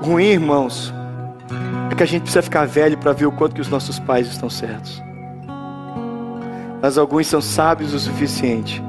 Ruim, 0.00 0.26
irmãos, 0.26 0.94
que 2.00 2.04
a 2.04 2.06
gente 2.06 2.22
precisa 2.22 2.40
ficar 2.40 2.66
velho 2.66 2.96
para 2.96 3.12
ver 3.12 3.26
o 3.26 3.32
quanto 3.32 3.54
que 3.54 3.60
os 3.60 3.68
nossos 3.68 3.98
pais 3.98 4.26
estão 4.26 4.48
certos. 4.48 5.02
Mas 6.80 6.96
alguns 6.96 7.26
são 7.26 7.42
sábios 7.42 7.92
o 7.92 7.98
suficiente 7.98 8.82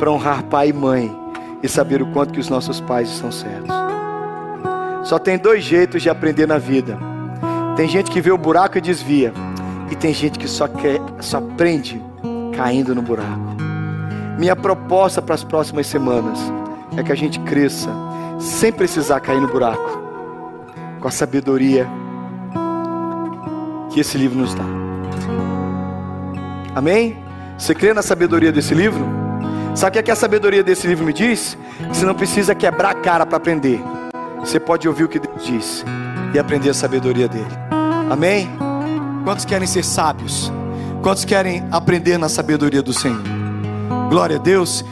para 0.00 0.10
honrar 0.10 0.42
pai 0.42 0.70
e 0.70 0.72
mãe 0.72 1.16
e 1.62 1.68
saber 1.68 2.02
o 2.02 2.06
quanto 2.06 2.32
que 2.32 2.40
os 2.40 2.48
nossos 2.48 2.80
pais 2.80 3.08
estão 3.08 3.30
certos. 3.30 3.72
Só 5.04 5.16
tem 5.16 5.38
dois 5.38 5.62
jeitos 5.62 6.02
de 6.02 6.10
aprender 6.10 6.44
na 6.48 6.58
vida. 6.58 6.98
Tem 7.76 7.88
gente 7.88 8.10
que 8.10 8.20
vê 8.20 8.32
o 8.32 8.36
buraco 8.36 8.76
e 8.78 8.80
desvia, 8.80 9.32
e 9.88 9.94
tem 9.94 10.12
gente 10.12 10.36
que 10.36 10.48
só 10.48 10.66
quer, 10.66 11.00
só 11.20 11.38
aprende 11.38 12.02
caindo 12.56 12.96
no 12.96 13.02
buraco. 13.02 13.56
Minha 14.40 14.56
proposta 14.56 15.22
para 15.22 15.36
as 15.36 15.44
próximas 15.44 15.86
semanas 15.86 16.40
é 16.96 17.02
que 17.04 17.12
a 17.12 17.16
gente 17.16 17.38
cresça 17.38 17.90
sem 18.40 18.72
precisar 18.72 19.20
cair 19.20 19.40
no 19.40 19.46
buraco, 19.46 20.02
com 21.00 21.06
a 21.06 21.12
sabedoria 21.12 21.86
que 23.96 24.00
esse 24.00 24.18
livro 24.18 24.38
nos 24.38 24.54
dá. 24.54 24.64
Amém? 26.74 27.16
Você 27.56 27.74
crê 27.74 27.94
na 27.94 28.02
sabedoria 28.02 28.52
desse 28.52 28.74
livro? 28.74 29.02
Sabe 29.74 29.98
o 29.98 30.02
que, 30.02 30.10
é 30.10 30.12
a 30.12 30.16
sabedoria 30.16 30.62
desse 30.62 30.86
livro 30.86 31.02
me 31.02 31.14
diz? 31.14 31.56
Que 31.78 31.96
você 31.96 32.04
não 32.04 32.14
precisa 32.14 32.54
quebrar 32.54 32.90
a 32.90 32.94
cara 32.94 33.24
para 33.24 33.38
aprender. 33.38 33.82
Você 34.40 34.60
pode 34.60 34.86
ouvir 34.86 35.04
o 35.04 35.08
que 35.08 35.18
Deus 35.18 35.42
diz 35.42 35.82
e 36.34 36.38
aprender 36.38 36.68
a 36.68 36.74
sabedoria 36.74 37.26
dele. 37.26 37.48
Amém? 38.10 38.50
Quantos 39.24 39.46
querem 39.46 39.66
ser 39.66 39.82
sábios? 39.82 40.52
Quantos 41.02 41.24
querem 41.24 41.66
aprender 41.70 42.18
na 42.18 42.28
sabedoria 42.28 42.82
do 42.82 42.92
Senhor? 42.92 43.22
Glória 44.10 44.36
a 44.36 44.38
Deus. 44.38 44.84